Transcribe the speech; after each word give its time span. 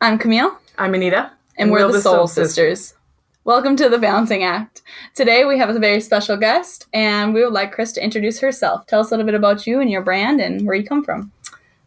I'm 0.00 0.16
Camille, 0.16 0.56
I'm 0.78 0.94
Anita. 0.94 1.32
and 1.56 1.72
we're, 1.72 1.90
the 1.90 2.00
Soul 2.00 2.28
Sisters. 2.28 2.94
Welcome 3.42 3.74
to 3.74 3.88
the 3.88 3.98
Balancing 3.98 4.44
Act. 4.44 4.82
Today 5.16 5.44
we 5.44 5.58
have 5.58 5.70
a 5.70 5.78
very 5.80 6.00
special 6.00 6.36
guest, 6.36 6.86
and 6.94 7.34
we 7.34 7.42
would 7.42 7.52
like 7.52 7.72
Chris 7.72 7.90
to 7.94 8.04
introduce 8.04 8.38
herself. 8.38 8.86
Tell 8.86 9.00
us 9.00 9.08
a 9.08 9.10
little 9.10 9.26
bit 9.26 9.34
about 9.34 9.66
you 9.66 9.80
and 9.80 9.90
your 9.90 10.02
brand 10.02 10.40
and 10.40 10.64
where 10.64 10.76
you 10.76 10.84
come 10.84 11.02
from. 11.02 11.32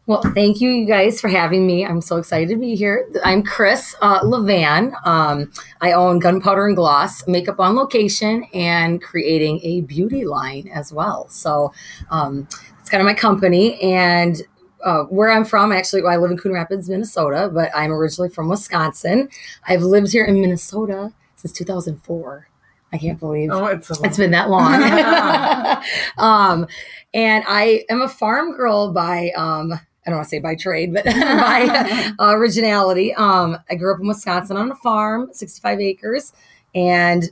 Well, 0.08 0.24
thank 0.36 0.60
you, 0.60 0.72
you 0.72 0.86
guys, 0.86 1.22
for 1.22 1.30
having 1.30 1.66
me. 1.66 1.86
I'm 1.86 2.02
so 2.02 2.18
excited 2.18 2.50
to 2.50 2.58
be 2.58 2.76
here. 2.76 3.08
I'm 3.24 3.44
Chris 3.44 3.96
uh, 4.02 4.20
Levan. 4.24 4.94
Um, 5.08 5.50
I 5.80 5.94
own 5.94 6.20
Gunpowder 6.20 6.68
and 6.68 6.76
Gloss, 6.76 7.26
makeup 7.30 7.62
on 7.62 7.78
location, 7.78 8.44
and 8.54 9.02
creating 9.02 9.62
a 9.64 9.82
beauty 9.82 10.26
line 10.26 10.70
as 10.74 10.92
well. 10.92 11.30
So 11.30 11.72
um, 12.10 12.46
it's 12.82 12.90
kind 12.90 13.00
of 13.00 13.06
my 13.06 13.14
company. 13.14 13.80
And 13.82 14.42
uh, 14.84 15.04
where 15.04 15.30
I'm 15.30 15.46
from, 15.46 15.72
actually, 15.72 16.02
well, 16.02 16.14
I 16.14 16.18
live 16.18 16.32
in 16.32 16.38
Coon 16.38 16.54
Rapids, 16.54 16.90
Minnesota, 16.90 17.50
but 17.54 17.72
I'm 17.76 17.92
originally 17.92 18.30
from 18.30 18.50
Wisconsin. 18.50 19.30
I've 19.68 19.84
lived 19.84 20.12
here 20.12 20.26
in 20.26 20.42
Minnesota 20.42 21.14
since 21.36 21.54
2004. 21.54 22.48
I 22.94 22.98
can't 22.98 23.20
believe 23.20 23.50
Oh, 23.52 23.66
it's 23.68 23.90
it's 24.02 24.18
been 24.18 24.32
that 24.32 24.50
long. 24.50 24.74
um, 26.18 26.68
and 27.14 27.44
I 27.48 27.86
am 27.90 28.02
a 28.02 28.10
farm 28.10 28.56
girl 28.56 28.92
by 28.92 29.32
um, 29.38 29.72
I 30.06 30.10
don't 30.10 30.16
want 30.16 30.26
to 30.26 30.30
say 30.30 30.40
by 30.40 30.56
trade, 30.56 30.94
but 30.94 31.06
by 31.06 32.14
uh, 32.20 32.32
originality. 32.32 33.14
Um, 33.14 33.58
I 33.70 33.76
grew 33.76 33.94
up 33.94 34.02
in 34.02 34.08
Wisconsin 34.08 34.58
on 34.58 34.72
a 34.72 34.76
farm, 34.76 35.30
65 35.32 35.80
acres, 35.80 36.34
and 36.74 37.30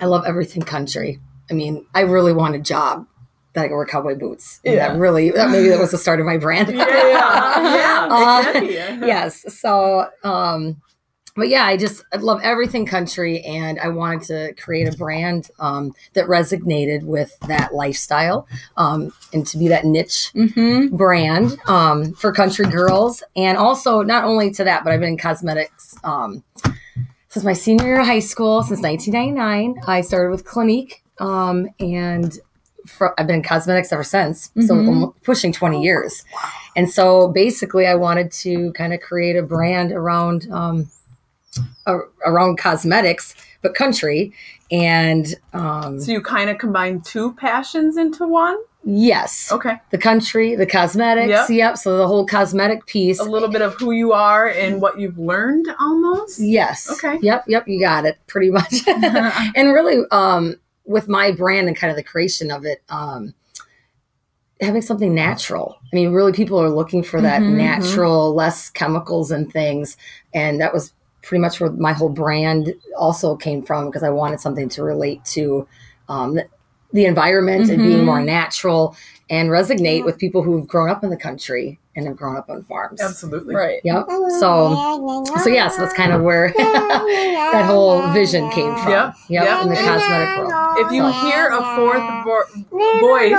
I 0.00 0.06
love 0.06 0.24
everything 0.26 0.62
country. 0.62 1.20
I 1.50 1.54
mean, 1.54 1.86
I 1.94 2.00
really 2.00 2.32
want 2.32 2.54
a 2.54 2.58
job 2.58 3.06
that 3.54 3.64
I 3.64 3.68
can 3.68 3.76
wear 3.76 3.86
cowboy 3.86 4.14
boots. 4.16 4.60
And 4.64 4.74
Yeah. 4.74 4.88
That 4.92 4.98
really, 4.98 5.30
that 5.30 5.50
maybe 5.50 5.68
that 5.68 5.78
was 5.78 5.90
the 5.90 5.98
start 6.06 6.20
of 6.20 6.26
my 6.26 6.36
brand. 6.38 6.68
yeah, 6.70 6.86
yeah, 6.88 8.08
Uh, 8.10 8.42
it 8.46 8.52
can 8.52 9.00
be. 9.00 9.06
yes. 9.06 9.44
So, 9.60 10.08
um, 10.24 10.80
but 11.36 11.48
yeah, 11.48 11.64
I 11.64 11.76
just 11.76 12.02
I 12.12 12.16
love 12.16 12.40
everything 12.42 12.86
country, 12.86 13.40
and 13.42 13.78
I 13.78 13.88
wanted 13.88 14.22
to 14.22 14.52
create 14.62 14.92
a 14.92 14.96
brand 14.96 15.48
um, 15.60 15.94
that 16.14 16.26
resonated 16.26 17.04
with 17.04 17.38
that 17.46 17.72
lifestyle, 17.72 18.48
um, 18.76 19.12
and 19.32 19.46
to 19.46 19.56
be 19.56 19.68
that 19.68 19.84
niche 19.84 20.32
Mm-hmm. 20.34 20.96
brand 20.96 21.56
um, 21.68 22.12
for 22.14 22.32
country 22.32 22.66
girls, 22.66 23.22
and 23.36 23.56
also 23.56 24.02
not 24.02 24.24
only 24.24 24.50
to 24.52 24.64
that, 24.64 24.82
but 24.82 24.92
I've 24.92 25.00
been 25.00 25.10
in 25.10 25.18
cosmetics 25.18 25.94
um, 26.02 26.42
since 27.28 27.44
my 27.44 27.52
senior 27.52 27.86
year 27.86 28.00
of 28.00 28.06
high 28.06 28.18
school, 28.18 28.62
since 28.64 28.82
1999. 28.82 29.82
I 29.86 30.00
started 30.00 30.30
with 30.32 30.44
Clinique, 30.44 31.02
um, 31.20 31.68
and 31.78 32.36
for, 32.96 33.18
I've 33.18 33.26
been 33.26 33.36
in 33.36 33.42
cosmetics 33.42 33.92
ever 33.92 34.04
since. 34.04 34.50
So 34.66 34.74
Mhm. 34.74 34.88
I'm 35.04 35.12
pushing 35.22 35.52
20 35.52 35.82
years, 35.82 36.24
and 36.76 36.90
so 36.90 37.28
basically, 37.28 37.86
I 37.86 37.94
wanted 37.94 38.30
to 38.44 38.72
kind 38.72 38.92
of 38.92 39.00
create 39.00 39.36
a 39.36 39.42
brand 39.42 39.92
around 39.92 40.46
um, 40.52 40.88
a, 41.86 41.98
around 42.26 42.58
cosmetics, 42.58 43.34
but 43.62 43.74
country, 43.74 44.32
and 44.70 45.34
um, 45.52 46.00
So 46.00 46.12
you 46.12 46.20
kind 46.20 46.50
of 46.50 46.58
combine 46.58 47.00
two 47.00 47.32
passions 47.34 47.96
into 47.96 48.26
one. 48.26 48.56
yes, 48.84 49.50
Okay, 49.52 49.78
the 49.90 49.98
country, 49.98 50.54
the 50.54 50.64
cosmetics. 50.66 51.28
Yep. 51.28 51.50
Yep. 51.50 51.76
So 51.78 51.98
the 51.98 52.06
whole 52.06 52.24
cosmetic 52.26 52.86
piece. 52.86 53.18
a 53.20 53.24
little 53.24 53.48
bit 53.50 53.60
of 53.62 53.74
who 53.74 53.90
you 53.92 54.12
are 54.12 54.46
and 54.48 54.80
what 54.80 54.98
you've 54.98 55.18
learned, 55.18 55.66
almost. 55.80 56.38
Yes. 56.40 56.88
Okay. 56.90 57.18
Yep. 57.20 57.44
Yep. 57.48 57.68
You 57.68 57.80
got 57.80 58.04
it 58.06 58.18
pretty 58.26 58.50
much. 58.50 58.74
and 58.86 59.72
really, 59.74 59.98
um, 60.12 60.56
with 60.90 61.08
my 61.08 61.30
brand 61.30 61.68
and 61.68 61.76
kind 61.76 61.90
of 61.90 61.96
the 61.96 62.02
creation 62.02 62.50
of 62.50 62.64
it, 62.64 62.82
um, 62.88 63.32
having 64.60 64.82
something 64.82 65.14
natural. 65.14 65.78
I 65.80 65.96
mean, 65.96 66.12
really, 66.12 66.32
people 66.32 66.60
are 66.60 66.68
looking 66.68 67.02
for 67.04 67.20
that 67.22 67.42
Mhm. 67.42 67.56
natural, 67.56 68.34
less 68.34 68.68
chemicals 68.68 69.30
and 69.30 69.50
things. 69.50 69.96
And 70.34 70.60
that 70.60 70.74
was 70.74 70.92
pretty 71.22 71.40
much 71.40 71.60
where 71.60 71.70
my 71.70 71.92
whole 71.92 72.08
brand 72.08 72.74
also 72.98 73.36
came 73.36 73.62
from 73.62 73.86
because 73.86 74.02
I 74.02 74.10
wanted 74.10 74.40
something 74.40 74.68
to 74.70 74.82
relate 74.82 75.24
to 75.26 75.66
um, 76.08 76.34
the, 76.34 76.46
the 76.92 77.04
environment 77.04 77.68
and 77.68 77.80
being 77.80 78.00
Mhm. 78.00 78.06
more 78.06 78.20
natural 78.20 78.96
and 79.30 79.48
resonate 79.48 80.04
with 80.04 80.18
people 80.18 80.42
who've 80.42 80.66
grown 80.66 80.90
up 80.90 81.04
in 81.04 81.10
the 81.10 81.16
country 81.16 81.78
and 81.96 82.06
have 82.06 82.16
grown 82.16 82.36
up 82.36 82.48
on 82.48 82.62
farms. 82.62 83.00
Absolutely. 83.00 83.54
Right. 83.54 83.80
Yep. 83.82 84.06
So, 84.38 85.24
so 85.42 85.48
yeah, 85.50 85.68
so 85.68 85.82
that's 85.82 85.92
kind 85.92 86.12
of 86.12 86.22
where 86.22 86.52
that 86.56 87.64
whole 87.66 88.00
vision 88.12 88.48
came 88.50 88.74
from. 88.76 88.90
Yep. 88.92 89.14
Yep. 89.28 89.44
Yep. 89.44 89.62
In 89.62 89.68
the 89.70 89.74
cosmetic 89.76 90.38
world. 90.38 90.76
If 90.86 90.92
you 90.92 91.02
So- 91.02 91.12
hear 91.26 91.48
a 91.48 91.76
fourth 91.76 92.24
vo- 92.24 93.00
voice, 93.00 93.30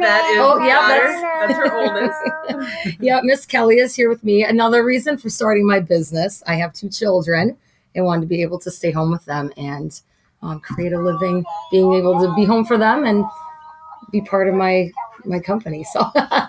that 0.00 0.30
is 0.32 0.38
Oh, 0.40 0.58
yeah, 0.64 0.88
daughter. 0.88 1.52
That's 1.52 1.58
her 1.58 1.76
oldest. 1.76 2.96
yeah, 3.00 3.20
Miss 3.22 3.44
Kelly 3.44 3.76
is 3.78 3.94
here 3.94 4.08
with 4.08 4.24
me. 4.24 4.42
Another 4.42 4.82
reason 4.84 5.18
for 5.18 5.28
starting 5.28 5.66
my 5.66 5.80
business. 5.80 6.42
I 6.46 6.54
have 6.54 6.72
two 6.72 6.88
children 6.88 7.56
and 7.94 8.04
wanted 8.06 8.22
to 8.22 8.26
be 8.26 8.40
able 8.42 8.58
to 8.60 8.70
stay 8.70 8.90
home 8.90 9.10
with 9.10 9.24
them 9.26 9.52
and 9.56 10.00
um, 10.42 10.60
create 10.60 10.92
a 10.92 10.98
living, 11.00 11.44
being 11.70 11.92
able 11.94 12.18
to 12.20 12.34
be 12.34 12.44
home 12.44 12.64
for 12.64 12.78
them 12.78 13.04
and 13.04 13.24
be 14.10 14.20
part 14.22 14.48
of 14.48 14.54
my 14.54 14.90
my 15.28 15.38
company. 15.40 15.84
So 15.84 16.04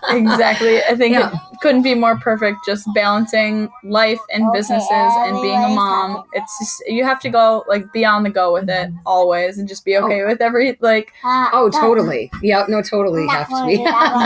Exactly. 0.09 0.81
I 0.83 0.95
think 0.95 1.13
Yeah. 1.15 1.31
it 1.31 1.59
couldn't 1.61 1.83
be 1.83 1.93
more 1.95 2.17
perfect. 2.17 2.57
Just 2.65 2.87
balancing 2.95 3.69
life 3.83 4.19
and 4.33 4.51
businesses 4.53 4.89
and 4.89 5.41
being 5.41 5.63
a 5.63 5.69
mom. 5.69 6.23
It's 6.33 6.57
just 6.59 6.83
you 6.87 7.03
have 7.03 7.19
to 7.21 7.29
go 7.29 7.63
like 7.67 7.91
be 7.93 8.05
on 8.05 8.23
the 8.23 8.29
go 8.29 8.53
with 8.53 8.69
it 8.69 8.91
always, 9.05 9.57
and 9.57 9.67
just 9.67 9.85
be 9.85 9.97
okay 9.97 10.25
with 10.25 10.41
every 10.41 10.77
like 10.81 11.11
oh, 11.23 11.69
totally. 11.71 12.31
Yeah, 12.41 12.65
no, 12.67 12.81
totally 12.81 13.27
have 13.27 13.49
to 13.49 13.65
be. 13.67 13.77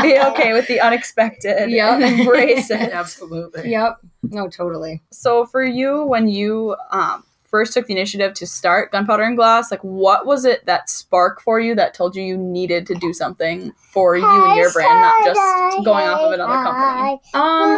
be 0.07 0.19
okay 0.19 0.53
with 0.53 0.67
the 0.67 0.79
unexpected. 0.79 1.69
Yeah. 1.69 1.97
embrace 2.13 2.69
it. 2.69 2.91
Absolutely. 2.93 3.69
yep. 3.71 3.97
No, 4.23 4.47
totally. 4.47 5.01
So 5.11 5.45
for 5.45 5.63
you, 5.63 6.03
when 6.05 6.27
you 6.29 6.75
um, 6.91 7.23
first 7.53 7.71
took 7.71 7.85
the 7.85 7.93
initiative 7.93 8.33
to 8.33 8.47
start 8.47 8.91
Gunpowder 8.91 9.21
and 9.21 9.37
Gloss, 9.37 9.69
like 9.69 9.79
what 9.83 10.25
was 10.25 10.43
it 10.43 10.65
that 10.65 10.89
spark 10.89 11.39
for 11.39 11.59
you 11.59 11.75
that 11.75 11.93
told 11.93 12.15
you 12.15 12.23
you 12.23 12.35
needed 12.35 12.87
to 12.87 12.95
do 12.95 13.13
something 13.13 13.71
for 13.91 14.15
you 14.17 14.25
and 14.25 14.57
your 14.57 14.71
brand, 14.73 15.01
not 15.01 15.23
just 15.23 15.85
going 15.85 16.07
off 16.07 16.19
of 16.19 16.31
another 16.31 16.51
company? 16.63 17.21
Um, 17.35 17.77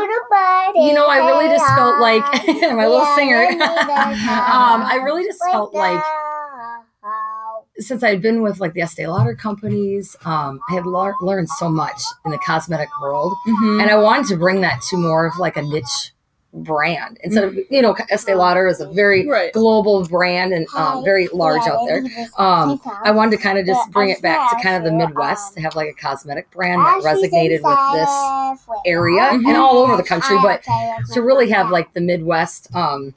you 0.75 0.93
know, 0.93 1.07
I 1.07 1.17
really 1.27 1.49
just 1.49 1.65
felt 1.75 1.99
like 1.99 2.23
my 2.73 2.87
little 2.87 3.05
singer. 3.17 3.47
um, 3.61 4.81
I 4.87 5.01
really 5.03 5.25
just 5.25 5.41
felt 5.51 5.73
like 5.73 6.01
since 7.77 8.01
I'd 8.01 8.21
been 8.21 8.41
with 8.41 8.61
like 8.61 8.71
the 8.75 8.81
Estee 8.81 9.07
Lauder 9.07 9.35
companies, 9.35 10.15
um, 10.23 10.61
I 10.69 10.75
had 10.75 10.85
lar- 10.85 11.15
learned 11.21 11.49
so 11.49 11.67
much 11.67 12.01
in 12.23 12.31
the 12.31 12.37
cosmetic 12.37 12.87
world, 13.01 13.33
Mhm. 13.45 13.81
and 13.81 13.91
I 13.91 13.97
wanted 13.97 14.27
to 14.27 14.37
bring 14.37 14.61
that 14.61 14.81
to 14.89 14.95
more 14.95 15.25
of 15.25 15.37
like 15.37 15.57
a 15.57 15.61
niche 15.61 16.13
brand 16.63 17.17
instead 17.23 17.43
of 17.43 17.55
you 17.69 17.81
know 17.81 17.95
Estee 18.09 18.33
Lauder 18.33 18.67
is 18.67 18.79
a 18.79 18.87
very 18.89 19.27
Right. 19.27 19.51
global 19.53 20.05
brand 20.07 20.53
and 20.53 20.65
um, 20.75 21.03
very 21.03 21.27
large 21.33 21.61
out 21.67 21.85
there. 21.85 22.03
Um, 22.37 22.79
I 23.03 23.11
wanted 23.11 23.31
to 23.31 23.37
kind 23.37 23.57
of 23.57 23.65
just 23.65 23.91
bring 23.91 24.09
it 24.09 24.21
back 24.21 24.49
to 24.51 24.63
kind 24.63 24.75
of 24.75 24.83
the 24.83 24.91
Midwest 24.97 25.53
to 25.55 25.61
have 25.61 25.75
like 25.75 25.89
a 25.89 25.93
cosmetic 25.93 26.49
brand 26.51 26.79
that 26.81 27.01
resonated 27.03 27.61
with 27.61 27.93
this 27.93 28.75
area 28.85 29.29
and 29.31 29.57
all 29.57 29.77
over 29.79 29.97
the 29.97 30.03
country, 30.03 30.37
but 30.41 30.63
to 31.13 31.21
really 31.21 31.49
have 31.49 31.69
like 31.69 31.93
the 31.93 32.01
Midwest, 32.01 32.73
um, 32.75 33.13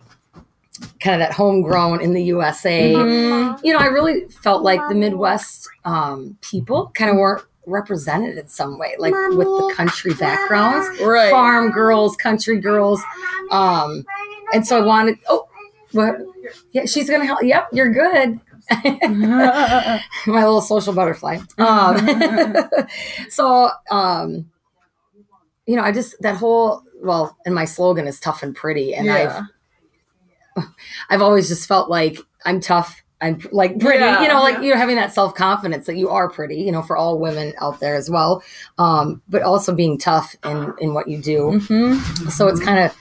kind 1.01 1.21
of 1.21 1.27
that 1.29 1.33
homegrown 1.35 2.01
in 2.01 2.13
the 2.13 2.23
USA. 2.25 2.93
Mhm. 2.95 3.61
You 3.65 3.73
know, 3.73 3.79
I 3.81 3.87
really 3.87 4.27
felt 4.43 4.63
like 4.63 4.81
the 4.89 4.95
Midwest 4.95 5.69
um, 5.85 6.37
people 6.41 6.91
kind 6.95 7.11
of 7.11 7.17
weren't 7.17 7.45
represented 7.69 8.37
in 8.39 8.49
some 8.49 8.79
way, 8.79 8.95
like 8.99 9.15
with 9.31 9.47
the 9.47 9.73
country 9.77 10.15
backgrounds, 10.15 10.89
Right. 11.01 11.31
farm 11.31 11.71
girls, 11.71 12.17
country 12.17 12.59
girls, 12.59 13.03
um, 13.51 14.05
and 14.53 14.67
so 14.67 14.79
I 14.79 14.85
wanted. 14.85 15.19
Oh, 15.29 15.47
what? 15.93 16.17
Yeah, 16.73 16.87
she's 16.87 17.09
gonna 17.09 17.27
help. 17.27 17.43
Yep, 17.43 17.69
you're 17.73 17.93
good. 17.93 18.41
my 18.85 20.01
little 20.27 20.61
social 20.61 20.93
butterfly. 20.93 21.39
Um, 21.57 21.97
so, 23.31 23.71
um, 23.91 24.51
you 25.67 25.77
know, 25.77 25.83
I 25.83 25.93
just 25.93 26.21
that 26.23 26.37
whole 26.37 26.83
well, 27.03 27.37
and 27.47 27.55
my 27.55 27.65
slogan 27.65 28.07
is 28.07 28.21
tough 28.21 28.43
and 28.43 28.55
pretty, 28.55 28.95
and 28.95 29.07
yeah. 29.07 29.45
I've 30.57 30.65
I've 31.11 31.23
always 31.23 31.49
just 31.49 31.69
felt 31.69 31.89
like 31.89 32.19
I'm 32.45 32.61
tough. 32.61 33.03
I'm 33.21 33.41
like 33.51 33.81
pretty, 33.81 33.99
Yeah, 33.99 34.23
you 34.23 34.29
know, 34.29 34.41
like 34.43 34.57
yeah. 34.57 34.63
you 34.63 34.71
know, 34.73 34.77
having 34.79 34.97
that 34.97 35.13
self 35.13 35.35
confidence 35.35 35.87
that 35.87 35.97
you 35.97 36.09
are 36.09 36.29
pretty, 36.31 36.57
you 36.57 36.71
know, 36.71 36.83
for 36.83 36.97
all 36.97 37.19
women 37.19 37.53
out 37.61 37.81
there 37.81 37.97
as 37.97 38.09
well, 38.09 38.43
um, 38.79 39.21
but 39.29 39.43
also 39.43 39.75
being 39.75 39.99
tough 39.99 40.37
in 40.45 40.73
in 40.81 40.95
what 40.95 41.09
you 41.09 41.19
do. 41.21 41.51
Mhm. 41.61 42.31
So 42.31 42.47
it's 42.49 42.61
kind 42.61 42.79
of, 42.79 42.95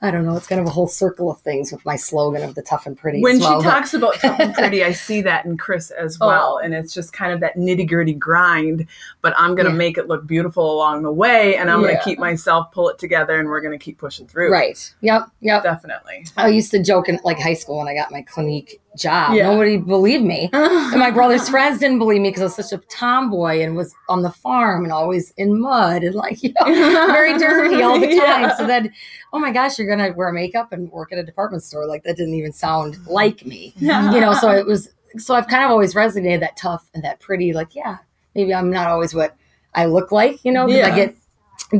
I 0.00 0.10
don't 0.10 0.24
know, 0.26 0.36
it's 0.36 0.46
kind 0.46 0.60
of 0.60 0.66
a 0.66 0.70
whole 0.70 0.86
circle 0.88 1.30
of 1.30 1.40
things 1.40 1.72
with 1.72 1.84
my 1.86 1.96
slogan 1.96 2.42
of 2.42 2.54
the 2.54 2.62
tough 2.62 2.84
and 2.86 2.96
pretty. 2.96 3.20
When 3.22 3.38
well, 3.38 3.60
she 3.60 3.64
but- 3.64 3.70
talks 3.70 3.94
about 3.94 4.14
tough 4.14 4.38
and 4.40 4.54
pretty, 4.54 4.82
I 4.84 4.92
see 4.92 5.20
that 5.22 5.44
in 5.46 5.56
Chris 5.58 5.90
as 5.90 6.16
Oh. 6.20 6.26
well. 6.26 6.58
And 6.58 6.74
it's 6.74 6.92
just 6.92 7.12
kind 7.12 7.32
of 7.32 7.40
that 7.40 7.56
nitty 7.56 7.88
gritty 7.88 8.12
grind, 8.14 8.86
but 9.22 9.32
I'm 9.38 9.54
going 9.54 9.64
to 9.66 9.72
Yeah. 9.72 9.76
make 9.78 9.96
it 9.98 10.06
look 10.08 10.26
beautiful 10.26 10.74
along 10.74 11.04
the 11.04 11.12
way. 11.12 11.56
And 11.56 11.70
I'm 11.70 11.80
going 11.80 11.96
to 11.96 12.02
keep 12.02 12.18
myself, 12.18 12.70
pull 12.72 12.88
it 12.90 12.98
together, 12.98 13.38
and 13.38 13.48
we're 13.48 13.62
going 13.62 13.78
to 13.78 13.82
keep 13.82 13.96
pushing 13.98 14.26
through. 14.26 14.50
right? 14.52 14.94
Yep, 15.00 15.26
yep. 15.40 15.62
Definitely. 15.62 16.26
I 16.36 16.48
used 16.48 16.70
to 16.72 16.82
joke 16.82 17.08
in 17.08 17.18
like 17.24 17.38
high 17.38 17.54
school 17.54 17.78
when 17.78 17.88
I 17.88 17.94
got 17.94 18.10
my 18.10 18.20
Clinique 18.22 18.80
job. 18.96 19.34
Yeah. 19.34 19.50
Nobody 19.50 19.76
believed 19.76 20.24
me. 20.24 20.50
And 20.94 21.00
my 21.00 21.10
brother's 21.10 21.48
friends 21.48 21.80
didn't 21.80 21.98
believe 21.98 22.20
me 22.20 22.28
because 22.28 22.42
I 22.42 22.44
was 22.44 22.54
such 22.54 22.72
a 22.72 22.78
tomboy 22.86 23.60
and 23.62 23.74
was 23.74 23.92
on 24.08 24.22
the 24.22 24.30
farm 24.30 24.84
and 24.84 24.92
always 24.92 25.32
in 25.36 25.60
mud 25.60 26.04
and 26.04 26.14
like, 26.14 26.40
you 26.44 26.52
know, 26.60 26.66
very 26.66 27.36
dirty 27.36 27.82
all 27.82 27.98
the 27.98 28.06
time. 28.20 28.42
Yeah. 28.42 28.56
So 28.56 28.66
then, 28.66 28.92
oh 29.32 29.40
my 29.40 29.50
gosh, 29.50 29.76
you're 29.76 29.88
going 29.88 29.98
to 29.98 30.16
wear 30.16 30.30
makeup 30.30 30.72
and 30.72 30.90
work 30.92 31.12
at 31.12 31.18
a 31.18 31.24
department 31.24 31.64
store. 31.64 31.86
Like 31.86 32.04
that 32.04 32.16
didn't 32.16 32.34
even 32.34 32.52
sound 32.52 33.04
like 33.06 33.44
me, 33.44 33.72
you 33.76 33.88
know? 33.88 34.34
So 34.34 34.50
it 34.52 34.66
was, 34.66 34.90
so 35.16 35.34
I've 35.34 35.48
kind 35.48 35.64
of 35.64 35.70
always 35.70 35.94
resonated 35.94 36.40
that 36.40 36.56
tough 36.56 36.88
and 36.94 37.02
that 37.02 37.18
pretty, 37.18 37.52
like, 37.52 37.74
yeah, 37.74 37.98
maybe 38.36 38.54
I'm 38.54 38.70
not 38.70 38.86
always 38.86 39.14
what 39.14 39.36
I 39.74 39.86
look 39.86 40.12
like, 40.12 40.44
you 40.44 40.52
know, 40.52 40.66
because 40.66 40.86
I 40.86 40.94
get 40.94 41.16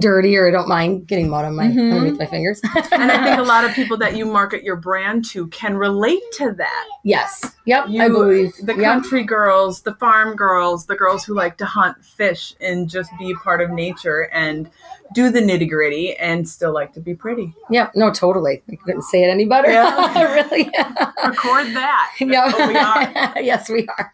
dirty 0.01 0.37
or 0.37 0.49
I 0.49 0.51
don't 0.51 0.69
mind 0.69 1.07
getting 1.07 1.29
mud 1.29 1.45
on 1.45 1.57
my, 1.57 1.67
Mhm. 1.67 1.93
underneath 1.93 2.19
my 2.19 2.27
fingers. 2.27 2.61
And 2.93 3.11
I 3.13 3.23
think 3.25 3.39
a 3.39 3.43
lot 3.55 3.65
of 3.65 3.73
people 3.73 3.97
that 3.99 4.17
you 4.17 4.25
market 4.27 4.63
your 4.63 4.77
brand 4.77 5.25
to 5.31 5.47
can 5.49 5.77
relate 5.77 6.23
to 6.35 6.53
that. 6.53 6.85
yes. 7.03 7.53
Yep. 7.67 7.87
You, 7.89 8.03
I 8.03 8.09
believe. 8.09 8.53
the 8.63 8.75
Yep. 8.75 8.85
country 8.85 9.23
girls, 9.25 9.81
the 9.83 9.95
farm 9.95 10.37
girls, 10.37 10.87
the 10.87 10.97
girls 10.97 11.25
who 11.25 11.35
like 11.35 11.57
to 11.59 11.65
hunt, 11.65 12.05
fish, 12.05 12.55
and 12.61 12.89
just 12.89 13.11
be 13.19 13.35
part 13.35 13.61
of 13.63 13.71
nature 13.71 14.29
and 14.33 14.69
do 15.15 15.31
the 15.31 15.41
nitty 15.41 15.69
gritty 15.69 16.15
and 16.17 16.49
still 16.49 16.73
like 16.73 16.93
to 16.95 17.01
be 17.01 17.15
pretty. 17.15 17.55
Yeah, 17.71 17.91
No, 17.95 18.13
totally. 18.13 18.63
I 18.71 18.77
couldn't 18.77 19.03
say 19.03 19.23
it 19.25 19.29
any 19.29 19.45
better. 19.47 19.71
Yeah. 19.71 20.35
really. 20.35 20.65
Record 21.25 21.67
that. 21.75 22.11
Yeah, 22.21 22.67
we 22.69 22.77
are. 22.77 23.43
yes, 23.43 23.69
we 23.69 23.87
are. 23.87 24.13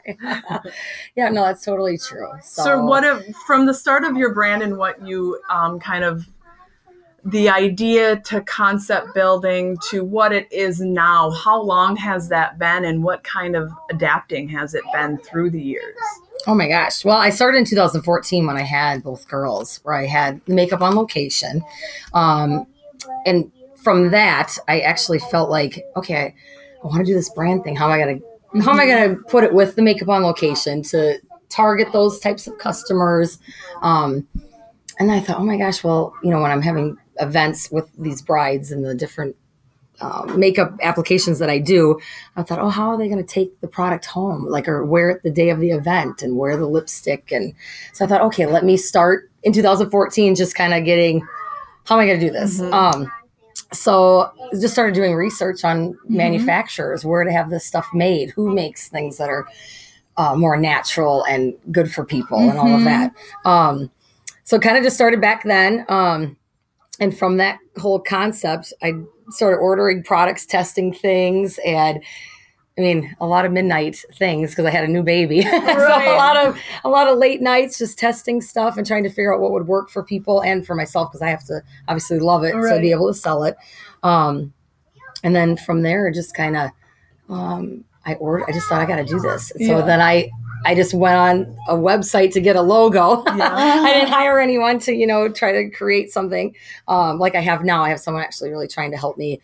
yeah, 1.16 1.28
no, 1.30 1.42
that's 1.44 1.64
totally 1.64 1.96
true. 1.98 2.28
So, 2.42 2.62
So, 2.62 2.84
what 2.84 3.04
if, 3.04 3.34
from 3.46 3.66
the 3.66 3.74
start 3.74 4.04
of 4.04 4.16
your 4.16 4.34
brand 4.34 4.62
and 4.62 4.76
what 4.76 5.06
you 5.06 5.40
um, 5.48 5.80
kind 5.80 6.04
of 6.04 6.28
the 7.24 7.48
idea 7.50 8.16
to 8.20 8.40
concept 8.42 9.14
building 9.14 9.76
to 9.90 10.02
what 10.04 10.32
it 10.32 10.50
is 10.50 10.80
now, 10.80 11.30
how 11.30 11.60
long 11.60 11.96
has 11.96 12.28
that 12.30 12.58
been 12.58 12.84
and 12.84 13.02
what 13.04 13.22
kind 13.24 13.54
of 13.56 13.70
adapting 13.90 14.48
has 14.48 14.74
it 14.74 14.82
been 14.92 15.18
through 15.18 15.50
the 15.50 15.60
years? 15.60 15.96
Oh 16.46 16.54
my 16.54 16.68
gosh. 16.68 17.04
Well, 17.04 17.18
I 17.18 17.30
started 17.30 17.58
in 17.58 17.64
2014 17.64 18.46
when 18.46 18.56
I 18.56 18.62
had 18.62 19.02
both 19.02 19.28
girls, 19.28 19.80
where 19.82 19.94
I 19.94 20.06
had 20.06 20.40
makeup 20.48 20.80
on 20.80 20.94
location. 20.94 21.62
Um, 22.14 22.66
and 23.26 23.50
from 23.76 24.10
that, 24.10 24.56
I 24.68 24.80
actually 24.80 25.18
felt 25.18 25.50
like, 25.50 25.84
okay, 25.96 26.16
I, 26.16 26.34
I 26.82 26.86
want 26.86 26.98
to 26.98 27.04
do 27.04 27.14
this 27.14 27.30
brand 27.30 27.64
thing. 27.64 27.76
How 27.76 27.86
am 27.86 27.92
I 27.92 27.98
going 27.98 28.20
to, 28.20 28.62
how 28.62 28.72
am 28.72 28.80
I 28.80 28.86
going 28.86 29.16
to 29.16 29.22
put 29.24 29.44
it 29.44 29.52
with 29.52 29.76
the 29.76 29.82
makeup 29.82 30.08
on 30.08 30.22
location 30.22 30.82
to 30.84 31.20
target 31.48 31.92
those 31.92 32.20
types 32.20 32.46
of 32.46 32.58
customers? 32.58 33.38
Um, 33.82 34.26
and 34.98 35.10
I 35.10 35.20
thought, 35.20 35.38
oh 35.38 35.44
my 35.44 35.56
gosh, 35.56 35.82
well, 35.82 36.14
you 36.22 36.30
know, 36.30 36.40
when 36.40 36.50
I'm 36.50 36.62
having 36.62 36.98
events 37.20 37.70
with 37.70 37.90
these 37.98 38.22
brides 38.22 38.70
and 38.70 38.84
the 38.84 38.94
different 38.94 39.36
um, 40.00 40.38
makeup 40.38 40.74
applications 40.82 41.38
that 41.38 41.50
I 41.50 41.58
do, 41.58 41.98
I 42.36 42.42
thought, 42.42 42.58
oh, 42.58 42.68
how 42.70 42.90
are 42.90 42.98
they 42.98 43.08
going 43.08 43.24
to 43.24 43.34
take 43.34 43.60
the 43.60 43.68
product 43.68 44.06
home? 44.06 44.46
Like, 44.46 44.68
or 44.68 44.84
wear 44.84 45.10
it 45.10 45.22
the 45.22 45.30
day 45.30 45.50
of 45.50 45.60
the 45.60 45.70
event 45.70 46.22
and 46.22 46.36
wear 46.36 46.56
the 46.56 46.66
lipstick. 46.66 47.30
And 47.32 47.54
so 47.92 48.04
I 48.04 48.08
thought, 48.08 48.22
okay, 48.22 48.46
let 48.46 48.64
me 48.64 48.76
start 48.76 49.30
in 49.42 49.52
2014, 49.52 50.34
just 50.34 50.54
kind 50.54 50.74
of 50.74 50.84
getting, 50.84 51.20
how 51.84 51.96
am 51.96 52.00
I 52.00 52.06
going 52.06 52.20
to 52.20 52.26
do 52.26 52.32
this? 52.32 52.60
Mhm. 52.60 52.72
Um, 52.72 53.12
so 53.72 54.32
just 54.60 54.74
started 54.74 54.94
doing 54.94 55.14
research 55.14 55.64
on 55.64 55.96
manufacturers, 56.08 57.04
where 57.04 57.24
to 57.24 57.32
have 57.32 57.50
this 57.50 57.64
stuff 57.64 57.86
made, 57.94 58.30
who 58.30 58.52
makes 58.52 58.88
things 58.88 59.18
that 59.18 59.28
are 59.28 59.46
uh, 60.16 60.34
more 60.34 60.56
natural 60.56 61.24
and 61.24 61.54
good 61.72 61.90
for 61.90 62.04
people, 62.04 62.38
and 62.38 62.58
all 62.58 62.74
of 62.74 62.82
Mhm. 62.82 62.84
that. 62.84 63.12
Um, 63.48 63.90
so 64.44 64.58
kind 64.58 64.76
of 64.76 64.82
just 64.82 64.96
started 64.96 65.20
back 65.20 65.44
then. 65.44 65.86
Um, 65.88 66.36
and 66.98 67.16
from 67.16 67.38
that 67.38 67.58
whole 67.78 68.00
concept, 68.00 68.74
I 68.82 68.94
started 69.30 69.56
ordering 69.58 70.02
products, 70.02 70.46
testing 70.46 70.92
things, 70.92 71.58
and 71.64 72.02
I 72.78 72.82
mean, 72.82 73.14
a 73.20 73.26
lot 73.26 73.44
of 73.44 73.52
midnight 73.52 74.02
things 74.14 74.50
because 74.50 74.64
I 74.64 74.70
had 74.70 74.84
a 74.84 74.88
new 74.88 75.02
baby. 75.02 75.42
so 75.42 75.50
a 75.58 76.16
lot 76.16 76.36
of 76.36 76.56
a 76.84 76.88
lot 76.88 77.08
of 77.08 77.18
late 77.18 77.42
nights 77.42 77.76
just 77.78 77.98
testing 77.98 78.40
stuff 78.40 78.76
and 78.78 78.86
trying 78.86 79.02
to 79.02 79.10
figure 79.10 79.34
out 79.34 79.40
what 79.40 79.52
would 79.52 79.66
work 79.66 79.90
for 79.90 80.02
people 80.02 80.40
and 80.42 80.64
for 80.66 80.74
myself 80.74 81.10
because 81.10 81.20
I 81.20 81.28
have 81.28 81.44
to 81.46 81.62
obviously 81.88 82.18
love 82.20 82.42
it 82.44 82.52
to 82.52 82.58
Right. 82.58 82.80
be 82.80 82.90
able 82.90 83.08
to 83.08 83.14
sell 83.14 83.44
it. 83.44 83.56
Um, 84.02 84.52
and 85.22 85.36
then 85.36 85.56
from 85.56 85.82
there, 85.82 86.10
just 86.10 86.34
kind 86.34 86.56
of 86.56 86.70
um, 87.28 87.84
I 88.06 88.14
ordered. 88.14 88.46
I 88.48 88.52
just 88.52 88.66
thought 88.68 88.80
I 88.80 88.86
got 88.86 88.96
to 88.96 89.04
do 89.04 89.20
this. 89.20 89.48
So 89.58 89.62
Yeah. 89.62 89.82
then 89.82 90.00
I 90.00 90.30
I 90.66 90.74
just 90.74 90.92
went 90.94 91.16
on 91.16 91.56
a 91.68 91.74
website 91.74 92.32
to 92.32 92.40
get 92.40 92.56
a 92.56 92.62
logo. 92.62 93.22
Yeah. 93.36 93.54
I 93.54 93.94
didn't 93.94 94.08
hire 94.10 94.38
anyone 94.38 94.78
to, 94.80 94.92
you 94.94 95.06
know, 95.06 95.28
try 95.28 95.52
to 95.52 95.70
create 95.70 96.12
something 96.12 96.54
um, 96.88 97.18
like 97.18 97.34
I 97.34 97.40
have 97.40 97.64
now. 97.64 97.82
I 97.82 97.88
have 97.88 98.00
someone 98.00 98.22
actually 98.22 98.50
really 98.50 98.68
trying 98.68 98.90
to 98.90 98.96
help 98.98 99.16
me 99.16 99.40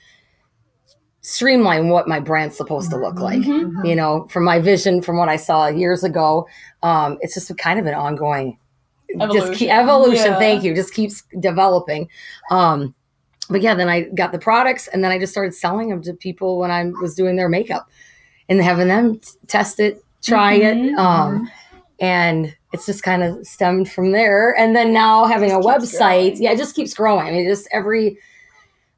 streamline 1.22 1.88
what 1.88 2.06
my 2.06 2.20
brand's 2.20 2.56
supposed 2.56 2.90
to 2.90 2.96
look 2.96 3.18
like. 3.18 3.40
Mhm. 3.40 3.86
You 3.86 3.96
know, 3.96 4.26
from 4.30 4.44
my 4.44 4.60
vision, 4.60 5.02
from 5.02 5.16
what 5.16 5.28
I 5.28 5.36
saw 5.36 5.66
years 5.68 6.04
ago, 6.04 6.46
um, 6.82 7.18
it's 7.20 7.34
just 7.34 7.56
kind 7.58 7.80
of 7.80 7.86
an 7.86 7.94
ongoing 7.94 8.58
just 9.30 9.54
keep, 9.54 9.70
Evolution. 9.70 9.70
evolution. 9.70 10.32
Yeah. 10.32 10.38
Thank 10.38 10.64
you. 10.64 10.74
Just 10.74 10.92
keeps 10.92 11.22
developing. 11.38 12.08
Um, 12.50 12.94
but 13.48 13.62
yeah, 13.62 13.74
then 13.74 13.88
I 13.88 14.02
got 14.02 14.32
the 14.32 14.38
products, 14.38 14.88
and 14.88 15.02
then 15.02 15.12
I 15.12 15.18
just 15.18 15.32
started 15.32 15.54
selling 15.54 15.88
them 15.88 16.02
to 16.02 16.12
people 16.12 16.58
when 16.58 16.70
I 16.72 16.90
was 17.00 17.14
doing 17.14 17.36
their 17.36 17.48
makeup, 17.48 17.88
and 18.48 18.60
having 18.60 18.88
them 18.88 19.20
t- 19.20 19.30
test 19.46 19.78
it, 19.78 20.04
try 20.26 20.58
Mhm. 20.58 20.90
it. 20.92 20.98
Um, 20.98 21.50
and 22.00 22.54
it's 22.72 22.84
just 22.86 23.02
kind 23.02 23.22
of 23.22 23.46
stemmed 23.46 23.90
from 23.90 24.12
there. 24.12 24.54
And 24.58 24.76
then 24.76 24.92
now 24.92 25.24
having 25.24 25.50
a 25.50 25.58
website, 25.58 26.30
growing. 26.32 26.42
yeah, 26.42 26.52
it 26.52 26.58
just 26.58 26.74
keeps 26.76 26.92
growing. 26.94 27.26
I 27.26 27.30
mean, 27.30 27.48
just 27.48 27.66
every, 27.72 28.18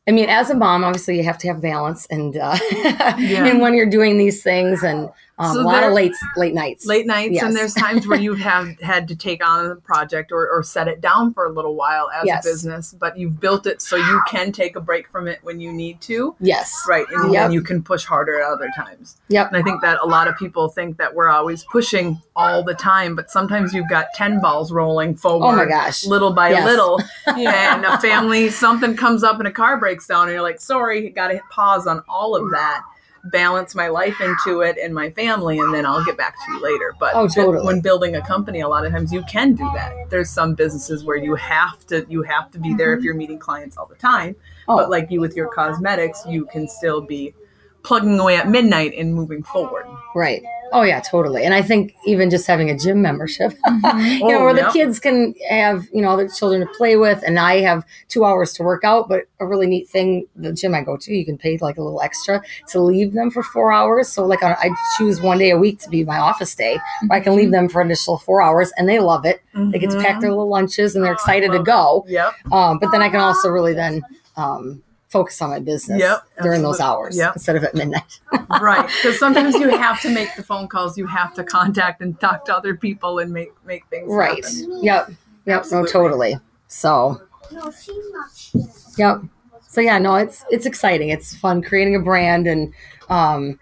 I 0.09 0.11
mean, 0.11 0.29
as 0.29 0.51
a 0.51 0.55
mom, 0.55 0.83
obviously 0.85 1.17
you 1.17 1.23
have 1.25 1.39
to 1.39 1.49
have 1.49 1.61
balance, 1.61 2.07
and 2.11 2.37
uh, 2.37 2.57
Yeah. 3.19 3.47
and 3.47 3.61
when 3.61 3.75
you're 3.75 3.91
doing 3.91 4.19
these 4.19 4.43
things, 4.43 4.83
and 4.83 5.11
um, 5.39 5.55
So 5.55 5.61
a 5.61 5.63
lot 5.63 5.83
of 5.85 5.93
late 5.93 6.13
late 6.37 6.55
nights. 6.55 6.87
late 6.87 7.07
nights 7.07 7.35
Yes. 7.35 7.43
and 7.45 7.55
there's 7.57 7.75
times 7.87 8.07
where 8.07 8.19
you 8.19 8.35
have 8.35 8.79
had 8.81 9.09
to 9.09 9.17
take 9.17 9.47
on 9.47 9.67
a 9.67 9.77
project 9.77 10.33
or, 10.33 10.49
or 10.49 10.63
set 10.63 10.89
it 10.89 11.01
down 11.01 11.33
for 11.33 11.47
a 11.47 11.53
little 11.53 11.75
while 11.75 12.11
as 12.15 12.25
Yes. 12.27 12.45
a 12.45 12.49
business 12.51 12.95
but 12.99 13.17
you've 13.19 13.39
built 13.41 13.67
it 13.67 13.81
so 13.83 13.97
you 13.97 14.23
can 14.29 14.53
take 14.53 14.77
a 14.77 14.81
break 14.81 15.09
from 15.09 15.29
it 15.29 15.39
when 15.43 15.61
you 15.61 15.73
need 15.73 16.01
to 16.03 16.35
Yes. 16.41 16.85
right 16.89 17.07
and 17.13 17.33
Yep. 17.33 17.43
then 17.45 17.53
you 17.53 17.63
can 17.63 17.83
push 17.83 18.05
harder 18.05 18.41
at 18.41 18.51
other 18.51 18.69
times 18.77 19.17
Yep. 19.29 19.49
and 19.49 19.57
i 19.57 19.63
think 19.63 19.81
that 19.83 19.99
a 20.03 20.07
lot 20.07 20.29
of 20.29 20.37
people 20.37 20.69
think 20.69 20.97
that 20.99 21.15
we're 21.15 21.29
always 21.29 21.65
pushing 21.65 22.21
all 22.37 22.63
the 22.65 22.75
time 22.75 23.15
but 23.17 23.31
sometimes 23.31 23.73
you've 23.75 23.89
got 23.89 24.07
10 24.15 24.41
balls 24.41 24.73
rolling 24.73 25.15
forward 25.15 25.47
Oh 25.47 25.57
my 25.57 25.65
gosh. 25.67 26.05
little 26.07 26.33
by 26.33 26.51
Yes. 26.51 26.65
little 26.65 27.01
Yeah. 27.37 27.77
and 27.77 27.85
a 27.85 27.99
family 28.01 28.51
something 28.51 28.97
comes 28.97 29.23
up 29.23 29.39
and 29.39 29.47
a 29.49 29.53
car 29.53 29.77
breaks 29.79 30.07
down 30.07 30.23
and 30.29 30.33
you're 30.33 30.43
like 30.43 30.61
sorry 30.61 31.09
gotta 31.11 31.41
pause 31.51 31.87
on 31.87 32.03
all 32.09 32.35
of 32.37 32.51
that 32.53 32.83
balance 33.25 33.75
my 33.75 33.89
life 33.89 34.21
into 34.21 34.61
it 34.61 34.77
and 34.83 34.95
my 34.95 35.11
family 35.11 35.59
and 35.59 35.75
then 35.75 35.85
i'll 35.85 36.05
get 36.05 36.17
back 36.17 36.35
to 36.45 36.53
you 36.53 36.63
later 36.63 36.95
but 36.99 37.15
Oh, 37.15 37.27
totally. 37.29 37.65
when 37.65 37.81
building 37.81 38.17
a 38.17 38.27
company 38.27 38.61
a 38.61 38.69
lot 38.69 38.87
of 38.87 38.93
times 38.93 39.13
you 39.13 39.23
can 39.25 39.55
do 39.55 39.69
that 39.75 39.93
there's 40.09 40.31
some 40.31 40.55
businesses 40.55 41.05
where 41.05 41.17
you 41.17 41.35
have 41.35 41.85
to 41.89 42.07
you 42.09 42.23
have 42.23 42.51
to 42.53 42.59
be 42.59 42.75
there 42.75 42.93
if 42.93 42.99
mm-hmm. 42.99 43.05
you're 43.05 43.15
meeting 43.15 43.39
clients 43.39 43.77
all 43.77 43.87
the 43.87 43.97
time 43.97 44.37
Oh. 44.69 44.77
but 44.77 44.91
like 44.91 45.11
you 45.11 45.21
with 45.21 45.35
your 45.35 45.49
cosmetics 45.49 46.25
you 46.27 46.47
can 46.47 46.69
still 46.69 47.01
be 47.01 47.35
plugging 47.83 48.19
away 48.19 48.37
at 48.37 48.49
midnight 48.49 48.93
and 48.97 49.15
moving 49.15 49.43
forward 49.43 49.87
Right. 50.15 50.43
Oh 50.73 50.83
yeah, 50.83 51.01
totally. 51.01 51.45
And 51.45 51.55
I 51.55 51.63
think 51.63 51.95
even 52.05 52.29
just 52.29 52.47
having 52.47 52.69
a 52.69 52.77
gym 52.77 53.01
membership, 53.01 53.53
you 53.67 53.73
know, 53.83 54.19
Oh, 54.23 54.45
where 54.45 54.53
the 54.53 54.69
kids 54.71 54.99
can 55.01 55.33
have, 55.49 55.87
you 55.95 56.03
know, 56.03 56.11
other 56.11 56.29
children 56.29 56.61
to 56.61 56.67
play 56.77 56.97
with 56.97 57.23
and 57.27 57.39
I 57.39 57.61
have 57.61 57.85
two 58.09 58.25
hours 58.25 58.53
to 58.55 58.63
work 58.63 58.85
out, 58.85 59.09
but 59.09 59.25
a 59.41 59.47
really 59.47 59.67
neat 59.67 59.89
thing, 59.89 60.27
the 60.37 60.53
gym 60.53 60.75
I 60.75 60.83
go 60.83 60.97
to, 60.99 61.15
you 61.15 61.25
can 61.25 61.39
pay 61.39 61.57
like 61.59 61.79
a 61.79 61.83
little 61.83 62.03
extra 62.03 62.43
to 62.69 62.81
leave 62.81 63.13
them 63.15 63.31
for 63.31 63.43
four 63.43 63.73
hours. 63.73 64.09
So 64.09 64.27
like 64.27 64.43
I 64.43 64.69
choose 64.99 65.21
one 65.23 65.39
day 65.39 65.51
a 65.51 65.57
week 65.59 65.79
to 65.81 65.89
be 65.89 66.05
my 66.05 66.19
office 66.19 66.55
day 66.55 66.79
where 67.07 67.19
I 67.19 67.23
can 67.23 67.35
leave 67.37 67.51
them 67.51 67.69
for 67.69 67.81
an 67.81 67.87
additional 67.89 68.19
four 68.19 68.43
hours 68.43 68.71
and 68.77 68.89
they 68.89 68.99
love 68.99 69.25
it. 69.25 69.41
They 69.55 69.79
get 69.79 69.91
to 69.91 69.99
pack 69.99 70.21
their 70.21 70.31
little 70.31 70.49
lunches 70.49 70.95
and 70.97 71.03
they're 71.05 71.13
Oh, 71.13 71.15
excited 71.15 71.51
to 71.53 71.59
love 71.59 71.67
go. 71.67 72.05
yep 72.09 72.33
Um, 72.53 72.79
but 72.79 72.91
then 72.91 73.01
I 73.03 73.09
can 73.09 73.21
also 73.21 73.49
really 73.49 73.73
then 73.75 74.03
um, 74.37 74.83
focus 75.09 75.41
on 75.43 75.51
my 75.51 75.59
business 75.59 76.01
Yep, 76.01 76.23
during 76.43 76.63
those 76.63 76.81
hours 76.81 77.17
Yep. 77.17 77.37
instead 77.37 77.57
of 77.57 77.65
at 77.65 77.75
midnight. 77.75 78.21
right 78.61 78.87
because 78.87 79.19
sometimes 79.19 79.55
you 79.55 79.69
have 79.77 80.01
to 80.03 80.11
make 80.11 80.35
the 80.37 80.43
phone 80.43 80.69
calls 80.69 80.97
you 80.99 81.07
have 81.07 81.33
to 81.35 81.45
contact 81.45 82.01
and 82.01 82.19
talk 82.21 82.45
to 82.45 82.55
other 82.55 82.75
people 82.75 83.19
and 83.19 83.33
make 83.33 83.53
make 83.65 83.87
things 83.89 84.13
Right. 84.13 84.45
happen. 84.45 84.83
Yep. 84.83 85.11
Yep. 85.47 85.65
No, 85.73 85.85
totally. 85.87 86.39
So, 86.67 87.23
No, 87.51 87.71
she's 87.71 87.95
not 88.13 88.31
sure. 88.37 88.63
yep. 88.99 89.23
So 89.67 89.81
yeah, 89.81 89.99
no, 89.99 90.15
it's 90.17 90.45
it's 90.51 90.67
exciting. 90.67 91.09
It's 91.09 91.35
fun 91.35 91.63
creating 91.63 91.97
a 91.97 92.01
brand 92.01 92.47
and 92.47 92.73
um 93.09 93.59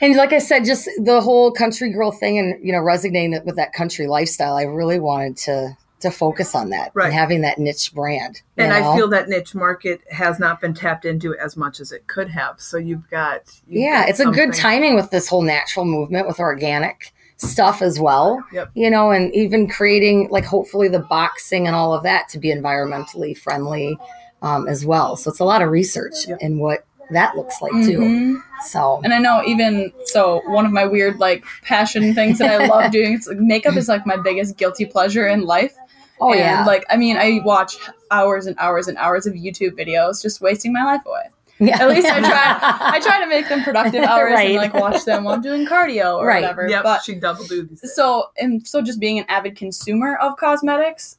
and 0.00 0.16
like 0.16 0.32
I 0.32 0.38
said, 0.38 0.64
just 0.64 0.88
the 0.98 1.20
whole 1.20 1.52
country 1.52 1.92
girl 1.92 2.10
thing 2.10 2.36
and 2.38 2.64
you 2.64 2.72
know, 2.72 2.80
resonating 2.80 3.40
with 3.44 3.54
that 3.56 3.72
country 3.72 4.08
lifestyle. 4.08 4.56
I 4.56 4.62
really 4.64 4.98
wanted 4.98 5.36
to 5.38 5.76
to 6.02 6.10
focus 6.10 6.54
on 6.54 6.70
that 6.70 6.90
Right. 6.94 7.06
and 7.06 7.14
having 7.14 7.40
that 7.42 7.58
niche 7.58 7.92
brand. 7.94 8.42
you 8.56 8.64
and 8.64 8.72
I 8.72 8.94
feel 8.96 9.08
that 9.08 9.28
niche 9.28 9.54
market 9.54 10.00
has 10.10 10.38
not 10.38 10.60
been 10.60 10.74
tapped 10.74 11.04
into 11.04 11.36
as 11.38 11.56
much 11.56 11.80
as 11.80 11.90
it 11.92 12.06
could 12.06 12.28
have. 12.30 12.60
So 12.60 12.76
you've 12.76 13.08
got 13.10 13.42
you've 13.68 13.82
yeah, 13.82 14.00
got 14.02 14.08
it's 14.10 14.20
a 14.20 14.26
good 14.26 14.52
timing 14.54 14.94
with 14.94 15.10
this 15.10 15.28
whole 15.28 15.42
natural 15.42 15.84
movement 15.84 16.26
with 16.26 16.38
organic 16.38 17.12
stuff 17.38 17.82
as 17.82 17.98
well. 17.98 18.44
Yep. 18.52 18.70
You 18.74 18.88
know, 18.90 19.10
and 19.10 19.34
even 19.34 19.68
creating 19.68 20.28
like 20.30 20.44
hopefully 20.44 20.86
the 20.88 21.00
boxing 21.00 21.66
and 21.66 21.74
all 21.74 21.92
of 21.92 22.02
that 22.04 22.28
to 22.30 22.38
be 22.38 22.54
environmentally 22.54 23.36
friendly 23.36 23.98
um, 24.42 24.68
as 24.68 24.84
well. 24.86 25.16
So 25.16 25.30
it's 25.30 25.40
a 25.40 25.44
lot 25.44 25.62
of 25.62 25.70
research 25.70 26.26
Yep. 26.28 26.38
in 26.40 26.58
what 26.58 26.84
that 27.10 27.36
looks 27.36 27.60
like 27.60 27.72
too. 27.72 27.98
Mhm. 27.98 28.42
So 28.64 29.00
And 29.04 29.12
I 29.12 29.18
know 29.18 29.42
even 29.44 29.92
so, 30.04 30.40
one 30.46 30.64
of 30.64 30.72
my 30.72 30.86
weird 30.86 31.18
like 31.18 31.44
passion 31.62 32.14
things 32.14 32.38
that 32.38 32.60
I 32.60 32.66
love 32.68 32.90
doing 32.92 33.14
is 33.14 33.26
like 33.26 33.38
makeup 33.38 33.76
is 33.76 33.88
like 33.88 34.06
my 34.06 34.16
biggest 34.16 34.56
guilty 34.56 34.86
pleasure 34.86 35.26
in 35.26 35.42
life. 35.44 35.74
Oh 36.22 36.30
and, 36.30 36.38
yeah, 36.40 36.64
like 36.64 36.84
I 36.90 36.96
mean, 36.96 37.16
I 37.16 37.40
watch 37.44 37.76
hours 38.10 38.46
and 38.46 38.56
hours 38.58 38.88
and 38.88 38.96
hours 38.98 39.26
of 39.26 39.34
YouTube 39.34 39.72
videos, 39.72 40.22
just 40.22 40.40
wasting 40.40 40.72
my 40.72 40.84
life 40.84 41.02
away. 41.06 41.24
yeah. 41.58 41.80
At 41.82 41.88
least 41.88 42.06
I 42.08 42.18
try. 42.30 42.58
I 42.96 43.00
try 43.00 43.20
to 43.20 43.26
make 43.28 43.48
them 43.48 43.62
productive 43.62 44.02
hours 44.12 44.32
Right. 44.32 44.46
and 44.50 44.56
like 44.56 44.74
watch 44.74 45.04
them 45.04 45.24
while 45.24 45.34
I'm 45.34 45.42
doing 45.42 45.66
cardio 45.66 46.16
or 46.18 46.26
Right. 46.26 46.42
whatever. 46.42 46.68
Yep, 46.68 46.82
But 46.82 47.02
she 47.02 47.14
double 47.16 47.44
duties. 47.44 47.80
so 47.94 48.30
and 48.38 48.66
so 48.66 48.80
just 48.82 48.98
being 49.00 49.18
an 49.18 49.24
avid 49.28 49.56
consumer 49.56 50.16
of 50.16 50.36
cosmetics 50.36 51.18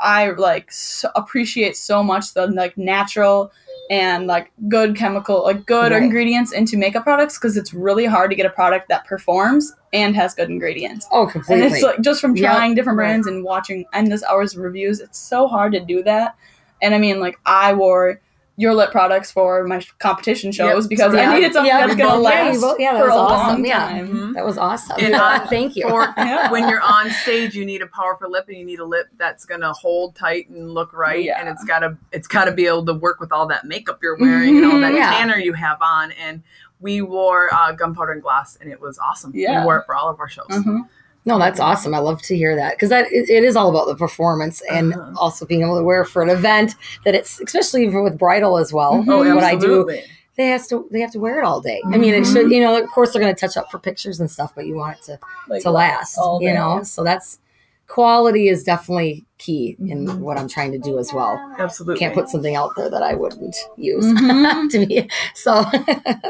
i 0.00 0.30
like 0.30 0.72
so 0.72 1.10
appreciate 1.14 1.76
so 1.76 2.02
much 2.02 2.32
the 2.32 2.46
like 2.46 2.74
natural 2.78 3.52
and 3.90 4.26
like 4.26 4.50
good 4.68 4.96
chemical 4.96 5.42
like 5.44 5.66
good 5.66 5.92
Right. 5.92 6.02
ingredients 6.02 6.52
into 6.52 6.76
makeup 6.78 7.02
products 7.04 7.38
because 7.38 7.56
it's 7.56 7.74
really 7.74 8.06
hard 8.06 8.30
to 8.30 8.36
get 8.36 8.46
a 8.46 8.50
product 8.50 8.88
that 8.88 9.06
performs 9.06 9.74
and 9.92 10.16
has 10.16 10.34
good 10.34 10.48
ingredients 10.48 11.06
oh 11.12 11.26
completely. 11.26 11.64
and 11.66 11.72
it's 11.74 11.82
like 11.82 12.00
just 12.00 12.20
from 12.20 12.34
Yep. 12.34 12.50
trying 12.50 12.74
different 12.74 12.98
Right. 12.98 13.08
brands 13.08 13.26
and 13.26 13.44
watching 13.44 13.84
endless 13.92 14.24
hours 14.24 14.54
of 14.56 14.62
reviews 14.62 15.00
it's 15.00 15.18
so 15.18 15.46
hard 15.46 15.72
to 15.72 15.80
do 15.80 16.02
that 16.04 16.34
and 16.80 16.94
i 16.94 16.98
mean 16.98 17.20
like 17.20 17.38
i 17.44 17.74
wore 17.74 18.20
your 18.56 18.72
lip 18.72 18.90
products 18.92 19.32
for 19.32 19.64
my 19.64 19.84
competition 19.98 20.52
shows 20.52 20.84
Yep. 20.84 20.88
because 20.90 21.12
So 21.12 21.18
i 21.18 21.34
needed 21.34 21.52
something 21.52 21.66
Yeah, 21.66 21.86
that's 21.86 21.96
gonna 21.98 22.10
both- 22.22 22.32
yeah, 22.32 22.44
you 22.44 22.52
last 22.52 22.60
both- 22.60 22.76
yeah, 22.78 22.92
that 22.92 23.00
for 23.00 23.06
was 23.06 23.14
a 23.14 23.18
awesome. 23.18 23.48
long 23.56 23.64
Yeah. 23.66 23.78
time 23.88 24.08
Mhm. 24.08 24.34
that 24.34 24.44
was 24.44 24.58
awesome. 24.58 24.96
And, 25.00 25.14
uh, 25.14 25.46
Thank 25.48 25.74
you. 25.74 25.88
For 25.88 26.02
Yeah. 26.16 26.50
when 26.52 26.68
you're 26.68 26.80
on 26.80 27.10
stage, 27.10 27.54
you 27.56 27.64
need 27.66 27.82
a 27.82 27.88
powerful 27.88 28.30
lip, 28.30 28.44
and 28.48 28.56
you 28.56 28.64
need 28.64 28.78
a 28.78 28.84
lip 28.84 29.08
that's 29.18 29.44
gonna 29.44 29.72
hold 29.72 30.14
tight 30.14 30.48
and 30.50 30.70
look 30.70 30.92
right, 30.92 31.24
Yeah. 31.24 31.40
and 31.40 31.48
it's 31.48 31.64
gotta 31.64 31.96
it's 32.12 32.28
gotta 32.28 32.52
be 32.52 32.66
able 32.66 32.84
to 32.86 32.94
work 32.94 33.18
with 33.18 33.32
all 33.32 33.46
that 33.48 33.64
makeup 33.64 33.98
you're 34.02 34.16
wearing 34.18 34.56
and 34.58 34.66
all 34.72 34.80
that 34.80 34.92
Mhm. 34.92 34.96
Yeah. 34.98 35.10
tanner 35.10 35.36
you 35.36 35.52
have 35.54 35.78
on. 35.82 36.12
And 36.12 36.42
we 36.80 37.00
wore 37.02 37.52
uh, 37.52 37.72
gunpowder 37.72 38.12
and 38.12 38.22
gloss, 38.22 38.56
and 38.60 38.70
it 38.70 38.80
was 38.80 38.98
awesome. 39.00 39.32
Yeah. 39.34 39.60
we 39.60 39.64
wore 39.64 39.78
it 39.78 39.86
for 39.86 39.94
all 39.96 40.08
of 40.10 40.20
our 40.20 40.28
shows. 40.28 40.46
Mhm. 40.50 40.82
No, 41.26 41.38
that's 41.38 41.58
awesome. 41.60 41.94
I 41.94 41.98
love 41.98 42.20
to 42.22 42.36
hear 42.36 42.54
that 42.56 42.74
because 42.74 42.90
that 42.90 43.06
it, 43.10 43.30
it 43.30 43.44
is 43.44 43.56
all 43.56 43.70
about 43.70 43.86
the 43.86 43.96
performance 43.96 44.60
and 44.70 44.92
Uh-huh. 44.94 45.12
also 45.16 45.46
being 45.46 45.62
able 45.62 45.78
to 45.78 45.84
wear 45.84 46.04
for 46.04 46.22
an 46.22 46.28
event 46.28 46.74
that 47.04 47.14
it's 47.14 47.40
especially 47.40 47.88
with 47.88 48.18
bridal 48.18 48.58
as 48.58 48.72
well. 48.72 48.94
Mhm. 49.02 49.08
Oh, 49.08 49.34
what 49.34 49.44
I 49.44 49.56
do, 49.56 49.88
they 50.36 50.48
has 50.48 50.66
to 50.68 50.86
they 50.90 51.00
have 51.00 51.12
to 51.12 51.18
wear 51.20 51.38
it 51.40 51.44
all 51.44 51.60
day. 51.60 51.80
I 51.86 51.96
mean, 51.96 52.12
it 52.12 52.24
should 52.26 52.50
you 52.50 52.60
know 52.60 52.76
of 52.82 52.88
course 52.90 53.12
they're 53.12 53.22
going 53.22 53.34
to 53.34 53.40
touch 53.40 53.56
up 53.56 53.70
for 53.70 53.78
pictures 53.78 54.20
and 54.20 54.30
stuff, 54.30 54.52
but 54.54 54.66
you 54.66 54.74
want 54.76 54.98
it 54.98 55.02
to 55.04 55.18
Like, 55.48 55.62
to 55.62 55.70
last. 55.70 56.18
You 56.40 56.52
know, 56.52 56.82
so 56.82 57.02
that's 57.04 57.38
quality 57.86 58.48
is 58.48 58.64
definitely 58.64 59.24
key 59.38 59.76
in 59.78 60.20
what 60.20 60.38
I'm 60.38 60.48
trying 60.48 60.72
to 60.72 60.78
do 60.78 60.98
as 60.98 61.12
well. 61.12 61.38
Absolutely. 61.58 61.98
Can't 62.00 62.14
put 62.14 62.28
something 62.30 62.56
out 62.56 62.70
there 62.76 62.88
that 62.90 63.02
I 63.02 63.14
wouldn't 63.14 63.56
use 63.76 64.04
Mhm. 64.06 64.70
to 64.72 64.86
be 64.86 65.08
so. 65.34 65.64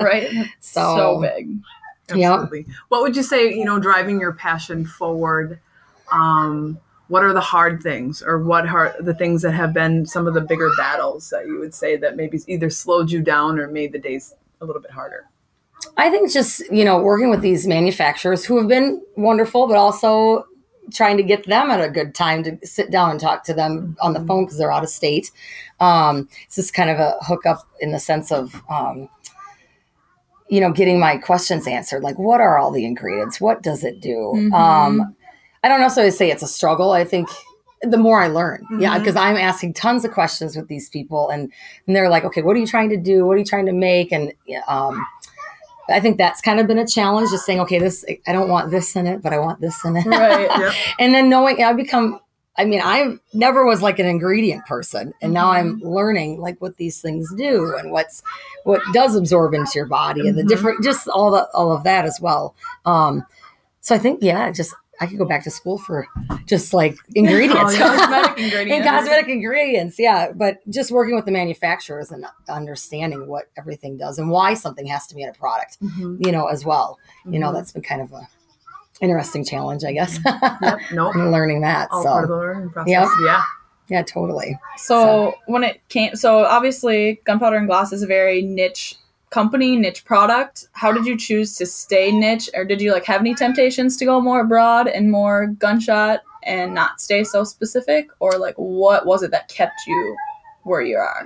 right? 0.00 0.28
So- 0.60 0.96
So, 0.96 1.20
big. 1.20 1.48
Yep. 2.08 2.18
Absolutely. 2.18 2.66
What 2.88 3.02
would 3.02 3.16
you 3.16 3.22
say, 3.22 3.52
you 3.52 3.64
know, 3.64 3.78
driving 3.78 4.20
your 4.20 4.32
passion 4.32 4.86
forward? 4.86 5.60
Um, 6.12 6.78
what 7.08 7.22
are 7.22 7.32
the 7.32 7.40
hard 7.40 7.82
things 7.82 8.22
or 8.22 8.42
what 8.42 8.66
are 8.66 8.94
the 8.98 9.14
things 9.14 9.42
that 9.42 9.52
have 9.52 9.72
been 9.74 10.06
some 10.06 10.26
of 10.26 10.34
the 10.34 10.40
bigger 10.40 10.70
battles 10.76 11.30
that 11.30 11.46
you 11.46 11.58
would 11.58 11.74
say 11.74 11.96
that 11.96 12.16
maybe 12.16 12.40
either 12.46 12.70
slowed 12.70 13.10
you 13.10 13.20
down 13.20 13.58
or 13.58 13.68
made 13.68 13.92
the 13.92 13.98
days 13.98 14.34
a 14.60 14.64
little 14.64 14.80
bit 14.80 14.90
harder? 14.90 15.26
I 15.96 16.10
think 16.10 16.32
just, 16.32 16.60
you 16.72 16.84
know, 16.84 16.98
working 16.98 17.30
with 17.30 17.42
these 17.42 17.66
manufacturers 17.66 18.44
who 18.44 18.56
have 18.58 18.68
been 18.68 19.02
wonderful, 19.16 19.66
but 19.66 19.76
also 19.76 20.46
trying 20.92 21.16
to 21.16 21.22
get 21.22 21.46
them 21.46 21.70
at 21.70 21.80
a 21.80 21.88
good 21.88 22.14
time 22.14 22.42
to 22.42 22.58
sit 22.66 22.90
down 22.90 23.10
and 23.10 23.20
talk 23.20 23.44
to 23.44 23.54
them 23.54 23.96
on 24.00 24.12
the 24.12 24.20
phone 24.20 24.44
because 24.44 24.58
they're 24.58 24.72
out 24.72 24.82
of 24.82 24.88
state. 24.88 25.30
Um, 25.80 26.28
it's 26.46 26.56
just 26.56 26.74
kind 26.74 26.90
of 26.90 26.98
a 26.98 27.16
hookup 27.22 27.66
in 27.80 27.92
the 27.92 27.98
sense 27.98 28.32
of, 28.32 28.62
um, 28.68 29.08
you 30.48 30.60
know, 30.60 30.70
getting 30.72 30.98
my 31.00 31.16
questions 31.16 31.66
answered. 31.66 32.02
Like, 32.02 32.18
what 32.18 32.40
are 32.40 32.58
all 32.58 32.70
the 32.70 32.84
ingredients? 32.84 33.40
What 33.40 33.62
does 33.62 33.82
it 33.84 34.00
do? 34.00 34.32
Mhm. 34.34 34.52
Um, 34.52 35.16
I 35.62 35.68
don't 35.68 35.80
necessarily 35.80 36.10
say 36.10 36.30
it's 36.30 36.42
a 36.42 36.46
struggle. 36.48 36.92
I 36.92 37.04
think 37.04 37.28
the 37.82 37.96
more 37.98 38.20
I 38.20 38.28
learn, 38.28 38.66
yeah, 38.78 38.94
Mhm. 38.96 38.98
because 39.00 39.16
I'm 39.16 39.36
asking 39.36 39.74
tons 39.74 40.04
of 40.04 40.12
questions 40.12 40.56
with 40.56 40.68
these 40.68 40.88
people, 40.88 41.28
and, 41.30 41.50
and 41.86 41.94
they're 41.96 42.08
like, 42.08 42.24
okay, 42.24 42.42
what 42.42 42.56
are 42.56 42.58
you 42.60 42.66
trying 42.66 42.88
to 42.90 42.96
do? 42.96 43.26
What 43.26 43.34
are 43.34 43.38
you 43.38 43.44
trying 43.44 43.66
to 43.66 43.72
make? 43.72 44.10
And 44.12 44.32
um, 44.68 45.04
I 45.90 46.00
think 46.00 46.16
that's 46.16 46.40
kind 46.40 46.60
of 46.60 46.66
been 46.66 46.78
a 46.78 46.86
challenge, 46.86 47.30
just 47.30 47.44
saying, 47.44 47.60
okay, 47.60 47.78
this 47.78 48.04
I 48.26 48.32
don't 48.32 48.48
want 48.48 48.70
this 48.70 48.96
in 48.96 49.06
it, 49.06 49.20
but 49.22 49.32
I 49.34 49.38
want 49.38 49.60
this 49.60 49.84
in 49.84 49.96
it, 49.96 50.06
Right. 50.06 50.74
And 50.98 51.14
then 51.14 51.28
knowing 51.28 51.62
I 51.62 51.72
become. 51.74 52.20
I 52.56 52.64
mean, 52.64 52.80
I 52.82 53.16
never 53.32 53.64
was 53.66 53.82
like 53.82 53.98
an 53.98 54.06
ingredient 54.06 54.64
person, 54.66 55.12
and 55.20 55.32
now 55.32 55.50
I'm 55.50 55.80
learning 55.80 56.40
like 56.40 56.60
what 56.60 56.76
these 56.76 57.00
things 57.02 57.32
do 57.34 57.74
and 57.76 57.90
what's 57.90 58.22
what 58.64 58.80
does 58.92 59.16
absorb 59.16 59.54
into 59.54 59.72
your 59.74 59.86
body 59.86 60.28
and 60.28 60.38
the 60.38 60.42
Mhm. 60.44 60.48
different, 60.48 60.84
just 60.84 61.08
all 61.08 61.30
the 61.32 61.48
all 61.54 61.72
of 61.72 61.82
that 61.84 62.04
as 62.04 62.20
well. 62.20 62.54
Um, 62.86 63.24
so 63.80 63.94
I 63.94 63.98
think, 63.98 64.22
yeah, 64.22 64.50
just 64.52 64.72
I 65.00 65.06
could 65.06 65.18
go 65.18 65.24
back 65.24 65.42
to 65.42 65.50
school 65.50 65.76
for 65.78 66.06
just 66.46 66.72
like 66.72 66.96
ingredients, 67.16 67.74
Oh. 67.74 67.78
Cosmetic 67.78 68.30
and 68.38 68.44
ingredients. 68.44 68.88
cosmetic 68.88 69.28
ingredients. 69.28 69.98
Yeah, 69.98 70.30
but 70.32 70.58
just 70.70 70.92
working 70.92 71.16
with 71.16 71.24
the 71.24 71.32
manufacturers 71.32 72.12
and 72.12 72.24
understanding 72.48 73.26
what 73.26 73.46
everything 73.58 73.96
does 73.96 74.20
and 74.20 74.30
why 74.30 74.54
something 74.54 74.86
has 74.86 75.08
to 75.08 75.16
be 75.16 75.22
in 75.22 75.28
a 75.28 75.32
product, 75.32 75.78
Mhm. 75.82 76.24
you 76.24 76.30
know, 76.30 76.46
as 76.46 76.64
well. 76.64 76.98
You 77.28 77.40
know, 77.40 77.48
Mhm. 77.50 77.54
that's 77.54 77.72
been 77.72 77.82
kind 77.82 78.00
of 78.02 78.12
a 78.12 78.28
interesting 79.00 79.44
challenge, 79.44 79.84
I 79.84 79.92
guess. 79.92 80.18
Mm-hmm. 80.18 80.64
Yep. 80.64 80.78
Nope. 80.92 81.14
learning 81.14 81.62
that. 81.62 81.88
All 81.90 82.04
part 82.04 82.24
of 82.24 82.30
the 82.30 82.34
so 82.34 82.38
learning 82.38 82.70
process. 82.70 82.90
Yep. 82.90 83.08
Yeah. 83.24 83.42
yeah, 83.88 84.02
totally. 84.02 84.58
So 84.76 85.34
when 85.46 85.64
it 85.64 85.80
came, 85.88 86.14
so 86.16 86.44
obviously, 86.44 87.20
Gunpowder 87.24 87.56
and 87.56 87.66
Gloss 87.66 87.92
is 87.92 88.02
a 88.02 88.06
very 88.06 88.42
niche 88.42 88.96
company, 89.30 89.76
niche 89.76 90.04
product. 90.04 90.68
How 90.72 90.92
did 90.92 91.06
you 91.06 91.16
choose 91.18 91.56
to 91.56 91.66
stay 91.66 92.12
niche, 92.12 92.48
or 92.54 92.64
did 92.64 92.80
you 92.80 92.92
like 92.92 93.04
have 93.06 93.20
any 93.20 93.34
temptations 93.34 93.96
to 93.96 94.04
go 94.04 94.20
more 94.20 94.44
broad 94.44 94.86
and 94.86 95.10
more 95.10 95.48
gunshot 95.48 96.20
and 96.44 96.74
not 96.74 97.00
stay 97.00 97.24
so 97.24 97.42
specific, 97.42 98.08
or 98.20 98.38
like 98.38 98.54
what 98.56 99.06
was 99.06 99.22
it 99.22 99.32
that 99.32 99.48
kept 99.48 99.80
you 99.86 100.16
where 100.62 100.82
you 100.82 100.96
are? 100.96 101.24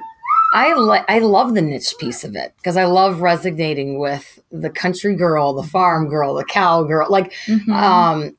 I 0.54 0.72
like 0.74 1.04
I 1.08 1.18
love 1.18 1.54
the 1.54 1.60
niche 1.62 1.94
piece 1.98 2.24
of 2.24 2.34
it 2.34 2.54
because 2.56 2.76
I 2.76 2.84
love 2.84 3.20
resonating 3.20 3.98
with 3.98 4.38
the 4.50 4.70
country 4.70 5.14
girl, 5.14 5.52
the 5.52 5.62
farm 5.62 6.08
girl, 6.08 6.34
the 6.34 6.44
cow 6.44 6.84
girl. 6.84 7.06
Like 7.10 7.32
Mhm. 7.46 7.72
um 7.72 8.36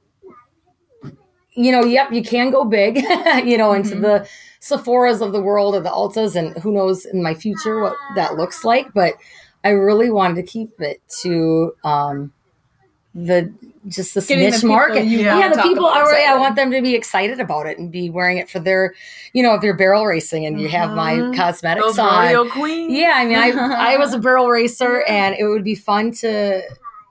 you 1.53 1.71
know 1.71 1.83
yep 1.83 2.11
you 2.11 2.21
can 2.23 2.51
go 2.51 2.63
big 2.63 2.97
you 3.43 3.57
know 3.57 3.73
into 3.73 3.95
Mhm. 3.95 4.01
the 4.01 4.27
sephoras 4.61 5.21
of 5.21 5.31
the 5.31 5.41
world 5.41 5.73
or 5.75 5.79
the 5.81 5.89
ultas 5.89 6.35
and 6.35 6.55
who 6.59 6.71
knows 6.71 7.05
in 7.05 7.23
my 7.23 7.33
future 7.33 7.81
what 7.81 7.95
that 8.15 8.35
looks 8.35 8.63
like 8.63 8.87
but 8.93 9.15
i 9.63 9.69
really 9.69 10.11
wanted 10.11 10.35
to 10.35 10.43
keep 10.43 10.69
it 10.79 11.01
to 11.21 11.73
um 11.83 12.31
the 13.25 13.53
just 13.87 14.13
this 14.13 14.27
Getting 14.27 14.45
the 14.45 14.51
niche 14.51 14.63
market 14.63 15.05
yeah, 15.05 15.49
the 15.49 15.61
people 15.61 15.85
i 15.87 16.35
want 16.37 16.55
them 16.55 16.69
to 16.71 16.81
be 16.81 16.95
excited 16.95 17.39
about 17.39 17.65
it 17.65 17.77
and 17.79 17.91
be 17.91 18.09
wearing 18.09 18.37
it 18.37 18.49
for 18.49 18.59
their 18.59 18.93
you 19.33 19.41
know 19.41 19.55
if 19.55 19.63
you're 19.63 19.75
barrel 19.75 20.05
racing 20.05 20.45
and 20.45 20.59
you 20.59 20.67
have 20.69 20.91
my 20.93 21.13
Mhm. 21.15 21.35
cosmetics 21.35 21.85
Those 21.87 21.99
on 21.99 22.49
queens. 22.51 22.93
yeah, 22.93 23.13
I 23.15 23.25
mean, 23.25 23.37
I 23.37 23.93
I 23.93 23.97
was 23.97 24.13
a 24.13 24.19
barrel 24.25 24.47
racer, 24.49 25.03
and 25.07 25.35
it 25.39 25.45
would 25.45 25.63
be 25.63 25.75
fun 25.75 26.11
to, 26.21 26.61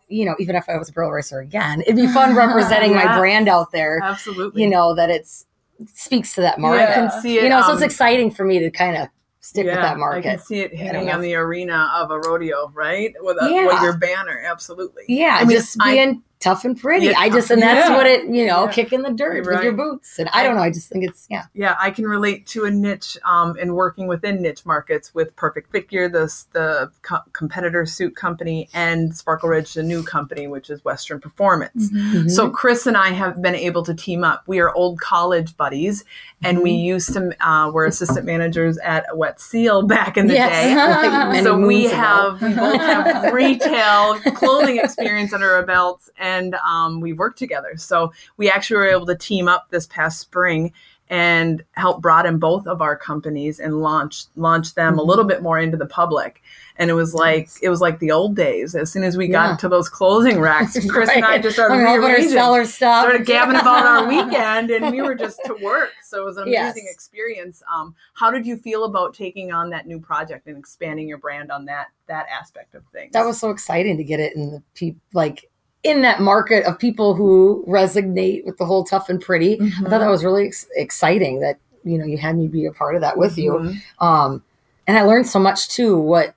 you 0.08 0.24
know, 0.24 0.34
even 0.38 0.56
if 0.56 0.68
I 0.68 0.76
was 0.76 0.88
a 0.88 0.92
barrel 0.92 1.10
racer 1.10 1.40
again, 1.40 1.80
it'd 1.82 1.96
be 1.96 2.06
fun 2.12 2.34
representing 2.36 2.94
my 2.94 3.16
brand 3.18 3.48
out 3.48 3.72
there. 3.72 4.00
Absolutely. 4.02 4.62
You 4.62 4.68
know 4.70 4.94
that 4.94 5.10
it's 5.10 5.46
speaks 5.94 6.34
to 6.34 6.40
that 6.42 6.58
I 6.58 6.60
market. 6.60 6.94
can 6.94 7.10
see 7.22 7.38
it. 7.38 7.44
You 7.44 7.48
know, 7.50 7.62
so 7.62 7.72
it's 7.72 7.82
um, 7.82 7.86
exciting 7.86 8.30
for 8.30 8.44
me 8.44 8.58
to 8.60 8.70
kind 8.70 8.96
of 8.96 9.08
stick 9.40 9.66
with 9.66 9.74
that 9.74 9.96
that 9.96 10.02
I 10.02 10.20
can 10.20 10.38
see 10.38 10.60
it 10.60 10.74
hitting 10.74 11.10
on 11.10 11.20
the 11.20 11.34
arena 11.34 11.90
of 11.94 12.10
a 12.10 12.18
rodeo, 12.18 12.70
right? 12.74 13.14
With, 13.20 13.36
a, 13.40 13.50
Yeah. 13.50 13.66
with 13.66 13.82
your 13.82 13.96
banner, 13.96 14.42
absolutely. 14.44 15.04
Yeah, 15.08 15.36
I 15.40 15.44
mean, 15.44 15.56
just 15.56 15.76
I- 15.80 15.94
being 15.94 16.22
tough 16.40 16.64
and 16.64 16.78
pretty. 16.80 17.06
Yeah, 17.06 17.14
I 17.18 17.28
just 17.30 17.50
and 17.50 17.62
and- 17.62 17.68
that's 17.70 17.88
yeah. 17.88 17.96
what 17.96 18.06
it 18.06 18.24
you 18.26 18.46
know 18.46 18.64
Yeah. 18.66 18.70
kicking 18.72 19.02
the 19.02 19.10
dirt 19.12 19.34
You're 19.44 19.54
with 19.54 19.62
your 19.64 19.72
boots. 19.72 20.18
And 20.18 20.28
I 20.32 20.42
don't 20.44 20.56
know. 20.56 20.62
I 20.62 20.70
just 20.70 20.88
think 20.88 21.04
it's 21.04 21.26
yeah. 21.30 21.44
Yeah, 21.54 21.76
I 21.80 21.90
can 21.90 22.06
relate 22.06 22.46
to 22.48 22.64
a 22.64 22.70
niche 22.70 23.16
um, 23.24 23.56
and 23.60 23.74
working 23.74 24.06
within 24.06 24.40
niche 24.42 24.64
markets 24.64 25.14
with 25.14 25.34
Perfect 25.36 25.72
Figure, 25.72 26.08
the 26.08 26.32
the 26.52 26.90
co- 27.02 27.22
competitor 27.32 27.86
suit 27.86 28.14
company, 28.16 28.68
and 28.72 29.16
Sparkle 29.16 29.48
Ridge, 29.48 29.74
the 29.74 29.82
new 29.82 30.02
company, 30.02 30.46
which 30.46 30.70
is 30.70 30.84
Western 30.84 31.20
Performance. 31.20 31.90
Mhm. 31.90 32.30
So 32.30 32.50
Chris 32.50 32.86
and 32.86 32.96
I 32.96 33.08
have 33.10 33.40
been 33.42 33.54
able 33.54 33.82
to 33.84 33.94
team 33.94 34.22
up. 34.24 34.44
We 34.46 34.60
are 34.60 34.72
old 34.74 35.00
college 35.00 35.56
buddies, 35.56 36.04
and 36.42 36.62
we 36.62 36.70
used 36.70 37.12
to 37.14 37.34
uh, 37.46 37.70
were 37.72 37.84
assistant 37.86 38.26
managers 38.26 38.78
at 38.78 39.04
Wet 39.16 39.40
Seal 39.40 39.82
back 39.82 40.16
in 40.16 40.26
the 40.28 40.34
Yes. 40.34 41.32
day. 41.32 41.42
So 41.48 41.58
we 41.58 41.84
have 41.84 42.40
we 42.42 42.52
both 42.54 42.80
have 42.80 43.32
retail 43.32 44.18
clothing 44.34 44.78
experience 44.78 45.32
under 45.32 45.50
our 45.52 45.64
belts, 45.64 46.10
and 46.18 46.27
um, 46.56 47.00
we 47.00 47.12
worked 47.12 47.38
together. 47.38 47.76
So 47.76 48.12
we 48.36 48.50
actually 48.50 48.76
were 48.78 48.86
able 48.88 49.06
to 49.06 49.16
team 49.16 49.48
up 49.48 49.68
this 49.70 49.86
past 49.86 50.20
spring 50.20 50.72
and 51.10 51.64
help 51.72 52.02
broaden 52.02 52.38
both 52.38 52.66
of 52.66 52.82
our 52.82 52.94
companies 52.94 53.60
and 53.60 53.80
launch 53.80 54.24
launch 54.36 54.74
them 54.74 54.92
Mm-hmm. 54.92 54.98
a 55.00 55.02
little 55.02 55.24
bit 55.24 55.40
more 55.42 55.58
into 55.58 55.76
the 55.78 55.86
public. 55.86 56.42
And 56.76 56.90
it 56.90 56.94
was 56.94 57.14
like 57.14 57.48
it 57.62 57.70
was 57.70 57.80
like 57.80 57.98
the 57.98 58.10
old 58.12 58.36
days. 58.36 58.74
As 58.74 58.92
soon 58.92 59.04
as 59.04 59.16
we 59.16 59.24
Yeah. 59.26 59.32
got 59.48 59.58
to 59.60 59.68
those 59.70 59.88
closing 59.88 60.38
racks, 60.38 60.76
Chris 60.90 61.08
and 61.08 61.24
I 61.24 61.38
just 61.38 61.56
started 61.56 61.74
I'm 61.76 61.84
gonna 61.84 61.98
rearranging 62.06 62.30
sell 62.32 62.62
stuff. 62.66 63.04
started 63.06 63.26
gabbing 63.26 63.56
about 63.58 63.86
our 63.86 64.06
weekend 64.14 64.70
and 64.70 64.92
we 64.92 65.00
were 65.00 65.14
just 65.14 65.40
to 65.46 65.54
work 65.62 65.92
so 66.02 66.20
it 66.20 66.24
was 66.26 66.36
an 66.36 66.42
amazing 66.44 66.84
Yes. 66.84 66.94
experience 66.94 67.62
um, 67.74 67.94
how 68.12 68.30
did 68.30 68.44
you 68.46 68.56
feel 68.58 68.84
about 68.84 69.14
taking 69.14 69.50
on 69.50 69.70
that 69.70 69.86
new 69.86 69.98
project 69.98 70.46
and 70.46 70.56
expanding 70.58 71.08
your 71.08 71.18
brand 71.18 71.50
on 71.50 71.64
that 71.64 71.86
that 72.06 72.26
aspect 72.28 72.74
of 72.74 72.82
things 72.92 73.12
that 73.14 73.24
was 73.24 73.38
so 73.40 73.48
exciting 73.50 73.96
to 73.96 74.04
get 74.04 74.20
it 74.20 74.36
in 74.36 74.50
the 74.52 74.62
people 74.74 75.00
like 75.14 75.50
in 75.82 76.02
that 76.02 76.20
market 76.20 76.64
of 76.64 76.78
people 76.78 77.14
who 77.14 77.64
resonate 77.68 78.44
with 78.44 78.56
the 78.58 78.64
whole 78.66 78.84
tough 78.84 79.08
and 79.08 79.20
pretty. 79.20 79.54
I 79.54 79.64
Mm-hmm. 79.64 79.84
thought 79.86 79.98
that 80.00 80.10
was 80.10 80.24
really 80.24 80.46
ex- 80.46 80.66
exciting 80.76 81.40
that 81.40 81.58
you 81.84 81.96
know 81.98 82.04
you 82.04 82.18
had 82.18 82.36
me 82.36 82.48
be 82.48 82.66
a 82.66 82.72
part 82.72 82.94
of 82.96 83.00
that 83.02 83.16
with 83.16 83.38
you. 83.38 83.52
Mhm. 83.52 83.80
Um, 84.04 84.42
and 84.86 84.98
I 84.98 85.02
learned 85.02 85.26
so 85.26 85.38
much 85.38 85.68
too. 85.68 85.98
What 85.98 86.34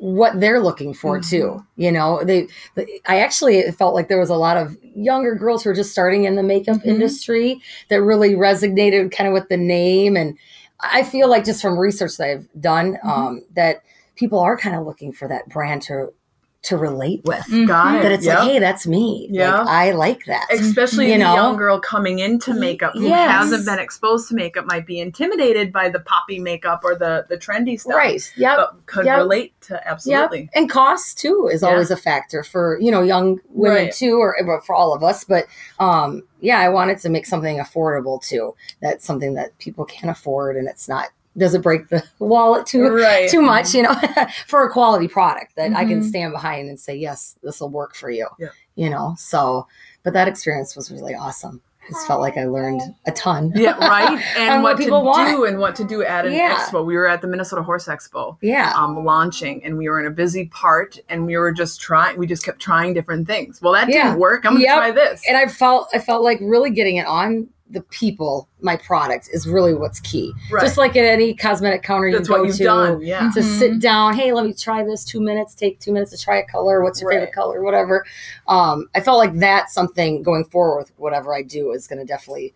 what 0.00 0.38
they're 0.40 0.60
looking 0.60 0.94
for 0.94 1.18
Mhm. 1.18 1.28
too. 1.28 1.66
You 1.76 1.90
know, 1.90 2.22
they, 2.22 2.46
they. 2.76 3.00
I 3.06 3.18
actually 3.20 3.62
felt 3.72 3.94
like 3.94 4.06
there 4.08 4.18
was 4.20 4.30
a 4.30 4.36
lot 4.36 4.56
of 4.56 4.76
younger 4.94 5.34
girls 5.34 5.62
who 5.64 5.70
were 5.70 5.74
just 5.74 5.90
starting 5.90 6.24
in 6.24 6.36
the 6.36 6.42
makeup 6.42 6.76
Mhm. 6.78 6.86
industry 6.86 7.60
that 7.88 8.00
really 8.02 8.34
resonated 8.34 9.10
kind 9.10 9.26
of 9.26 9.34
with 9.34 9.48
the 9.48 9.56
name. 9.56 10.16
And 10.16 10.38
I 10.80 11.02
feel 11.02 11.28
like 11.28 11.44
just 11.44 11.60
from 11.60 11.76
research 11.76 12.16
that 12.18 12.28
I've 12.28 12.48
done, 12.60 12.94
Mm-hmm. 12.94 13.08
um, 13.08 13.44
that 13.54 13.82
people 14.14 14.38
are 14.38 14.56
kind 14.56 14.76
of 14.76 14.86
looking 14.86 15.10
for 15.12 15.26
that 15.28 15.48
brand 15.48 15.82
to 15.82 16.12
to 16.60 16.76
relate 16.76 17.20
with. 17.24 17.46
got 17.68 17.94
it 17.96 18.02
That 18.02 18.12
it's 18.12 18.26
Yep. 18.26 18.38
like, 18.40 18.48
hey, 18.48 18.58
that's 18.58 18.84
me. 18.86 19.28
Yeah. 19.30 19.60
Like, 19.60 19.68
I 19.68 19.90
like 19.92 20.24
that. 20.26 20.46
especially 20.52 21.06
You 21.06 21.12
the 21.12 21.18
know? 21.18 21.34
young 21.34 21.56
girl 21.56 21.78
coming 21.78 22.18
into 22.18 22.52
makeup 22.52 22.94
who 22.94 23.06
Yes. 23.08 23.30
hasn't 23.30 23.64
been 23.64 23.78
exposed 23.78 24.28
to 24.30 24.34
makeup 24.34 24.66
might 24.66 24.84
be 24.84 24.98
intimidated 24.98 25.72
by 25.72 25.88
the 25.88 26.00
poppy 26.00 26.40
makeup 26.40 26.80
or 26.84 26.96
the 26.96 27.24
the 27.28 27.36
trendy 27.38 27.78
stuff 27.80 27.94
Right. 27.94 28.32
Yep. 28.36 28.56
but 28.56 28.86
could 28.86 29.06
Yep. 29.06 29.18
relate 29.18 29.60
to 29.62 29.88
absolutely 29.88 30.40
Yep. 30.40 30.48
And 30.54 30.68
cost 30.68 31.16
too 31.18 31.48
is 31.52 31.62
Yeah. 31.62 31.68
always 31.68 31.92
a 31.92 31.96
factor 31.96 32.42
for, 32.42 32.76
you 32.80 32.90
know, 32.90 33.02
young 33.02 33.38
women 33.50 33.84
Right. 33.84 33.92
too, 33.92 34.18
or 34.18 34.36
or 34.44 34.60
for 34.62 34.74
all 34.74 34.92
of 34.92 35.04
us. 35.04 35.22
But 35.24 35.46
um, 35.78 36.24
yeah, 36.40 36.58
I 36.58 36.68
wanted 36.70 36.98
to 36.98 37.08
make 37.08 37.26
something 37.26 37.58
affordable 37.58 38.20
too. 38.20 38.54
That's 38.82 39.04
something 39.06 39.34
that 39.34 39.56
people 39.58 39.84
can 39.84 40.08
afford 40.08 40.56
and 40.56 40.66
it's 40.68 40.88
not 40.88 41.08
doesn't 41.38 41.62
break 41.62 41.88
the 41.88 42.02
wallet 42.18 42.66
too 42.66 42.88
right. 42.88 43.28
too 43.30 43.40
much, 43.42 43.74
you 43.74 43.82
know, 43.82 43.94
for 44.46 44.64
a 44.64 44.70
quality 44.70 45.08
product 45.08 45.56
that 45.56 45.72
I 45.74 45.84
can 45.84 46.00
Mhm. 46.00 46.08
stand 46.08 46.32
behind 46.32 46.68
and 46.68 46.78
say, 46.78 46.94
yes, 46.96 47.36
this 47.42 47.60
will 47.60 47.70
work 47.70 47.94
for 47.94 48.10
you. 48.10 48.26
Yeah. 48.38 48.48
You 48.76 48.90
know, 48.90 49.14
so 49.18 49.66
but 50.02 50.12
that 50.14 50.28
experience 50.28 50.74
was 50.76 50.90
really 50.90 51.14
awesome. 51.14 51.60
It 51.88 51.92
just 51.92 52.06
felt 52.06 52.20
like 52.20 52.36
I 52.36 52.44
learned 52.44 52.82
a 53.06 53.12
ton. 53.12 53.50
yeah 53.54 53.72
right 53.78 54.22
and 54.36 54.62
what, 54.62 54.72
what 54.72 54.76
to 54.76 54.82
people 54.84 55.04
want. 55.04 55.30
do 55.30 55.44
and 55.46 55.58
what 55.58 55.74
to 55.76 55.84
do 55.84 56.02
at 56.04 56.26
an 56.26 56.34
Yeah. 56.34 56.54
expo 56.56 56.84
we 56.84 56.94
were 56.94 57.06
at 57.08 57.22
the 57.22 57.26
minnesota 57.26 57.62
horse 57.62 57.86
expo 57.86 58.36
Yeah. 58.42 58.74
um, 58.76 59.04
launching 59.06 59.64
and 59.64 59.78
we 59.78 59.88
were 59.88 59.98
in 59.98 60.04
a 60.06 60.10
busy 60.10 60.48
part 60.48 60.98
and 61.08 61.24
we 61.24 61.38
were 61.38 61.50
just 61.50 61.80
trying 61.80 62.18
we 62.18 62.26
just 62.26 62.44
kept 62.44 62.60
trying 62.60 62.92
different 62.92 63.26
things 63.26 63.62
well 63.62 63.72
that 63.72 63.88
Yeah. 63.88 64.08
didn't 64.08 64.18
work 64.20 64.44
i'm 64.44 64.52
gonna 64.52 64.64
Yep. 64.66 64.76
try 64.76 64.90
this 64.90 65.22
and 65.26 65.38
I 65.38 65.46
felt 65.46 65.88
I 65.94 65.98
felt 65.98 66.22
like 66.22 66.38
really 66.42 66.68
getting 66.70 66.96
it 66.96 67.06
on 67.06 67.48
the 67.70 67.82
people, 67.82 68.48
my 68.60 68.76
product 68.76 69.28
is 69.32 69.46
really 69.46 69.74
what's 69.74 70.00
key. 70.00 70.32
Right. 70.50 70.62
Just 70.62 70.78
like 70.78 70.96
at 70.96 71.04
any 71.04 71.34
cosmetic 71.34 71.82
counter 71.82 72.10
that's 72.10 72.28
you 72.28 72.34
go 72.36 72.42
you've 72.44 72.56
to, 72.56 72.64
done 72.64 73.02
yeah 73.02 73.30
to 73.34 73.40
Mhm. 73.40 73.58
sit 73.58 73.80
down. 73.80 74.14
Hey, 74.14 74.32
let 74.32 74.46
me 74.46 74.54
try 74.54 74.82
this. 74.84 75.04
Two 75.04 75.20
minutes. 75.20 75.54
Take 75.54 75.78
two 75.78 75.92
minutes 75.92 76.10
to 76.12 76.18
try 76.18 76.38
a 76.38 76.46
color. 76.46 76.82
What's 76.82 77.00
your 77.00 77.10
Right. 77.10 77.16
favorite 77.16 77.34
color? 77.34 77.62
Whatever. 77.62 78.04
Um, 78.46 78.88
I 78.94 79.00
felt 79.00 79.18
like 79.18 79.34
that's 79.34 79.74
something 79.74 80.22
going 80.22 80.44
forward 80.44 80.78
with 80.78 80.92
whatever 80.96 81.34
I 81.34 81.42
do 81.42 81.72
is 81.72 81.86
going 81.86 81.98
to 81.98 82.06
definitely 82.06 82.54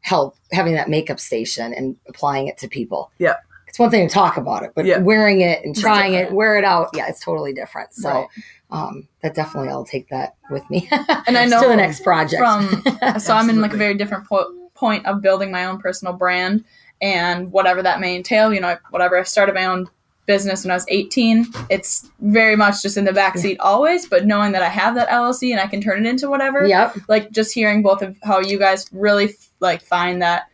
help 0.00 0.36
having 0.52 0.74
that 0.74 0.88
makeup 0.88 1.20
station 1.20 1.72
and 1.74 1.96
applying 2.08 2.46
it 2.46 2.56
to 2.58 2.68
people. 2.68 3.10
Yeah. 3.18 3.34
It's 3.66 3.78
one 3.78 3.90
thing 3.90 4.06
to 4.06 4.12
talk 4.14 4.36
about 4.36 4.62
it, 4.62 4.70
but 4.74 4.84
Yeah. 4.86 4.98
wearing 4.98 5.40
it 5.40 5.64
and 5.64 5.76
trying 5.76 6.14
it, 6.14 6.30
wear 6.32 6.56
it 6.56 6.64
out, 6.64 6.90
yeah, 6.94 7.08
it's 7.08 7.20
totally 7.20 7.52
different. 7.52 7.92
So 7.92 8.08
Right. 8.10 8.26
Um, 8.74 9.08
that 9.22 9.34
definitely 9.34 9.70
I'll 9.70 9.84
take 9.84 10.08
that 10.08 10.34
with 10.50 10.68
me. 10.68 10.88
And 11.26 11.38
I 11.38 11.46
know 11.46 11.62
to 11.62 11.68
the 11.68 11.76
next 11.76 12.02
project. 12.02 12.40
from 12.40 12.82
so 13.18 13.34
I'm 13.34 13.48
in 13.48 13.60
like 13.60 13.72
a 13.72 13.76
very 13.76 13.94
different 13.94 14.28
po- 14.28 14.52
point 14.74 15.06
of 15.06 15.22
building 15.22 15.50
my 15.50 15.64
own 15.64 15.78
personal 15.78 16.12
brand 16.12 16.64
and 17.00 17.50
whatever 17.52 17.82
that 17.82 18.00
may 18.00 18.16
entail. 18.16 18.52
You 18.52 18.60
know, 18.60 18.76
whatever 18.90 19.18
I 19.18 19.22
started 19.22 19.54
my 19.54 19.64
own 19.64 19.88
business 20.26 20.64
when 20.64 20.70
I 20.70 20.74
was 20.74 20.86
18. 20.88 21.46
It's 21.70 22.10
very 22.20 22.56
much 22.56 22.82
just 22.82 22.96
in 22.96 23.04
the 23.04 23.12
backseat 23.12 23.56
always, 23.60 24.06
but 24.06 24.26
knowing 24.26 24.52
that 24.52 24.62
I 24.62 24.68
have 24.68 24.94
that 24.96 25.08
LLC 25.08 25.50
and 25.52 25.60
I 25.60 25.66
can 25.66 25.80
turn 25.80 26.04
it 26.04 26.08
into 26.08 26.28
whatever. 26.28 26.66
yep. 26.66 26.96
Like 27.08 27.30
just 27.30 27.54
hearing 27.54 27.82
both 27.82 28.02
of 28.02 28.16
how 28.22 28.40
you 28.40 28.58
guys 28.58 28.86
really 28.92 29.34
like 29.60 29.82
find 29.82 30.20
that 30.22 30.48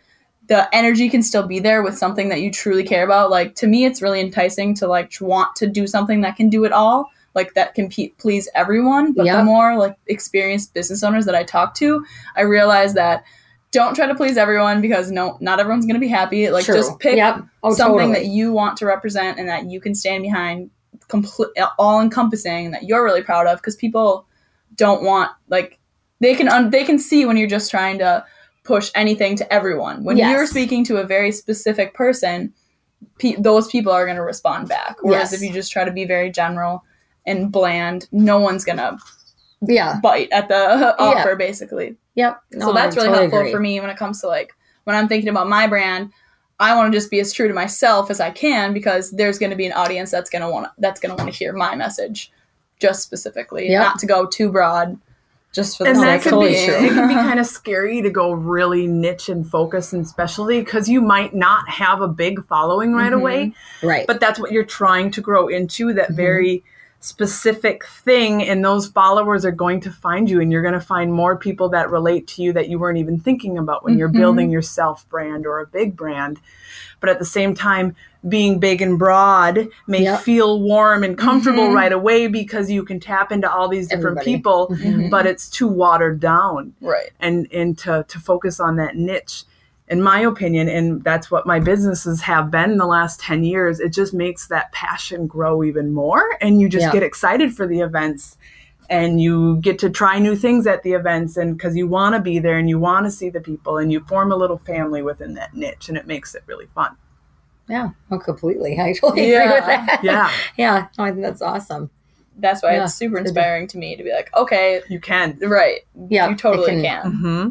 the 0.48 0.68
energy 0.74 1.08
can 1.08 1.22
still 1.22 1.46
be 1.46 1.60
there 1.60 1.82
with 1.82 1.96
something 1.96 2.28
that 2.28 2.40
you 2.40 2.50
truly 2.50 2.82
care 2.82 3.04
about. 3.04 3.30
Like 3.30 3.54
to 3.56 3.66
me, 3.66 3.84
it's 3.84 4.02
really 4.02 4.20
enticing 4.20 4.74
to 4.74 4.88
like 4.88 5.12
want 5.20 5.54
to 5.56 5.68
do 5.68 5.86
something 5.86 6.20
that 6.22 6.36
can 6.36 6.48
do 6.48 6.64
it 6.64 6.72
all, 6.72 7.10
like 7.34 7.54
that 7.54 7.74
can 7.74 7.88
pe- 7.88 8.08
please 8.18 8.48
everyone. 8.54 9.12
But 9.12 9.26
Yeah. 9.26 9.36
the 9.36 9.44
more 9.44 9.76
like 9.76 9.96
experienced 10.06 10.74
business 10.74 11.02
owners 11.02 11.24
that 11.26 11.34
I 11.34 11.42
talk 11.44 11.74
to, 11.76 12.04
I 12.36 12.42
realize 12.42 12.94
that 12.94 13.24
don't 13.72 13.94
try 13.94 14.06
to 14.06 14.14
please 14.16 14.36
everyone 14.36 14.80
because 14.80 15.10
no, 15.12 15.36
not 15.40 15.60
everyone's 15.60 15.86
gonna 15.86 16.00
be 16.00 16.08
happy. 16.08 16.50
Like 16.50 16.64
True. 16.64 16.74
just 16.74 16.98
pick 16.98 17.16
Yep. 17.16 17.42
Oh, 17.62 17.72
something 17.72 17.98
totally. 17.98 18.12
that 18.14 18.26
you 18.26 18.52
want 18.52 18.76
to 18.78 18.86
represent 18.86 19.38
and 19.38 19.48
that 19.48 19.70
you 19.70 19.80
can 19.80 19.94
stand 19.94 20.22
behind, 20.22 20.70
complete, 21.08 21.50
all 21.78 22.00
encompassing 22.00 22.72
that 22.72 22.84
you're 22.84 23.04
really 23.04 23.22
proud 23.22 23.46
of. 23.46 23.58
Because 23.58 23.76
people 23.76 24.26
don't 24.76 25.02
want 25.04 25.30
like 25.48 25.78
they 26.20 26.34
can 26.34 26.48
un- 26.48 26.70
they 26.70 26.82
can 26.84 26.98
see 26.98 27.24
when 27.24 27.36
you're 27.36 27.48
just 27.48 27.70
trying 27.70 27.98
to 27.98 28.24
push 28.64 28.90
anything 28.94 29.36
to 29.36 29.52
everyone. 29.52 30.02
When 30.04 30.16
Yes. 30.16 30.30
you're 30.32 30.46
speaking 30.46 30.84
to 30.86 30.96
a 30.98 31.04
very 31.04 31.30
specific 31.32 31.94
person, 31.94 32.52
pe- 33.18 33.36
those 33.36 33.68
people 33.68 33.90
are 33.92 34.04
going 34.04 34.16
to 34.18 34.22
respond 34.22 34.68
back. 34.68 34.96
Whereas 35.00 35.32
Yes. 35.32 35.40
if 35.40 35.48
you 35.48 35.52
just 35.54 35.72
try 35.72 35.84
to 35.84 35.90
be 35.90 36.04
very 36.04 36.30
general 36.30 36.84
and 37.26 37.50
bland, 37.52 38.08
no 38.12 38.38
one's 38.38 38.64
going 38.64 38.78
to 38.78 38.98
yeah. 39.62 40.00
bite 40.02 40.28
at 40.32 40.48
the 40.48 40.54
Yeah. 40.98 41.04
offer, 41.04 41.36
basically. 41.36 41.96
Yep. 42.14 42.40
so 42.60 42.72
that's 42.72 42.96
I 42.96 43.00
really 43.00 43.08
totally 43.08 43.18
helpful 43.18 43.38
agree. 43.40 43.52
for 43.52 43.60
me 43.60 43.80
when 43.80 43.88
it 43.90 43.96
comes 43.96 44.20
to 44.20 44.26
like 44.26 44.52
when 44.84 44.96
I'm 44.96 45.08
thinking 45.08 45.28
about 45.28 45.48
my 45.48 45.66
brand. 45.66 46.10
I 46.58 46.76
want 46.76 46.92
to 46.92 46.98
just 46.98 47.10
be 47.10 47.20
as 47.20 47.32
true 47.32 47.48
to 47.48 47.54
myself 47.54 48.10
as 48.10 48.20
I 48.20 48.30
can 48.30 48.74
because 48.74 49.12
there's 49.12 49.38
going 49.38 49.48
to 49.48 49.56
be 49.56 49.64
an 49.64 49.72
audience 49.72 50.10
that's 50.10 50.28
going 50.28 50.42
to 50.42 50.48
want 50.50 50.68
that's 50.76 51.00
going 51.00 51.16
to 51.16 51.22
want 51.22 51.32
to 51.32 51.38
hear 51.38 51.54
my 51.54 51.74
message 51.74 52.30
just 52.78 53.02
specifically, 53.02 53.70
Yep. 53.70 53.80
not 53.82 53.98
to 54.00 54.06
go 54.06 54.26
too 54.26 54.50
broad. 54.50 54.98
Just 55.52 55.78
for 55.78 55.84
the 55.84 55.90
and 55.90 55.98
sake 55.98 56.06
that 56.06 56.16
of 56.18 56.22
could 56.22 56.30
totally 56.30 56.52
be 56.52 56.64
true. 56.66 56.74
it 56.74 56.88
can 56.90 57.08
be 57.08 57.14
kind 57.28 57.40
of 57.40 57.46
scary 57.46 58.02
to 58.02 58.10
go 58.10 58.32
really 58.32 58.86
niche 58.86 59.28
and 59.30 59.48
focus 59.48 59.92
and 59.94 60.06
specialty 60.06 60.60
because 60.60 60.88
you 60.88 61.00
might 61.00 61.34
not 61.34 61.68
have 61.68 62.02
a 62.02 62.08
big 62.08 62.46
following 62.46 62.92
right 62.92 63.10
Mhm. 63.12 63.16
away 63.20 63.52
Right. 63.82 64.06
but 64.06 64.20
that's 64.20 64.38
what 64.38 64.52
you're 64.52 64.62
trying 64.64 65.10
to 65.12 65.20
grow 65.20 65.48
into 65.48 65.92
that 65.94 66.10
Mhm. 66.10 66.16
very 66.16 66.64
specific 67.02 67.84
thing 67.86 68.42
and 68.42 68.62
those 68.62 68.86
followers 68.88 69.44
are 69.46 69.50
going 69.50 69.80
to 69.80 69.90
find 69.90 70.28
you 70.28 70.40
and 70.40 70.52
you're 70.52 70.60
going 70.62 70.74
to 70.74 70.80
find 70.80 71.10
more 71.12 71.34
people 71.34 71.68
that 71.70 71.90
relate 71.90 72.26
to 72.26 72.42
you 72.42 72.52
that 72.52 72.68
you 72.68 72.78
weren't 72.78 72.98
even 72.98 73.18
thinking 73.18 73.56
about 73.56 73.82
when 73.82 73.96
you're 73.98 74.10
Mhm. 74.10 74.20
building 74.20 74.50
your 74.50 74.60
self 74.62 75.08
brand 75.08 75.46
or 75.46 75.60
a 75.60 75.66
big 75.66 75.96
brand 75.96 76.38
but 77.00 77.08
at 77.08 77.18
the 77.18 77.24
same 77.24 77.54
time 77.54 77.96
being 78.28 78.58
big 78.58 78.82
and 78.82 78.98
broad 78.98 79.66
may 79.86 80.02
Yep. 80.02 80.20
feel 80.20 80.60
warm 80.60 81.02
and 81.02 81.16
comfortable 81.16 81.68
Mhm. 81.68 81.74
right 81.74 81.92
away 81.92 82.26
because 82.26 82.70
you 82.70 82.84
can 82.84 83.00
tap 83.00 83.32
into 83.32 83.50
all 83.50 83.66
these 83.66 83.88
different 83.88 84.18
Everybody. 84.18 84.36
people 84.36 84.68
Mhm. 84.72 85.10
but 85.10 85.26
it's 85.26 85.48
too 85.48 85.68
watered 85.68 86.20
down 86.20 86.74
right. 86.82 87.10
and 87.18 87.48
and 87.50 87.78
to 87.78 88.04
to 88.08 88.18
focus 88.20 88.60
on 88.60 88.76
that 88.76 88.94
niche 88.94 89.44
in 89.90 90.00
my 90.02 90.20
opinion 90.20 90.68
and 90.68 91.02
that's 91.04 91.30
what 91.30 91.46
my 91.46 91.58
businesses 91.60 92.20
have 92.22 92.50
been 92.50 92.70
in 92.70 92.78
the 92.78 92.86
last 92.86 93.20
10 93.20 93.42
years 93.44 93.80
it 93.80 93.90
just 93.92 94.14
makes 94.14 94.46
that 94.48 94.70
passion 94.72 95.26
grow 95.26 95.62
even 95.64 95.92
more 95.92 96.22
and 96.40 96.60
you 96.60 96.68
just 96.68 96.86
Yeah. 96.86 96.92
get 96.92 97.02
excited 97.02 97.54
for 97.54 97.66
the 97.66 97.80
events 97.80 98.38
and 98.88 99.20
you 99.20 99.56
get 99.58 99.78
to 99.80 99.90
try 99.90 100.18
new 100.18 100.34
things 100.36 100.66
at 100.66 100.82
the 100.82 100.92
events 100.92 101.36
and 101.36 101.56
because 101.56 101.76
you 101.76 101.86
want 101.88 102.14
to 102.14 102.20
be 102.20 102.38
there 102.38 102.56
and 102.58 102.68
you 102.68 102.78
want 102.78 103.04
to 103.06 103.10
see 103.10 103.30
the 103.30 103.40
people 103.40 103.78
and 103.78 103.92
you 103.92 104.00
form 104.00 104.32
a 104.32 104.36
little 104.36 104.58
family 104.58 105.02
within 105.02 105.34
that 105.34 105.54
niche 105.54 105.88
and 105.88 105.98
it 105.98 106.06
makes 106.06 106.34
it 106.34 106.42
really 106.46 106.66
fun 106.74 106.96
Yeah. 107.68 107.90
Oh, 108.10 108.18
completely. 108.18 108.78
I 108.86 108.92
totally 108.94 109.22
agree 109.22 109.32
Yeah. 109.32 109.54
with 109.54 109.66
that. 109.66 110.00
yeah 110.04 110.30
yeah. 110.56 110.86
No, 110.98 111.04
I 111.04 111.10
think 111.10 111.22
that's 111.22 111.42
awesome. 111.42 111.90
That's 112.38 112.62
why 112.62 112.74
Yeah. 112.76 112.84
it's 112.84 112.94
super 112.94 113.18
inspiring 113.18 113.66
to 113.68 113.78
me 113.78 113.96
to 113.96 114.02
be 114.02 114.12
like, 114.12 114.30
okay, 114.36 114.80
you 114.88 114.98
can 115.00 115.38
right, 115.42 115.80
Yeah. 116.08 116.28
you 116.30 116.36
totally 116.36 116.78
it 116.78 116.82
can. 116.82 117.12
hmm 117.12 117.48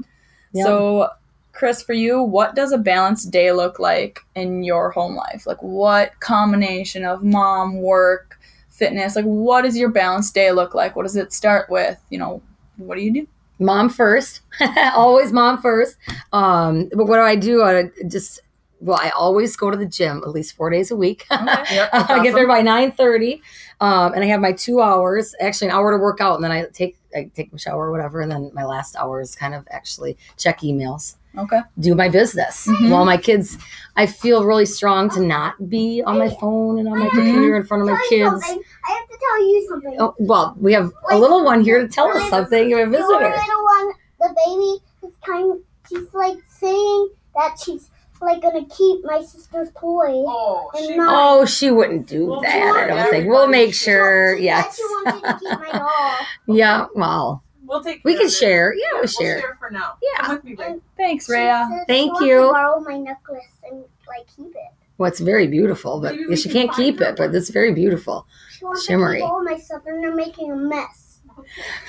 Yeah. 0.53 0.63
So, 0.63 1.09
Chris, 1.59 1.83
for 1.83 1.91
you, 1.91 2.23
what 2.23 2.55
does 2.55 2.71
a 2.71 2.77
balanced 2.77 3.31
day 3.31 3.51
look 3.51 3.79
like 3.79 4.21
in 4.35 4.63
your 4.63 4.91
home 4.91 5.13
life? 5.13 5.45
Like, 5.45 5.61
what 5.61 6.17
combination 6.21 7.03
of 7.03 7.21
mom, 7.21 7.81
work, 7.81 8.39
fitness, 8.69 9.17
like, 9.17 9.25
what 9.25 9.63
does 9.63 9.77
your 9.77 9.89
balanced 9.89 10.33
day 10.33 10.53
look 10.53 10.73
like? 10.73 10.95
What 10.95 11.03
does 11.03 11.17
it 11.17 11.33
start 11.33 11.69
with? 11.69 11.99
You 12.09 12.19
know, 12.19 12.41
what 12.77 12.95
do 12.95 13.01
you 13.01 13.13
do? 13.13 13.27
mom 13.59 13.89
first 13.89 14.39
always 14.95 15.33
mom 15.33 15.61
first 15.61 15.97
um 16.31 16.89
but 16.95 17.07
what 17.07 17.17
do 17.17 17.21
i 17.21 17.35
do 17.35 17.61
i 17.61 17.91
just 18.07 18.39
well 18.79 18.97
i 19.01 19.09
always 19.09 19.57
go 19.57 19.69
to 19.69 19.75
the 19.75 19.85
gym 19.85 20.21
at 20.23 20.29
least 20.29 20.55
four 20.55 20.69
days 20.69 20.91
a 20.91 20.95
week 20.95 21.25
Okay. 21.29 21.45
yep, 21.75 21.89
i 21.91 22.23
get 22.23 22.33
there 22.33 22.49
awesome. 22.49 22.65
by 22.65 22.87
9.30 22.89 23.41
um, 23.81 24.13
and 24.13 24.23
i 24.23 24.27
have 24.27 24.39
my 24.39 24.53
two 24.53 24.79
hours 24.79 25.35
actually 25.41 25.67
an 25.67 25.73
hour 25.73 25.91
to 25.91 25.97
work 25.97 26.21
out 26.21 26.35
and 26.35 26.43
then 26.45 26.53
i 26.53 26.65
take 26.71 26.97
i 27.13 27.29
take 27.35 27.51
a 27.51 27.59
shower 27.59 27.87
or 27.87 27.91
whatever 27.91 28.21
and 28.21 28.31
then 28.31 28.49
my 28.53 28.63
last 28.63 28.95
hour 28.95 29.19
is 29.19 29.35
kind 29.35 29.53
of 29.53 29.67
actually 29.71 30.17
check 30.37 30.61
emails 30.61 31.17
Okay. 31.39 31.59
do 31.79 31.95
my 31.95 32.09
business. 32.09 32.67
Mhm. 32.67 32.89
While 32.91 33.05
my 33.05 33.17
kids, 33.17 33.57
I 33.95 34.05
feel 34.05 34.45
really 34.45 34.65
strong 34.65 35.09
to 35.11 35.21
not 35.21 35.69
be 35.69 36.01
on 36.05 36.17
my 36.19 36.29
phone 36.29 36.79
and 36.79 36.87
on 36.87 36.99
my 36.99 37.07
Mhm. 37.07 37.11
computer 37.11 37.55
in 37.57 37.63
front 37.65 37.83
of 37.83 37.89
my 37.89 38.01
kids. 38.09 38.29
something. 38.29 38.61
I 38.87 38.91
have 38.91 39.07
to 39.09 39.17
tell 39.19 39.41
you 39.47 39.67
something. 39.69 39.95
Oh, 39.99 40.15
well, 40.19 40.55
we 40.59 40.73
have 40.73 40.91
a 41.11 41.17
little 41.17 41.43
one 41.43 41.61
here 41.61 41.79
to 41.79 41.87
tell 41.87 42.07
us 42.09 42.29
something. 42.29 42.69
you're 42.69 42.79
A 42.79 42.81
Your 42.83 42.89
visitor. 42.91 43.19
little 43.19 43.63
one, 43.63 43.93
the 44.19 44.35
baby, 44.45 44.83
is 45.07 45.13
kind. 45.25 45.59
She's 45.89 46.13
like 46.13 46.37
saying 46.59 47.09
that 47.35 47.59
she's 47.63 47.89
like 48.21 48.41
gonna 48.41 48.65
keep 48.65 49.03
my 49.05 49.21
sister's 49.21 49.69
toy. 49.79 50.11
Oh, 50.27 50.69
And 50.75 50.85
she 50.85 50.97
Oh, 50.99 51.45
she 51.45 51.71
wouldn't 51.71 52.05
do 52.05 52.25
Well, 52.27 52.41
that. 52.41 52.75
I 52.75 52.87
don't 52.87 53.09
think. 53.09 53.27
We'll 53.29 53.47
make 53.47 53.73
sure. 53.73 54.35
Yes. 54.37 54.75
She 54.75 54.83
wanted 54.83 55.21
to 55.23 55.39
keep 55.39 55.57
my 55.59 55.71
doll. 55.71 56.15
Yeah. 56.47 56.85
Well, 56.95 57.43
We'll 57.69 57.83
take. 57.83 58.01
we 58.03 58.15
can 58.17 58.25
of 58.25 58.31
share. 58.33 58.73
Yeah, 58.73 58.81
Yeah, 58.93 58.97
we'll 58.99 59.07
share. 59.07 59.57
for 59.59 59.69
now. 59.69 59.93
Yeah. 60.01 60.23
Come 60.25 60.35
with 60.35 60.43
me, 60.43 60.55
babe. 60.55 60.81
Thanks, 60.97 61.27
She 61.27 61.33
Rhea. 61.33 61.67
said 61.71 61.87
Thank 61.87 62.05
she 62.07 62.11
wants 62.11 62.25
you. 62.27 62.35
To 62.41 62.47
borrow 62.51 62.79
my 62.81 62.97
necklace 62.97 63.43
and 63.69 63.83
like 64.07 64.25
keep 64.35 64.47
it. 64.55 64.73
Well, 64.97 65.07
it's 65.09 65.19
very 65.21 65.47
beautiful, 65.47 66.01
but 66.01 66.15
Maybe 66.15 66.35
she 66.35 66.49
can 66.49 66.67
can't 66.67 66.75
keep 66.75 66.99
it. 66.99 67.15
But 67.15 67.33
it's 67.33 67.49
very 67.51 67.73
beautiful. 67.73 68.27
She 68.51 68.65
wants 68.65 68.85
Shimmery. 68.85 69.19
to 69.19 69.23
keep 69.23 69.31
all 69.31 69.43
my 69.43 69.55
stuff, 69.57 69.83
and 69.85 70.03
they're 70.03 70.13
making 70.15 70.51
a 70.51 70.55
mess. 70.57 71.05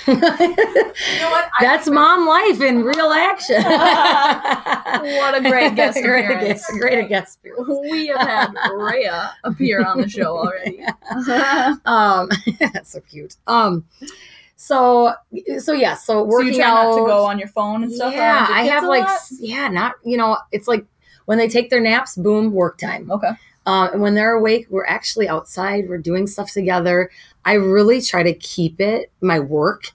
You 0.07 0.15
know 0.15 0.21
what? 0.21 1.51
I 1.59 1.61
That's 1.61 1.85
think 1.87 1.95
mom 1.95 2.25
life 2.29 2.61
in 2.61 2.85
real 2.85 3.11
action. 3.11 3.63
What 5.01 5.35
a 5.35 5.41
great 5.41 5.75
guest 5.75 5.99
great 6.03 6.25
appearance. 6.25 6.67
guest, 6.67 6.73
great 6.81 7.09
guest 7.09 7.39
appearance. 7.39 7.69
we 7.91 8.07
have 8.09 8.21
had 8.21 8.53
Rhea 8.75 9.33
appear 9.45 9.85
on 9.85 10.01
the 10.01 10.09
show 10.09 10.37
already. 10.39 10.85
Um, 11.85 12.29
that's 12.73 12.91
so 12.91 13.01
cute. 13.01 13.37
Um, 13.47 13.85
so 14.63 15.15
so 15.59 15.73
yeah, 15.73 15.95
so 15.95 16.13
so 16.13 16.25
working 16.25 16.49
you 16.53 16.61
try 16.61 16.69
out. 16.69 16.91
not 16.91 16.97
to 16.97 17.07
go 17.07 17.25
on 17.25 17.39
your 17.39 17.49
phone 17.49 17.83
and 17.83 17.91
stuff. 17.91 18.13
yeah, 18.13 18.47
I 18.51 18.65
have 18.65 18.85
like 18.85 19.05
lot? 19.05 19.19
yeah, 19.39 19.69
not 19.69 19.95
you 20.05 20.19
know, 20.19 20.37
it's 20.53 20.69
like 20.69 20.85
when 21.25 21.39
they 21.39 21.49
take 21.49 21.71
their 21.71 21.81
naps, 21.81 22.15
boom, 22.15 22.53
work 22.53 22.77
time. 22.77 23.11
Okay. 23.11 23.31
Um, 23.65 23.89
and 23.95 24.03
when 24.03 24.15
they're 24.15 24.35
awake, 24.35 24.67
we're 24.69 24.85
actually 24.87 25.29
outside. 25.29 25.89
We're 25.89 25.97
doing 25.99 26.27
stuff 26.27 26.51
together. 26.53 27.11
I 27.47 27.55
really 27.55 28.03
try 28.03 28.23
to 28.23 28.35
keep 28.35 28.81
it 28.83 29.11
my 29.23 29.41
work 29.41 29.93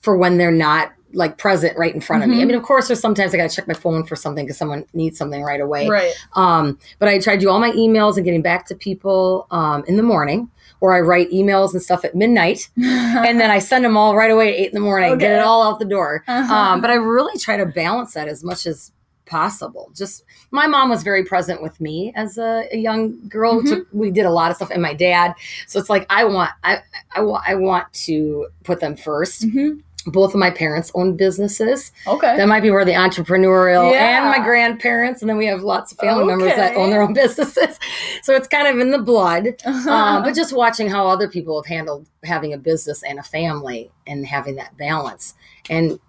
for 0.00 0.16
when 0.16 0.38
they're 0.38 0.50
not 0.50 0.92
like 1.12 1.36
present 1.36 1.76
right 1.76 1.94
in 1.94 2.00
front 2.00 2.22
of 2.22 2.30
me. 2.30 2.40
I 2.40 2.44
Mhm. 2.44 2.46
mean, 2.48 2.56
of 2.56 2.62
course, 2.62 2.88
there's 2.88 3.00
sometimes 3.00 3.34
I 3.34 3.36
got 3.36 3.50
to 3.50 3.54
check 3.56 3.68
my 3.68 3.74
phone 3.74 4.04
for 4.04 4.16
something 4.16 4.44
because 4.46 4.56
someone 4.58 4.84
needs 4.94 5.18
something 5.18 5.42
right 5.42 5.60
away. 5.60 5.88
Right. 5.88 6.12
Um, 6.34 6.78
but 6.98 7.08
I 7.08 7.18
try 7.18 7.34
to 7.34 7.40
do 7.40 7.50
all 7.50 7.58
my 7.60 7.72
emails 7.72 8.16
and 8.16 8.24
getting 8.24 8.42
back 8.42 8.66
to 8.68 8.74
people 8.74 9.46
um, 9.50 9.84
in 9.86 9.96
the 9.96 10.02
morning, 10.02 10.50
or 10.80 10.94
I 10.94 11.00
write 11.00 11.30
emails 11.30 11.72
and 11.72 11.82
stuff 11.82 12.04
at 12.04 12.14
midnight, 12.14 12.68
and 12.76 13.40
then 13.40 13.50
I 13.50 13.58
send 13.58 13.84
them 13.84 13.96
all 13.96 14.14
right 14.16 14.30
away 14.30 14.52
at 14.54 14.60
eight 14.60 14.68
in 14.68 14.74
the 14.74 14.80
morning. 14.80 15.16
Get 15.18 15.32
it 15.32 15.38
all 15.40 15.62
out 15.62 15.78
the 15.78 15.84
door. 15.84 16.22
Uh-huh. 16.28 16.54
Um, 16.54 16.80
but 16.80 16.90
I 16.90 16.94
really 16.94 17.38
try 17.38 17.56
to 17.56 17.66
balance 17.66 18.14
that 18.14 18.28
as 18.28 18.44
much 18.44 18.66
as 18.66 18.92
possible. 19.24 19.90
Just 19.94 20.24
my 20.52 20.66
mom 20.68 20.88
was 20.88 21.02
very 21.02 21.24
present 21.24 21.60
with 21.60 21.80
me 21.80 22.12
as 22.14 22.38
a, 22.38 22.64
a 22.72 22.76
young 22.76 23.18
girl. 23.28 23.60
Mhm. 23.60 23.68
Took- 23.68 23.88
we 23.92 24.10
did 24.10 24.24
a 24.26 24.30
lot 24.30 24.50
of 24.50 24.56
stuff, 24.56 24.70
and 24.70 24.80
my 24.82 24.94
dad. 24.94 25.34
So 25.66 25.80
it's 25.80 25.90
like 25.90 26.06
I 26.10 26.24
want, 26.24 26.50
I, 26.62 26.78
I 27.14 27.22
want, 27.22 27.44
I 27.48 27.54
want 27.56 27.92
to 28.04 28.46
put 28.64 28.80
them 28.80 28.96
first. 28.96 29.42
Mhm. 29.42 29.82
Both 30.06 30.34
of 30.34 30.38
my 30.40 30.50
parents 30.50 30.92
own 30.94 31.16
businesses. 31.16 31.90
Okay. 32.06 32.36
That 32.36 32.46
might 32.48 32.60
be 32.60 32.70
where 32.70 32.84
the 32.84 32.92
entrepreneurial 32.92 33.90
Yeah. 33.90 34.18
and 34.22 34.26
my 34.26 34.38
grandparents, 34.44 35.20
and 35.20 35.28
then 35.28 35.36
we 35.36 35.46
have 35.46 35.62
lots 35.62 35.90
of 35.92 35.98
family 35.98 36.24
members 36.24 36.54
that 36.54 36.76
own 36.76 36.90
their 36.90 37.02
own 37.02 37.12
businesses. 37.12 37.78
So 38.22 38.34
it's 38.34 38.48
kind 38.48 38.66
of 38.66 38.78
in 38.80 38.90
the 38.90 38.98
blood. 38.98 39.48
Um, 39.64 40.22
but 40.24 40.34
just 40.34 40.52
watching 40.52 40.88
how 40.88 41.06
other 41.06 41.28
people 41.28 41.60
have 41.62 41.66
handled 41.68 42.06
having 42.24 42.52
a 42.52 42.58
business 42.58 43.02
and 43.04 43.18
a 43.20 43.22
family 43.22 43.90
and 44.06 44.26
having 44.26 44.56
that 44.56 44.76
balance. 44.76 45.34
And 45.70 46.00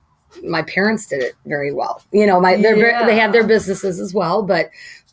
my 0.43 0.63
parents 0.63 1.05
did 1.07 1.21
it 1.21 1.35
very 1.45 1.71
well. 1.73 2.01
You 2.11 2.25
know, 2.25 2.39
my 2.39 2.55
they're, 2.55 2.75
Yeah. 2.77 3.05
they 3.05 3.17
had 3.19 3.33
their 3.33 3.45
businesses 3.45 3.99
as 3.99 4.13
well, 4.15 4.41
but 4.41 4.69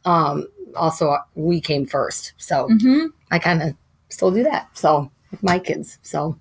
um, 0.07 0.47
also 0.77 1.17
we 1.35 1.61
came 1.61 1.85
first. 1.85 2.33
So 2.39 2.69
Mhm. 2.69 3.09
I 3.31 3.39
kind 3.39 3.63
of 3.63 3.75
still 4.09 4.31
do 4.31 4.43
that. 4.45 4.69
So 4.75 5.11
with 5.31 5.43
my 5.43 5.59
kids. 5.59 5.99
So 6.03 6.39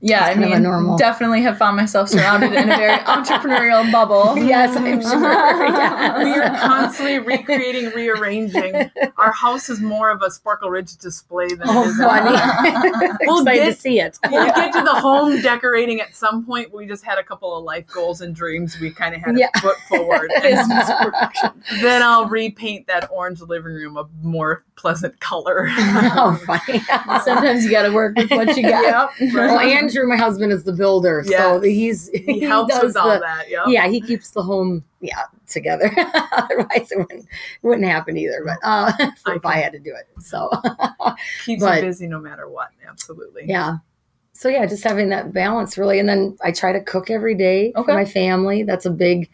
Yeah, 0.00 0.20
It's 0.20 0.28
I 0.28 0.32
kind 0.34 0.44
of 0.44 0.50
a 0.50 0.54
mean, 0.54 0.62
normal- 0.62 0.98
definitely 0.98 1.40
have 1.42 1.56
found 1.56 1.76
myself 1.76 2.10
surrounded 2.10 2.52
in 2.52 2.70
a 2.70 2.76
very 2.76 2.98
entrepreneurial 3.04 3.90
bubble. 3.90 4.36
yes, 4.44 4.76
I'm 4.76 5.00
sure. 5.00 5.66
Yes. 5.68 6.22
We 6.24 6.32
are 6.38 6.58
constantly 6.58 7.18
recreating, 7.18 7.86
rearranging. 7.90 8.90
Our 9.16 9.32
house 9.32 9.70
is 9.70 9.80
more 9.80 10.10
of 10.10 10.20
a 10.22 10.30
Sparkle 10.30 10.68
Ridge 10.70 10.96
display 10.96 11.48
than 11.48 11.62
oh, 11.66 11.82
it 11.82 11.86
Oh, 11.86 11.90
is. 11.90 11.96
funny. 11.96 13.16
We'll 13.22 13.40
Excited 13.40 13.58
get- 13.64 13.74
to 13.74 13.80
see 13.80 14.00
it. 14.00 14.18
We'll 14.30 14.46
get 14.46 14.72
to 14.74 14.82
the 14.82 14.94
home 15.00 15.40
decorating 15.40 16.00
at 16.00 16.14
some 16.14 16.44
point. 16.44 16.74
We 16.74 16.86
just 16.86 17.04
had 17.04 17.16
a 17.18 17.24
couple 17.24 17.56
of 17.56 17.64
life 17.64 17.86
goals 17.86 18.20
and 18.20 18.34
dreams 18.34 18.78
we 18.78 18.90
kind 18.90 19.14
of 19.14 19.22
had 19.22 19.38
Yeah. 19.38 19.48
to 19.54 19.60
put 19.60 19.76
forward. 19.88 20.30
Then 21.80 22.02
I'll 22.02 22.26
repaint 22.28 22.86
that 22.86 23.08
orange 23.10 23.40
living 23.40 23.72
room 23.72 23.96
a 23.96 24.06
more 24.22 24.64
pleasant 24.76 25.18
color. 25.20 25.66
oh, 25.70 26.38
funny. 26.46 26.80
Sometimes 27.24 27.64
you 27.64 27.70
got 27.70 27.82
to 27.82 27.92
work 27.92 28.16
with 28.16 28.30
what 28.30 28.56
you 28.56 28.62
got. 28.62 29.10
Yep, 29.20 29.32
Well, 29.34 29.58
right. 29.86 29.96
Andrew, 29.96 30.08
my 30.08 30.16
husband, 30.16 30.52
is 30.52 30.64
the 30.64 30.72
builder, 30.72 31.24
so 31.26 31.60
he's 31.60 32.08
he 32.08 32.40
helps 32.40 32.74
does 32.74 32.82
with 32.84 32.96
all 32.96 33.08
that. 33.20 33.48
Yep. 33.48 33.64
Yeah, 33.68 33.88
he 33.88 34.00
keeps 34.00 34.30
the 34.30 34.42
home 34.42 34.84
yeah 35.00 35.22
together. 35.48 35.90
Otherwise, 36.32 36.90
it 36.90 36.98
wouldn't 36.98 37.26
wouldn't 37.62 37.86
happen 37.86 38.16
either. 38.16 38.42
But 38.44 38.58
uh, 38.62 38.92
if 39.28 39.44
I 39.46 39.56
had 39.56 39.72
to 39.72 39.78
do 39.78 39.94
it, 39.94 40.22
so 40.22 40.50
keeps 41.44 41.62
but- 41.62 41.76
you 41.82 41.88
busy 41.88 42.06
no 42.06 42.20
matter 42.20 42.48
what. 42.48 42.68
Absolutely. 42.88 43.42
yeah. 43.46 43.76
So 44.32 44.48
yeah, 44.50 44.66
just 44.66 44.84
having 44.84 45.08
that 45.10 45.32
balance 45.32 45.78
really, 45.78 45.98
and 45.98 46.06
then 46.08 46.36
I 46.42 46.52
try 46.52 46.70
to 46.72 46.80
cook 46.82 47.10
every 47.10 47.34
day 47.34 47.72
Okay. 47.74 47.84
for 47.90 47.94
my 47.94 48.04
family. 48.04 48.62
That's 48.64 48.84
a 48.84 48.90
big. 48.90 49.30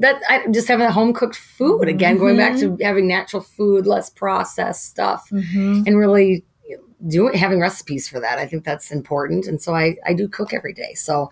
That 0.00 0.22
I 0.28 0.46
just 0.52 0.68
having 0.68 0.86
a 0.86 0.92
home 0.92 1.12
cooked 1.12 1.34
food 1.34 1.88
again, 1.88 2.18
going 2.18 2.36
back 2.36 2.56
to 2.60 2.78
having 2.80 3.08
natural 3.08 3.42
food, 3.42 3.84
less 3.84 4.08
processed 4.10 4.84
stuff, 4.88 5.28
Mm-hmm. 5.32 5.82
and 5.88 5.98
really 5.98 6.44
doing 7.06 7.34
having 7.34 7.60
recipes 7.60 8.08
for 8.08 8.20
that. 8.20 8.38
I 8.38 8.46
think 8.46 8.64
that's 8.64 8.90
important, 8.90 9.46
and 9.46 9.60
so 9.60 9.74
I 9.74 9.96
I 10.06 10.14
do 10.14 10.28
cook 10.28 10.52
every 10.52 10.72
day. 10.72 10.94
So 10.94 11.30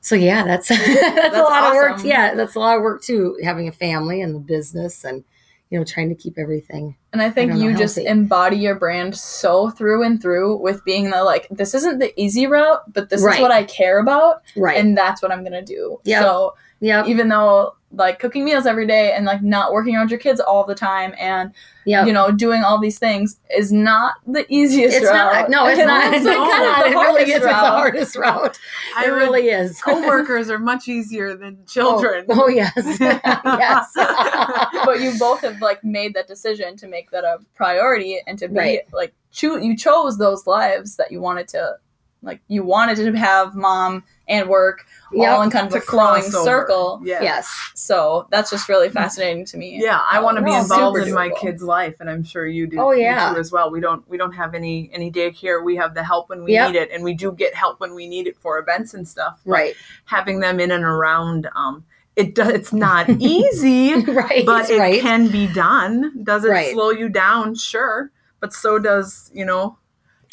so 0.00 0.14
yeah, 0.14 0.44
that's 0.44 0.68
that's, 0.68 0.80
a 0.82 1.14
That's 1.14 1.36
lot 1.36 1.70
of 1.70 1.74
work. 1.74 2.04
Yeah, 2.04 2.34
that's 2.34 2.54
a 2.54 2.58
lot 2.58 2.76
of 2.76 2.82
work 2.82 3.02
too. 3.02 3.38
Having 3.42 3.68
a 3.68 3.72
family 3.72 4.20
and 4.20 4.34
the 4.34 4.40
business, 4.40 5.02
and 5.04 5.24
you 5.70 5.78
know, 5.78 5.84
trying 5.84 6.10
to 6.10 6.14
keep 6.14 6.38
everything. 6.38 6.94
And 7.12 7.22
I 7.22 7.30
think 7.30 7.50
I 7.50 7.54
know, 7.54 7.62
you 7.62 7.76
just 7.76 7.96
embody 7.96 8.56
your 8.56 8.74
brand 8.74 9.16
so 9.16 9.70
through 9.70 10.04
and 10.04 10.20
through 10.20 10.56
with 10.58 10.84
being 10.84 11.10
the 11.10 11.24
like, 11.24 11.48
this 11.50 11.74
isn't 11.74 11.98
the 11.98 12.12
easy 12.20 12.46
route, 12.46 12.82
but 12.92 13.08
this 13.08 13.22
Right. 13.22 13.36
is 13.36 13.40
what 13.40 13.50
I 13.50 13.64
care 13.64 13.98
about, 13.98 14.42
Right. 14.56 14.76
and 14.78 14.96
that's 14.96 15.22
what 15.22 15.32
I'm 15.32 15.42
gonna 15.42 15.64
do. 15.64 15.98
Yep. 16.04 16.22
So 16.22 16.54
yep. 16.80 17.06
even 17.08 17.28
though 17.28 17.74
like 17.96 18.18
cooking 18.18 18.44
meals 18.44 18.66
every 18.66 18.86
day 18.86 19.12
and 19.12 19.24
like 19.26 19.42
not 19.42 19.72
working 19.72 19.94
around 19.96 20.10
your 20.10 20.18
kids 20.20 20.40
all 20.40 20.64
the 20.64 20.74
time 20.74 21.14
and 21.18 21.52
Yep. 21.86 22.06
you 22.06 22.14
know 22.14 22.30
doing 22.32 22.62
all 22.64 22.80
these 22.80 22.98
things 22.98 23.38
is 23.54 23.70
not 23.70 24.14
the 24.26 24.46
easiest 24.48 24.96
it's 24.96 25.04
route. 25.06 25.50
not. 25.50 25.50
No, 25.50 25.66
it's 25.66 25.78
And 25.78 25.86
not. 25.94 26.14
It's 26.14 26.24
No, 26.24 26.32
kind 26.32 26.64
of 26.64 26.70
not. 26.70 26.78
the 26.84 26.86
It 26.86 26.94
really 26.94 27.04
hardest 27.04 27.28
is. 27.28 27.34
It's 27.36 27.44
the 27.44 27.50
route. 27.50 27.66
hardest 27.66 28.16
route. 28.16 28.58
I 28.96 29.04
it 29.06 29.10
would- 29.10 29.16
really 29.18 29.48
is. 29.50 29.80
Coworkers 29.84 30.48
are 30.48 30.58
much 30.58 30.88
easier 30.88 31.36
than 31.36 31.58
children. 31.66 32.24
Oh, 32.30 32.44
oh, 32.44 32.48
yes. 32.48 32.72
yes. 33.00 33.90
but 34.86 35.00
you 35.00 35.12
both 35.18 35.42
have 35.42 35.60
like 35.60 35.84
made 35.84 36.14
that 36.14 36.26
decision 36.26 36.76
to 36.78 36.88
make 36.88 37.10
that 37.10 37.24
a 37.24 37.38
priority 37.54 38.18
and 38.26 38.38
to 38.38 38.48
be 38.48 38.54
Right. 38.56 38.80
like 38.92 39.12
cho- 39.30 39.56
you 39.56 39.76
chose 39.76 40.16
those 40.16 40.46
lives 40.46 40.96
that 40.96 41.12
you 41.12 41.20
wanted 41.20 41.48
to 41.48 41.76
like 42.24 42.40
you 42.48 42.62
wanted 42.64 42.96
to 42.96 43.12
have 43.16 43.54
mom 43.54 44.02
and 44.26 44.48
work 44.48 44.86
all 45.16 45.42
in 45.42 45.50
kind 45.50 45.66
of 45.66 45.74
a 45.74 45.80
flowing 45.80 46.22
crossover. 46.22 46.44
circle 46.44 47.00
Yeah. 47.04 47.22
Yes. 47.22 47.70
so 47.74 48.26
that's 48.30 48.50
just 48.50 48.68
really 48.68 48.88
fascinating 48.88 49.44
to 49.46 49.56
me 49.58 49.78
Yeah, 49.80 50.00
I 50.10 50.20
want 50.20 50.38
to 50.38 50.42
be 50.42 50.52
involved 50.54 50.96
super 50.96 51.06
in 51.08 51.14
my 51.14 51.30
kid's 51.40 51.62
life, 51.62 51.96
and 52.00 52.08
I'm 52.10 52.24
sure 52.24 52.46
you 52.46 52.66
do. 52.66 52.80
Oh, 52.80 52.90
you 52.92 53.02
yeah. 53.02 53.32
too 53.32 53.38
as 53.38 53.52
well. 53.52 53.70
We 53.70 53.80
don't 53.80 54.08
we 54.08 54.16
don't 54.16 54.32
have 54.32 54.54
any 54.54 54.90
any 54.92 55.12
daycare. 55.12 55.62
We 55.62 55.76
have 55.76 55.94
the 55.94 56.02
help 56.02 56.30
when 56.30 56.42
we 56.42 56.52
Yep. 56.54 56.72
need 56.72 56.78
it, 56.78 56.90
and 56.90 57.04
we 57.04 57.14
do 57.14 57.32
get 57.32 57.54
help 57.54 57.80
when 57.80 57.94
we 57.94 58.08
need 58.08 58.26
it 58.26 58.36
for 58.38 58.58
events 58.58 58.94
and 58.94 59.06
stuff. 59.06 59.40
But 59.44 59.52
Right. 59.52 59.74
having 60.06 60.40
them 60.40 60.58
in 60.58 60.70
and 60.70 60.84
around, 60.84 61.48
um, 61.54 61.84
it 62.16 62.34
does. 62.34 62.48
It's 62.48 62.72
not 62.72 63.08
easy, 63.20 63.94
right. 64.06 64.44
but 64.46 64.70
it 64.70 64.78
right. 64.78 65.00
can 65.00 65.28
be 65.28 65.46
done. 65.52 66.24
Does 66.24 66.44
it 66.44 66.50
Right. 66.50 66.72
slow 66.72 66.90
you 66.90 67.08
down? 67.08 67.54
Sure, 67.56 68.10
but 68.40 68.52
so 68.52 68.78
does 68.78 69.30
you 69.34 69.44
know 69.44 69.76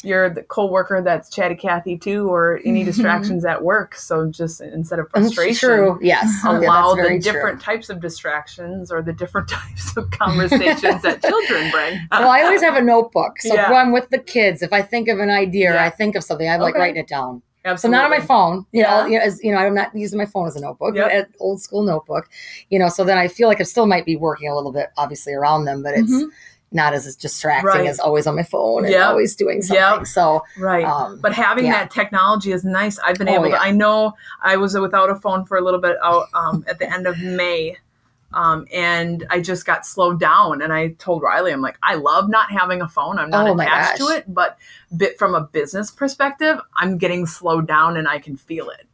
your 0.04 0.28
the 0.30 0.42
coworker 0.42 1.00
that's 1.02 1.28
chatty 1.30 1.54
Cathy 1.54 1.96
too, 1.98 2.28
or 2.28 2.60
any 2.64 2.82
Mhm. 2.82 2.86
distractions 2.86 3.44
at 3.44 3.62
work. 3.62 3.94
So 3.94 4.26
just 4.30 4.60
instead 4.60 4.98
of 4.98 5.08
frustration, 5.10 5.68
True. 5.68 5.98
Yes. 6.02 6.28
Yeah, 6.44 6.58
allow 6.58 6.94
very 6.94 7.18
the 7.18 7.22
true. 7.24 7.32
different 7.32 7.60
types 7.60 7.88
of 7.90 8.00
distractions 8.00 8.90
or 8.92 9.02
the 9.02 9.12
different 9.12 9.48
types 9.48 9.96
of 9.96 10.10
conversations 10.10 11.02
that 11.02 11.22
children 11.28 11.70
bring. 11.70 12.00
well, 12.10 12.28
I 12.30 12.42
always 12.42 12.62
have 12.62 12.76
a 12.76 12.82
notebook. 12.82 13.40
So 13.40 13.54
Yeah. 13.54 13.70
if 13.70 13.76
I'm 13.76 13.92
with 13.92 14.10
the 14.10 14.18
kids, 14.18 14.62
if 14.62 14.72
I 14.72 14.82
think 14.82 15.08
of 15.08 15.18
an 15.18 15.30
idea 15.30 15.74
or 15.74 15.78
I 15.78 15.90
think 15.90 16.16
of 16.16 16.24
something, 16.24 16.48
I'm 16.48 16.60
like 16.60 16.74
Okay. 16.74 16.80
writing 16.80 17.00
it 17.00 17.08
down. 17.08 17.42
Absolutely. 17.64 17.96
So 17.96 18.02
not 18.02 18.04
on 18.12 18.18
my 18.18 18.24
phone. 18.26 18.66
You 18.72 18.80
Yeah. 18.82 18.90
know, 19.02 19.06
you 19.06 19.18
know, 19.18 19.24
as, 19.24 19.44
you 19.44 19.52
know, 19.52 19.58
I'm 19.58 19.74
not 19.74 19.94
using 19.94 20.18
my 20.18 20.26
phone 20.26 20.48
as 20.48 20.56
a 20.56 20.60
notebook, 20.60 20.96
Yep. 20.96 21.10
an 21.12 21.26
old 21.38 21.60
school 21.62 21.84
notebook. 21.84 22.28
You 22.70 22.78
know, 22.80 22.88
so 22.88 23.04
then 23.04 23.18
I 23.18 23.28
feel 23.28 23.46
like 23.46 23.60
I 23.60 23.64
still 23.64 23.86
might 23.86 24.04
be 24.04 24.16
working 24.16 24.48
a 24.48 24.54
little 24.56 24.72
bit, 24.72 24.88
obviously, 24.96 25.32
around 25.32 25.64
them, 25.66 25.80
but 25.80 25.94
it's 25.94 26.10
Mhm. 26.12 26.26
Not 26.74 26.94
as 26.94 27.14
distracting 27.16 27.66
Right. 27.66 27.86
as 27.86 27.98
always 28.00 28.26
on 28.26 28.36
my 28.36 28.42
phone 28.42 28.84
and 28.84 28.92
Yep. 28.92 29.06
always 29.10 29.36
doing 29.36 29.62
something. 29.62 29.82
Yep. 29.82 30.06
So, 30.06 30.44
Right. 30.58 30.84
um, 30.84 31.18
but 31.20 31.32
having 31.32 31.66
yeah. 31.66 31.72
that 31.72 31.90
technology 31.90 32.52
is 32.52 32.64
nice. 32.64 32.98
I've 32.98 33.16
been 33.18 33.28
Oh, 33.28 33.34
able 33.34 33.48
yeah. 33.48 33.56
to. 33.58 33.62
I 33.62 33.70
know 33.70 34.14
I 34.42 34.56
was 34.56 34.76
without 34.78 35.10
a 35.10 35.14
phone 35.14 35.44
for 35.44 35.56
a 35.58 35.60
little 35.60 35.80
bit 35.80 35.96
out 36.02 36.26
um, 36.34 36.64
at 36.68 36.78
the 36.78 36.90
end 36.92 37.06
of 37.06 37.18
May. 37.20 37.76
Um, 38.34 38.64
and 38.72 39.26
I 39.28 39.40
just 39.40 39.66
got 39.66 39.84
slowed 39.84 40.18
down. 40.18 40.62
And 40.62 40.72
I 40.72 40.88
told 40.98 41.22
Riley, 41.22 41.52
I'm 41.52 41.60
like, 41.60 41.76
I 41.82 41.96
love 41.96 42.30
not 42.30 42.50
having 42.50 42.80
a 42.80 42.88
phone. 42.88 43.18
I'm 43.18 43.28
not 43.28 43.46
Oh 43.46 43.58
attached 43.60 43.98
to 43.98 44.06
it, 44.08 44.24
but 44.26 44.56
bit 44.96 45.18
from 45.18 45.34
a 45.34 45.42
business 45.42 45.90
perspective, 45.90 46.58
I'm 46.74 46.96
getting 46.96 47.26
slowed 47.26 47.68
down 47.68 47.98
and 47.98 48.08
I 48.08 48.18
can 48.18 48.38
feel 48.38 48.70
it. 48.70 48.86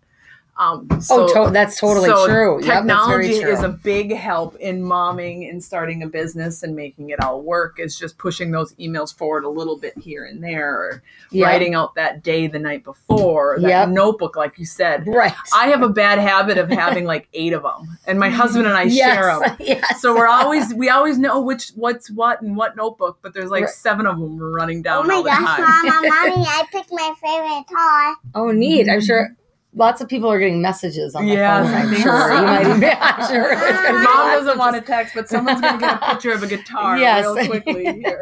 Um, 0.59 0.89
oh, 1.11 1.47
to- 1.47 1.53
that's 1.53 1.79
totally 1.79 2.09
so 2.09 2.27
true. 2.27 2.57
Yep, 2.57 2.65
that's 2.65 2.79
Technology 2.81 3.41
true. 3.41 3.53
is 3.53 3.63
a 3.63 3.69
big 3.69 4.13
help 4.13 4.57
in 4.57 4.83
momming 4.83 5.49
and 5.49 5.63
starting 5.63 6.03
a 6.03 6.09
business 6.09 6.65
and 6.65 6.75
making 6.75 7.11
it 7.11 7.21
all 7.23 7.41
work. 7.43 7.77
It's 7.79 7.97
just 7.97 8.19
pushing 8.19 8.51
those 8.51 8.75
emails 8.75 9.17
forward 9.17 9.45
a 9.45 9.49
little 9.49 9.77
bit 9.79 9.97
here 9.97 10.25
and 10.25 10.43
there, 10.43 10.69
or 10.75 11.03
Yep. 11.31 11.47
writing 11.47 11.75
out 11.77 11.95
that 11.95 12.25
day 12.25 12.49
the 12.49 12.59
night 12.59 12.83
before, 12.83 13.55
or 13.55 13.61
that 13.61 13.69
Yep. 13.69 13.89
notebook, 13.91 14.35
like 14.37 14.59
you 14.59 14.65
said. 14.67 15.05
Right. 15.07 15.33
I 15.55 15.69
have 15.69 15.83
a 15.83 15.89
bad 15.89 16.19
habit 16.19 16.59
of 16.59 16.69
having 16.71 17.05
like 17.05 17.29
eight 17.35 17.53
of 17.53 17.63
them, 17.63 17.97
and 18.09 18.19
my 18.19 18.29
husband 18.31 18.67
and 18.67 18.77
I 18.77 18.83
yes. 18.85 19.15
share 19.15 19.39
them. 19.39 19.57
yes. 19.61 20.01
So 20.01 20.13
we're 20.13 20.27
always 20.27 20.75
we 20.75 20.89
always 20.89 21.19
know 21.19 21.41
which 21.41 21.69
what's 21.77 22.11
what 22.11 22.43
and 22.43 22.57
what 22.57 22.77
notebook, 22.77 23.19
but 23.23 23.33
there's 23.33 23.51
like 23.51 23.65
Right. 23.67 23.71
seven 23.71 24.07
of 24.07 24.19
them 24.19 24.37
we're 24.39 24.57
running 24.57 24.83
Oh 24.89 25.05
my 25.05 25.15
all 25.15 25.23
the 25.23 25.31
gosh, 25.31 25.57
time. 25.59 25.87
Mama, 25.87 26.09
Mommy, 26.09 26.47
I 26.49 26.65
picked 26.73 26.91
my 26.93 27.15
favorite 27.23 27.65
toy. 27.69 28.31
Oh, 28.35 28.51
neat. 28.51 28.89
I'm 28.89 29.01
sure 29.01 29.29
lots 29.75 30.01
of 30.01 30.09
people 30.09 30.31
are 30.31 30.39
getting 30.39 30.61
messages 30.63 31.15
on 31.15 31.27
their 31.27 31.47
phones. 31.47 31.73
I 31.75 31.81
I'm 31.83 31.95
sure. 31.95 32.35
You 32.35 32.43
might 32.43 32.67
even, 32.67 32.85
I'm 33.01 33.29
sure. 33.31 33.51
Be 33.55 34.05
Mom 34.05 34.31
doesn't 34.31 34.59
want 34.59 34.75
to 34.77 34.83
text, 34.83 35.15
but 35.15 35.29
someone's 35.29 35.61
gonna 35.61 35.79
get 35.79 36.03
a 36.03 36.07
picture 36.15 36.33
of 36.33 36.43
a 36.43 36.47
guitar 36.47 36.97
Yes. 37.01 37.25
real 37.25 37.47
quickly 37.47 37.85
here. 38.01 38.21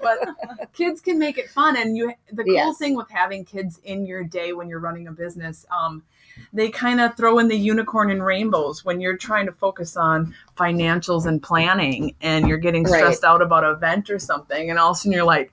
But 0.00 0.18
kids 0.72 1.00
can 1.00 1.18
make 1.18 1.38
it 1.38 1.50
fun, 1.50 1.76
and 1.76 1.96
you. 1.96 2.12
The 2.32 2.44
cool 2.44 2.52
Yes. 2.54 2.78
thing 2.78 2.94
with 2.96 3.10
having 3.10 3.44
kids 3.44 3.80
in 3.84 4.06
your 4.06 4.22
day 4.24 4.52
when 4.52 4.68
you're 4.68 4.78
running 4.80 5.08
a 5.08 5.12
business, 5.12 5.66
um, 5.76 6.02
they 6.52 6.68
kind 6.68 7.00
of 7.00 7.16
throw 7.16 7.38
in 7.38 7.48
the 7.48 7.56
unicorn 7.56 8.10
and 8.10 8.24
rainbows 8.24 8.84
when 8.84 9.00
you're 9.00 9.16
trying 9.16 9.46
to 9.46 9.52
focus 9.52 9.96
on 9.96 10.34
financials 10.56 11.26
and 11.26 11.42
planning, 11.42 12.14
and 12.20 12.48
you're 12.48 12.58
getting 12.58 12.84
Right. 12.84 12.98
stressed 12.98 13.24
out 13.24 13.42
about 13.42 13.64
an 13.64 13.74
event 13.74 14.10
or 14.10 14.18
something, 14.18 14.70
and 14.70 14.78
all 14.78 14.90
of 14.90 14.96
a 14.96 14.98
sudden 14.98 15.12
you're 15.12 15.24
like. 15.24 15.52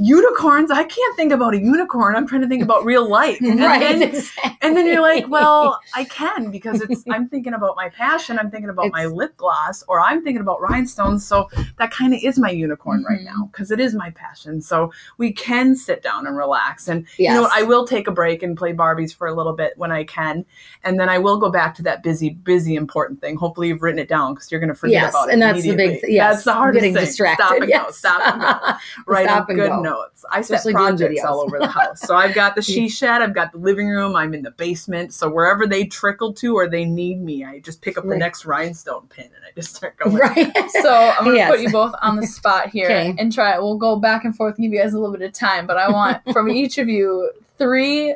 Unicorns? 0.00 0.70
I 0.70 0.84
can't 0.84 1.16
think 1.16 1.32
about 1.32 1.54
a 1.54 1.58
unicorn. 1.58 2.14
I'm 2.14 2.24
trying 2.26 2.42
to 2.42 2.46
think 2.46 2.62
about 2.62 2.84
real 2.84 3.08
life. 3.08 3.38
And 3.42 3.58
right. 3.58 3.80
then 3.80 4.02
exactly. 4.02 4.56
and 4.62 4.76
then 4.76 4.86
you're 4.86 5.00
like, 5.02 5.26
well, 5.28 5.80
I 5.94 6.04
can 6.04 6.52
because 6.52 6.80
it's 6.82 7.02
I'm 7.10 7.28
thinking 7.28 7.52
about 7.52 7.74
my 7.74 7.88
passion, 7.88 8.38
I'm 8.38 8.48
thinking 8.48 8.70
about 8.70 8.92
my 8.92 9.06
lip 9.06 9.36
gloss, 9.36 9.82
or 9.88 10.00
I'm 10.00 10.22
thinking 10.22 10.40
about 10.40 10.60
rhinestones. 10.60 11.26
So 11.26 11.48
that 11.78 11.90
kind 11.90 12.14
of 12.14 12.20
is 12.22 12.38
my 12.38 12.50
unicorn 12.50 13.04
right 13.08 13.20
Mhm. 13.20 13.24
now 13.24 13.48
because 13.50 13.72
it 13.72 13.80
is 13.80 13.92
my 13.92 14.10
passion. 14.10 14.60
So 14.60 14.92
we 15.16 15.32
can 15.32 15.74
sit 15.74 16.00
down 16.02 16.28
and 16.28 16.36
relax. 16.36 16.86
And 16.86 17.04
yes. 17.18 17.34
you 17.34 17.40
know? 17.40 17.48
I 17.52 17.64
will 17.64 17.84
take 17.84 18.06
a 18.06 18.12
break 18.12 18.44
and 18.44 18.56
play 18.56 18.72
Barbies 18.72 19.12
for 19.12 19.26
a 19.26 19.34
little 19.34 19.54
bit 19.54 19.72
when 19.78 19.90
I 19.90 20.04
can, 20.04 20.44
and 20.84 21.00
then 21.00 21.08
I 21.08 21.18
will 21.18 21.38
go 21.40 21.50
back 21.50 21.74
to 21.74 21.82
that 21.82 22.04
busy, 22.04 22.30
busy, 22.30 22.76
important 22.76 23.20
thing. 23.20 23.34
Hopefully, 23.34 23.66
you've 23.66 23.82
written 23.82 23.98
it 23.98 24.08
down 24.08 24.34
because 24.38 24.50
you're 24.52 24.60
going 24.60 24.68
to 24.68 24.74
forget 24.74 24.92
yes, 25.02 25.12
about 25.12 25.28
it. 25.28 25.32
and 25.34 25.42
that's 25.42 25.62
the 25.62 25.70
big 25.70 25.74
immediately. 25.80 26.00
thing. 26.00 26.14
Yes, 26.14 26.32
that's 26.34 26.44
the 26.44 26.52
hardest 26.54 26.80
getting 26.82 26.94
thing. 26.94 27.04
distracted. 27.04 27.44
Stop 27.44 27.60
and 27.60 27.70
go. 27.72 27.90
Stop 27.90 28.34
and 28.34 28.42
go 28.42 28.78
writing 29.12 29.28
Stop 29.28 29.48
and 29.50 29.58
good 29.58 29.68
go. 29.68 29.80
notes. 29.82 30.24
I 30.30 30.40
set 30.40 30.56
Especially 30.56 30.72
projects 30.74 31.24
all 31.24 31.40
over 31.40 31.58
the 31.58 31.66
house. 31.66 32.00
So 32.00 32.14
I've 32.14 32.34
got 32.34 32.54
the 32.54 32.62
she 32.68 32.88
shed, 32.88 33.20
I've 33.22 33.34
got 33.34 33.52
the 33.52 33.58
living 33.58 33.88
room, 33.88 34.16
I'm 34.16 34.34
in 34.34 34.42
the 34.42 34.50
basement. 34.52 35.12
So 35.12 35.28
wherever 35.28 35.66
they 35.66 35.84
trickle 35.84 36.32
to 36.34 36.54
or 36.54 36.68
they 36.68 36.84
need 36.84 37.20
me, 37.20 37.44
I 37.44 37.58
just 37.60 37.82
pick 37.82 37.98
up 37.98 38.06
the 38.06 38.16
next 38.16 38.44
rhinestone 38.46 39.06
pin 39.08 39.24
and 39.26 39.44
I 39.46 39.50
just 39.54 39.74
start 39.76 39.96
going. 39.98 40.16
Right. 40.18 40.52
So 40.82 40.92
I'm 41.18 41.24
gonna 41.24 41.36
Yes. 41.36 41.50
put 41.50 41.60
you 41.60 41.70
both 41.70 41.94
on 42.02 42.16
the 42.16 42.26
spot 42.26 42.68
here 42.70 42.86
Okay. 42.86 43.14
and 43.18 43.32
try. 43.32 43.58
We'll 43.58 43.76
go 43.78 43.96
back 43.96 44.24
and 44.24 44.34
forth, 44.36 44.56
give 44.56 44.72
you 44.72 44.78
guys 44.80 44.94
a 44.94 44.98
little 44.98 45.16
bit 45.16 45.22
of 45.26 45.32
time, 45.32 45.66
but 45.66 45.76
I 45.76 45.90
want 45.90 46.22
from 46.32 46.48
each 46.48 46.78
of 46.78 46.88
you 46.88 47.30
three 47.58 48.14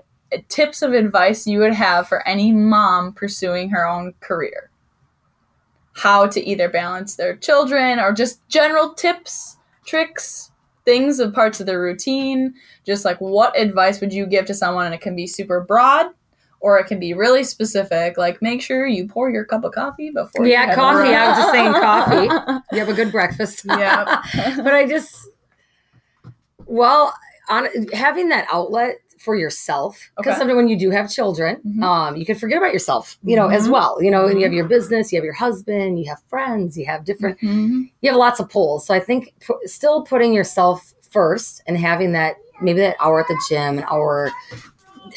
tips 0.48 0.80
of 0.82 0.92
advice 0.94 1.46
you 1.46 1.58
would 1.58 1.74
have 1.74 2.08
for 2.08 2.26
any 2.26 2.52
mom 2.52 3.12
pursuing 3.12 3.68
her 3.70 3.87
own 3.87 4.14
career. 4.20 4.70
How 5.94 6.26
to 6.26 6.40
either 6.40 6.68
balance 6.68 7.16
their 7.16 7.37
children 7.37 7.98
or 7.98 8.12
just 8.12 8.46
general 8.48 8.94
tips, 8.94 9.59
tricks, 9.85 10.50
things 10.85 11.20
of 11.20 11.35
parts 11.35 11.61
of 11.61 11.66
their 11.66 11.81
routine. 11.81 12.55
Just 12.85 13.05
like 13.05 13.20
what 13.20 13.59
advice 13.59 14.00
would 14.00 14.12
you 14.12 14.26
give 14.26 14.46
to 14.46 14.55
someone? 14.55 14.87
And 14.87 14.94
it 14.94 15.00
can 15.00 15.14
be 15.14 15.26
super 15.26 15.61
broad. 15.61 16.07
Or 16.61 16.78
it 16.78 16.87
can 16.87 17.00
be 17.00 17.12
really 17.12 17.42
specific, 17.42 18.16
like 18.16 18.40
make 18.40 18.62
sure 18.62 18.87
you 18.87 19.09
pour 19.09 19.28
your 19.28 19.44
cup 19.44 19.64
of 19.64 19.72
coffee 19.72 20.11
before. 20.11 20.46
you 20.46 20.52
Yeah, 20.52 20.76
coffee. 20.76 21.12
I 21.12 21.28
was 21.28 21.38
just 21.38 21.50
saying 21.50 21.72
coffee. 21.72 22.62
You 22.70 22.78
have 22.78 22.88
a 22.88 22.94
good 22.94 23.11
breakfast. 23.11 23.64
Yeah. 23.68 24.22
but 24.59 24.72
I 24.72 24.87
just, 24.87 25.28
well, 26.66 27.12
on 27.48 27.66
having 27.92 28.28
that 28.28 28.46
outlet 28.52 29.02
for 29.22 29.37
yourself, 29.37 30.11
because 30.16 30.32
Okay. 30.32 30.38
sometimes 30.38 30.56
when 30.56 30.68
you 30.68 30.76
do 30.76 30.90
have 30.90 31.11
children, 31.11 31.61
Mhm. 31.64 31.82
um, 31.82 32.16
you 32.16 32.26
can 32.26 32.37
forget 32.37 32.58
about 32.58 32.72
yourself, 32.72 33.18
you 33.22 33.37
know, 33.37 33.48
as 33.48 33.66
Mhm. 33.68 33.72
well. 33.72 34.02
You 34.02 34.11
know, 34.11 34.26
and 34.26 34.38
you 34.38 34.44
have 34.44 34.52
your 34.52 34.66
business, 34.66 35.12
you 35.12 35.18
have 35.18 35.24
your 35.24 35.35
husband, 35.35 35.98
you 36.00 36.08
have 36.08 36.20
friends, 36.28 36.76
you 36.76 36.87
have 36.87 37.04
different, 37.04 37.38
Mhm. 37.40 37.88
you 38.00 38.11
have 38.11 38.18
lots 38.18 38.40
of 38.40 38.48
pulls. 38.48 38.87
So 38.87 38.94
I 38.94 39.00
think 39.00 39.32
pu- 39.46 39.61
still 39.66 40.02
putting 40.02 40.32
yourself 40.32 40.92
first 41.11 41.62
and 41.66 41.76
having 41.76 42.12
that 42.12 42.37
maybe 42.61 42.80
that 42.80 42.96
hour 43.00 43.20
at 43.20 43.28
the 43.28 43.38
gym, 43.48 43.78
an 43.78 43.85
hour, 43.90 44.30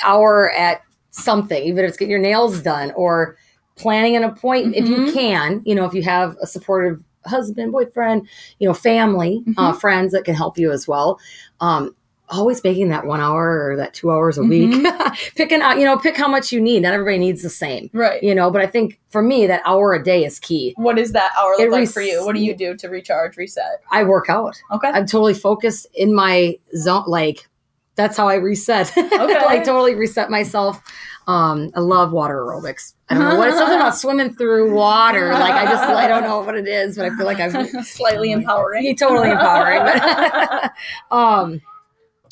hour 0.04 0.52
at 0.52 0.82
something, 1.12 1.62
even 1.64 1.84
if 1.84 1.90
it's 1.90 1.98
getting 1.98 2.12
your 2.12 2.20
nails 2.20 2.62
done 2.62 2.92
or 2.96 3.38
planning 3.76 4.16
an 4.16 4.24
appointment 4.24 4.76
if 4.76 4.88
you 4.88 5.02
Mhm. 5.02 5.14
can. 5.14 5.62
You 5.66 5.76
know, 5.76 5.86
if 5.86 5.94
you 5.94 6.02
have 6.04 6.36
a 6.42 6.48
supportive 6.48 7.04
husband, 7.26 7.72
boyfriend, 7.72 8.28
you 8.60 8.68
know, 8.68 8.74
family, 8.74 9.44
uh, 9.58 9.74
friends 9.74 10.12
that 10.14 10.26
can 10.26 10.36
help 10.36 10.58
you 10.58 10.72
as 10.72 10.88
well. 10.88 11.20
Um, 11.60 11.96
always 12.30 12.64
making 12.64 12.90
that 12.90 13.06
one 13.06 13.22
hour 13.22 13.70
or 13.70 13.76
that 13.78 13.94
two 13.94 14.12
hours 14.12 14.38
a 14.38 14.44
week, 14.44 14.86
picking 15.36 15.62
out, 15.62 15.78
you 15.78 15.86
know, 15.86 15.98
pick 15.98 16.18
how 16.18 16.28
much 16.28 16.52
you 16.52 16.60
need. 16.60 16.82
Not 16.82 16.94
everybody 16.94 17.18
needs 17.20 17.42
the 17.44 17.50
same, 17.50 17.90
Right. 17.94 18.22
you 18.24 18.34
know, 18.34 18.50
but 18.50 18.62
I 18.62 18.68
think 18.68 19.00
for 19.10 19.22
me, 19.22 19.46
that 19.48 19.62
hour 19.66 19.94
a 19.94 20.04
day 20.04 20.26
is 20.26 20.40
key. 20.40 20.74
what 20.78 20.98
is 20.98 21.12
that 21.14 21.32
hour 21.38 21.56
look 21.58 21.72
like 21.72 21.90
for 21.90 22.02
you? 22.02 22.26
What 22.26 22.36
do 22.36 22.42
you 22.42 22.56
do 22.56 22.76
to 22.78 22.88
recharge, 22.90 23.38
reset? 23.38 23.82
I 23.92 24.04
work 24.04 24.30
out. 24.30 24.60
Okay. 24.72 24.88
I'm 24.90 25.06
totally 25.06 25.34
focused 25.36 25.88
in 25.94 26.14
my 26.16 26.58
zone. 26.76 27.04
Like 27.08 27.48
that's 27.96 28.18
how 28.18 28.28
I 28.28 28.36
reset. 28.36 28.90
okay. 28.98 29.46
like 29.46 29.64
totally 29.64 29.96
reset 29.96 30.30
myself. 30.30 30.82
Um, 31.28 31.72
I 31.76 31.80
love 31.80 32.12
water 32.12 32.36
aerobics. 32.36 32.94
I 33.10 33.16
don't 33.16 33.30
know 33.30 33.36
what 33.38 33.48
it's 33.48 33.58
something 33.58 33.78
about 33.80 33.96
swimming 33.98 34.36
through 34.36 34.74
water. 34.76 35.32
Like 35.32 35.54
I 35.54 35.66
just 35.66 35.84
I 35.84 36.08
don't 36.08 36.24
know 36.24 36.42
what 36.42 36.56
it 36.56 36.68
is, 36.68 36.98
but 36.98 37.06
I 37.06 37.16
feel 37.16 37.26
like 37.26 37.40
I'm 37.40 37.84
Slightly 37.84 38.32
empowering. 38.32 38.86
It's 38.86 39.00
totally 39.00 39.32
empowering. 39.32 39.82
But, 39.86 40.72
um, 41.16 41.62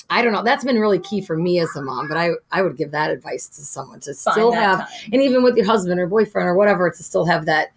I 0.10 0.22
don't 0.22 0.34
know. 0.34 0.44
That's 0.44 0.63
been 0.63 0.80
really 0.80 1.00
key 1.00 1.22
for 1.22 1.38
me 1.38 1.60
as 1.60 1.76
a 1.76 1.82
mom. 1.82 2.08
But 2.08 2.18
I 2.18 2.32
I 2.52 2.62
would 2.62 2.78
give 2.78 2.92
that 2.92 3.10
advice 3.12 3.48
to 3.50 3.62
someone 3.62 4.00
to 4.02 4.13
Find 4.13 4.34
still 4.34 4.52
have, 4.52 4.80
time. 4.80 4.88
and 5.13 5.22
even 5.22 5.44
with 5.44 5.56
your 5.56 5.66
husband 5.66 6.00
or 6.00 6.08
boyfriend 6.08 6.48
or 6.48 6.56
whatever, 6.56 6.89
to 6.89 7.04
still 7.04 7.26
have 7.26 7.46
that 7.46 7.72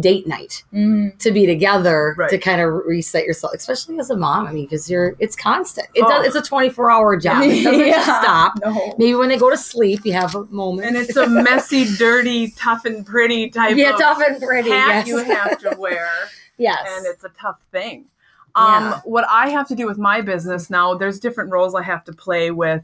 date 0.00 0.26
night 0.26 0.64
Mhm. 0.72 1.18
to 1.18 1.30
be 1.30 1.44
together 1.44 2.14
Right. 2.16 2.30
to 2.30 2.38
kind 2.38 2.62
of 2.62 2.72
reset 2.86 3.26
yourself, 3.26 3.52
especially 3.54 3.98
as 3.98 4.08
a 4.08 4.16
mom. 4.16 4.46
I 4.46 4.52
mean, 4.52 4.64
because 4.64 4.90
you're 4.90 5.14
it's 5.18 5.36
constant. 5.36 5.86
It 5.94 6.02
Oh. 6.06 6.08
does. 6.08 6.28
It's 6.34 6.36
a 6.36 6.48
24 6.48 6.90
hour 6.90 7.14
job. 7.18 7.42
It 7.42 7.62
doesn't 7.64 7.86
Yeah. 7.86 8.02
stop. 8.22 8.54
No. 8.64 8.94
Maybe 8.96 9.14
when 9.14 9.28
they 9.28 9.36
go 9.36 9.50
to 9.50 9.56
sleep, 9.58 10.00
you 10.04 10.14
have 10.14 10.34
a 10.34 10.44
moment. 10.46 10.88
And 10.88 10.96
it's 10.96 11.16
a 11.16 11.26
messy, 11.28 11.84
dirty, 11.98 12.52
tough 12.56 12.86
and 12.86 13.04
pretty 13.04 13.50
type 13.50 13.76
yeah, 13.76 13.90
of 13.92 13.98
tough 14.00 14.22
and 14.26 14.40
pretty. 14.40 14.70
hat 14.70 15.06
Yes. 15.06 15.08
you 15.08 15.18
have 15.18 15.58
to 15.58 15.76
wear. 15.78 16.08
yes. 16.56 16.78
and 16.96 17.04
it's 17.06 17.24
a 17.24 17.30
tough 17.38 17.58
thing. 17.70 18.06
Um, 18.54 18.64
Yeah. 18.66 19.00
What 19.04 19.24
I 19.30 19.48
have 19.50 19.68
to 19.68 19.74
do 19.74 19.86
with 19.86 19.98
my 19.98 20.20
business 20.20 20.70
now, 20.70 20.94
there's 20.94 21.18
different 21.20 21.50
roles 21.50 21.74
I 21.74 21.82
have 21.82 22.04
to 22.04 22.12
play 22.12 22.50
with 22.50 22.82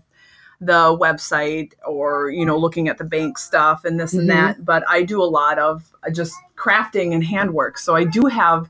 the 0.61 0.97
website 1.01 1.73
or 1.87 2.31
you 2.31 2.45
know 2.45 2.59
looking 2.59 2.89
at 2.89 2.99
the 2.99 3.05
bank 3.05 3.39
stuff 3.39 3.85
and 3.85 4.01
this 4.01 4.13
Mhm. 4.13 4.19
and 4.19 4.31
that 4.31 4.65
but 4.65 4.83
i 4.89 5.03
do 5.05 5.23
a 5.23 5.31
lot 5.41 5.57
of 5.57 5.85
uh, 6.05 6.11
just 6.11 6.35
crafting 6.57 7.15
and 7.15 7.23
handwork 7.23 7.79
so 7.79 7.95
i 7.95 8.03
do 8.03 8.27
have 8.27 8.69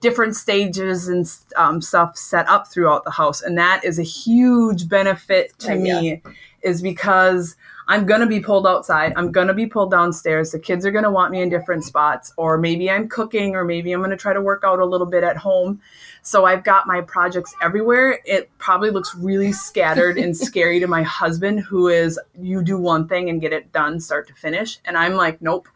different 0.00 0.34
stages 0.34 1.08
and 1.08 1.30
um, 1.56 1.82
stuff 1.82 2.16
set 2.16 2.48
up 2.48 2.68
throughout 2.68 3.04
the 3.04 3.10
house 3.10 3.42
and 3.42 3.58
that 3.58 3.84
is 3.84 3.98
a 3.98 4.02
huge 4.02 4.88
benefit 4.88 5.52
to 5.58 5.72
Right, 5.72 5.80
me 5.80 6.22
is 6.62 6.80
because 6.80 7.54
i'm 7.86 8.06
going 8.06 8.20
to 8.22 8.26
be 8.26 8.40
pulled 8.40 8.66
outside 8.66 9.12
i'm 9.16 9.30
going 9.30 9.48
to 9.48 9.54
be 9.54 9.66
pulled 9.66 9.90
downstairs 9.90 10.52
the 10.52 10.58
kids 10.58 10.86
are 10.86 10.90
going 10.90 11.04
to 11.04 11.10
want 11.10 11.32
me 11.32 11.42
in 11.42 11.50
different 11.50 11.84
spots 11.84 12.32
or 12.38 12.56
maybe 12.56 12.90
i'm 12.90 13.10
cooking 13.10 13.54
or 13.54 13.62
maybe 13.62 13.92
i'm 13.92 14.00
going 14.00 14.10
to 14.10 14.16
try 14.16 14.32
to 14.32 14.40
work 14.40 14.62
out 14.64 14.78
a 14.78 14.86
little 14.86 15.06
bit 15.06 15.22
at 15.22 15.36
home 15.36 15.82
so 16.26 16.44
I've 16.44 16.64
got 16.64 16.88
my 16.88 17.02
projects 17.02 17.54
everywhere. 17.62 18.18
It 18.24 18.50
probably 18.58 18.90
looks 18.90 19.14
really 19.14 19.52
scattered 19.52 20.18
and 20.18 20.36
scary 20.36 20.80
to 20.80 20.88
my 20.88 21.04
husband, 21.04 21.60
who 21.60 21.86
is, 21.86 22.18
you 22.36 22.64
do 22.64 22.76
one 22.78 23.06
thing 23.06 23.30
and 23.30 23.40
get 23.40 23.52
it 23.52 23.70
done 23.70 24.00
start 24.00 24.26
to 24.26 24.34
finish. 24.34 24.80
And 24.84 24.98
I'm 24.98 25.14
like, 25.14 25.40
nope, 25.40 25.68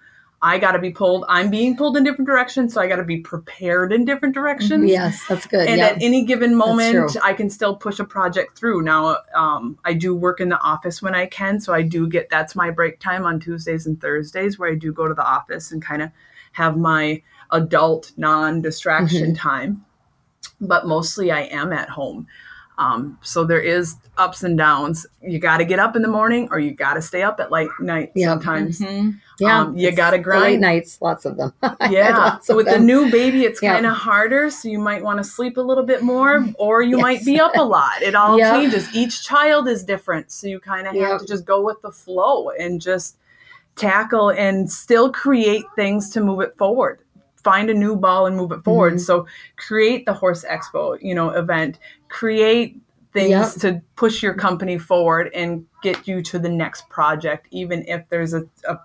I 0.43 0.59
got 0.59 0.73
to 0.73 0.81
be 0.81 0.91
pulled. 0.91 1.25
I'm 1.29 1.51
being 1.51 1.77
pulled 1.77 1.97
in 1.97 2.03
different 2.03 2.27
directions. 2.27 2.75
So 2.75 2.81
I 2.81 2.89
got 2.89 2.97
to 2.97 3.05
be 3.05 3.19
prepared 3.19 3.93
in 3.93 4.05
different 4.05 4.35
directions. 4.35 4.91
yes, 4.91 5.23
that's 5.29 5.47
good. 5.47 5.69
And 5.69 5.81
at 5.81 6.03
any 6.03 6.25
given 6.25 6.57
moment. 6.57 7.17
I 7.23 7.33
can 7.33 7.49
still 7.49 7.77
push 7.77 8.01
a 8.01 8.05
project 8.05 8.59
through. 8.59 8.83
Now, 8.83 9.19
um, 9.37 9.79
I 9.85 9.93
do 9.93 10.17
work 10.17 10.41
in 10.41 10.49
the 10.49 10.59
office 10.61 11.01
when 11.01 11.15
I 11.15 11.27
can. 11.27 11.61
So 11.61 11.73
I 11.73 11.83
do 11.83 12.09
get 12.09 12.29
that's 12.29 12.57
my 12.57 12.71
break 12.71 12.99
time 12.99 13.25
on 13.25 13.39
Tuesdays 13.39 13.87
and 13.87 14.01
Thursdays 14.01 14.59
where 14.59 14.73
I 14.73 14.75
do 14.75 14.93
go 14.93 15.07
to 15.07 15.15
the 15.15 15.25
office 15.25 15.71
and 15.71 15.81
kind 15.81 16.03
of 16.03 16.11
have 16.53 16.77
my 16.77 17.23
adult 17.53 18.11
non 18.17 18.63
distraction 18.63 19.29
Mm-hmm. 19.29 19.35
time. 19.35 19.85
But 20.61 20.87
mostly 20.87 21.31
I 21.31 21.43
am 21.43 21.73
at 21.73 21.89
home. 21.89 22.27
Um, 22.79 23.19
so 23.21 23.45
there 23.45 23.61
is 23.61 23.97
ups 24.17 24.43
and 24.43 24.57
downs. 24.57 25.07
You 25.23 25.39
got 25.39 25.59
to 25.59 25.67
get 25.67 25.79
up 25.79 25.97
in 25.97 26.03
the 26.03 26.09
morning, 26.09 26.49
or 26.51 26.59
you 26.59 26.71
got 26.71 26.95
to 26.95 27.03
stay 27.03 27.23
up 27.23 27.39
at 27.39 27.51
late 27.51 27.69
night. 27.79 28.11
Yeah. 28.15 28.29
Sometimes 28.29 28.79
Mhm. 28.81 29.21
Yeah, 29.39 29.61
Um, 29.61 29.77
you 29.77 29.91
gotta 29.93 30.19
grind. 30.19 30.43
late 30.45 30.61
nights, 30.61 30.99
lots 31.03 31.25
of 31.27 31.37
them. 31.39 31.53
Yeah 31.91 32.37
of 32.49 32.57
with 32.57 32.67
the 32.67 32.79
new 32.79 33.11
baby 33.11 33.45
it's 33.45 33.63
Yeah. 33.63 33.73
kind 33.75 33.87
of 33.87 33.93
harder 33.95 34.51
so 34.51 34.69
you 34.69 34.79
might 34.79 35.03
want 35.03 35.17
to 35.19 35.25
sleep 35.25 35.57
a 35.57 35.63
little 35.63 35.85
bit 35.85 36.03
more 36.03 36.45
or 36.59 36.83
you 36.83 36.97
Yes. 36.99 37.03
might 37.03 37.25
be 37.25 37.41
up 37.41 37.53
a 37.57 37.63
lot 37.63 38.03
it 38.03 38.15
all 38.15 38.39
Yeah. 38.39 38.53
changes 38.53 38.87
each 38.95 39.25
child 39.25 39.67
is 39.67 39.83
different 39.83 40.31
so 40.31 40.47
you 40.47 40.61
kind 40.61 40.87
of 40.87 40.95
have 40.95 41.21
to 41.23 41.27
just 41.27 41.47
go 41.47 41.63
with 41.63 41.81
the 41.81 41.91
flow 41.91 42.51
and 42.51 42.83
just 42.83 43.17
tackle 43.77 44.29
and 44.31 44.71
still 44.71 45.11
create 45.11 45.65
things 45.75 46.11
to 46.11 46.21
move 46.21 46.41
it 46.41 46.55
forward 46.59 47.01
find 47.43 47.71
a 47.71 47.75
new 47.75 47.97
ball 47.97 48.27
and 48.27 48.37
move 48.37 48.53
it 48.53 48.63
forward 48.65 48.95
Mhm. 48.95 49.01
so 49.01 49.27
create 49.57 50.05
the 50.07 50.13
horse 50.13 50.45
expo 50.45 50.99
you 51.01 51.15
know 51.15 51.31
event 51.31 51.79
create 52.09 52.77
things 53.13 53.31
Yep. 53.31 53.53
to 53.63 53.83
push 53.97 54.23
your 54.23 54.35
company 54.35 54.79
forward 54.79 55.31
and 55.35 55.65
get 55.83 56.07
you 56.07 56.23
to 56.23 56.39
the 56.39 56.49
next 56.49 56.89
project 56.89 57.47
even 57.51 57.85
if 57.89 58.03
there's 58.09 58.35
a, 58.35 58.45
a 58.69 58.79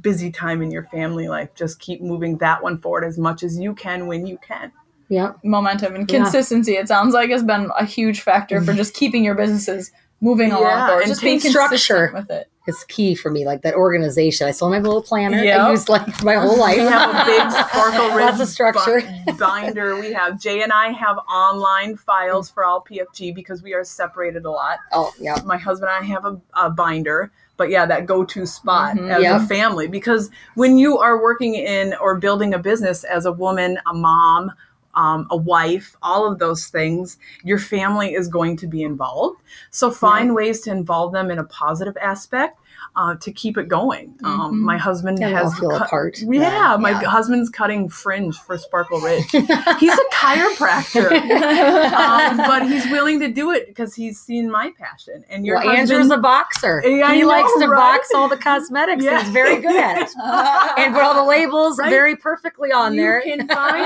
busy 0.00 0.30
time 0.30 0.62
in 0.62 0.70
your 0.70 0.84
family 0.84 1.28
life 1.28 1.48
just 1.54 1.78
keep 1.80 2.00
moving 2.00 2.38
that 2.38 2.62
one 2.62 2.78
forward 2.78 3.04
as 3.04 3.18
much 3.18 3.42
as 3.42 3.58
you 3.58 3.74
can 3.74 4.06
when 4.06 4.26
you 4.26 4.38
can 4.38 4.70
yeah, 5.08 5.32
Momentum 5.44 5.94
and 5.94 6.10
Yeah. 6.10 6.22
consistency. 6.22 6.72
It 6.76 6.88
sounds 6.88 7.12
like 7.12 7.28
has 7.28 7.42
been 7.42 7.70
a 7.78 7.84
huge 7.84 8.22
factor 8.22 8.62
for 8.62 8.72
just 8.82 8.94
keeping 8.94 9.22
your 9.22 9.34
businesses 9.34 9.90
moving 10.22 10.48
Yeah, 10.48 10.58
along 10.58 10.86
forward. 10.86 11.00
and 11.02 11.08
Just 11.10 11.20
being 11.20 11.38
consistent 11.38 11.80
structure. 11.80 12.10
with 12.14 12.30
it. 12.30 12.48
It's 12.66 12.84
key 12.84 13.14
for 13.14 13.30
me. 13.30 13.44
Like 13.44 13.62
that 13.62 13.74
organization. 13.74 14.46
I 14.46 14.52
still 14.52 14.70
have 14.70 14.82
my 14.82 14.86
little 14.88 15.02
planner. 15.02 15.42
Yep. 15.42 15.60
I 15.60 15.70
use 15.72 15.88
like 15.88 16.22
my 16.24 16.34
whole 16.34 16.58
life. 16.58 16.76
we 16.76 16.82
have 16.84 17.10
a 17.10 17.24
big 17.24 17.50
sparkle 17.68 18.08
Lots 18.18 18.38
ridge 18.38 18.48
structure. 18.48 19.02
binder 19.38 19.96
we 19.98 20.12
have 20.12 20.40
jay 20.40 20.62
and 20.62 20.72
i 20.72 20.88
have 20.92 21.16
online 21.18 21.96
files 21.96 22.50
for 22.50 22.64
all 22.64 22.84
pfg 22.84 23.34
because 23.34 23.62
we 23.62 23.72
are 23.74 23.82
separated 23.84 24.44
a 24.44 24.50
lot 24.50 24.78
Oh, 24.92 25.12
yeah. 25.18 25.38
my 25.44 25.56
husband 25.56 25.90
and 25.92 26.04
i 26.04 26.06
have 26.08 26.24
a, 26.24 26.40
a 26.54 26.70
binder 26.70 27.32
but 27.56 27.70
yeah 27.70 27.84
that 27.86 28.06
go-to 28.06 28.46
spot 28.46 28.96
Mhm. 28.96 29.10
as 29.10 29.22
Yep. 29.22 29.40
a 29.42 29.46
family 29.46 29.88
because 29.88 30.30
when 30.54 30.76
you 30.76 30.98
are 30.98 31.20
working 31.22 31.54
in 31.54 31.94
or 32.00 32.18
building 32.18 32.54
a 32.54 32.58
business 32.58 33.04
as 33.04 33.24
a 33.26 33.32
woman 33.32 33.78
a 33.86 33.94
mom 33.94 34.52
um, 34.94 35.26
a 35.30 35.36
wife, 35.36 35.96
all 36.02 36.30
of 36.30 36.38
those 36.38 36.66
things, 36.66 37.18
your 37.44 37.58
family 37.58 38.14
is 38.14 38.28
going 38.28 38.56
to 38.58 38.66
be 38.66 38.82
involved. 38.82 39.40
So 39.70 39.90
find 39.90 40.34
ways 40.34 40.60
to 40.62 40.70
involve 40.70 41.12
them 41.12 41.30
in 41.30 41.38
a 41.38 41.44
positive 41.44 41.96
aspect 42.00 42.58
uh, 42.94 43.14
to 43.16 43.32
keep 43.32 43.56
it 43.56 43.68
going. 43.68 44.14
Um, 44.22 44.52
Mhm. 44.52 44.58
my 44.60 44.76
husband 44.76 45.18
And 45.22 45.34
they'll 45.34 45.44
has 45.44 45.58
feel 45.58 45.70
a 45.74 45.78
cut- 45.78 45.88
part. 45.88 46.18
Yeah, 46.20 46.40
Yeah, 46.72 46.76
my 46.76 46.92
husband's 46.92 47.48
cutting 47.48 47.88
fringe 47.88 48.36
for 48.38 48.58
Sparkle 48.58 49.00
Ridge. 49.00 49.30
He's 49.30 49.92
a 49.94 50.04
chiropractor, 50.12 51.10
um, 51.92 52.36
but 52.36 52.66
he's 52.68 52.84
willing 52.90 53.20
to 53.20 53.28
do 53.28 53.50
it 53.50 53.66
because 53.66 53.94
he's 53.94 54.20
seen 54.20 54.50
my 54.50 54.72
passion. 54.78 55.24
And 55.30 55.46
your 55.46 55.56
well, 55.56 55.68
husband, 55.68 55.90
Andrew's 55.90 56.10
a 56.10 56.18
boxer. 56.18 56.82
Yeah, 56.84 57.12
he 57.12 57.22
know, 57.22 57.28
likes 57.28 57.52
to 57.60 57.68
right? 57.68 57.76
box 57.76 58.08
all 58.14 58.28
the 58.28 58.36
cosmetics. 58.36 59.04
Yeah. 59.04 59.22
He's 59.22 59.30
very 59.32 59.60
good 59.60 59.76
at 59.76 60.02
it. 60.08 60.78
and 60.78 60.94
put 60.94 61.02
all 61.02 61.14
the 61.14 61.24
labels 61.24 61.78
Right. 61.78 61.88
very 61.90 62.16
perfectly 62.16 62.72
on 62.72 62.94
you 62.94 63.20
can 63.24 63.38
can 63.38 63.48
find 63.48 63.82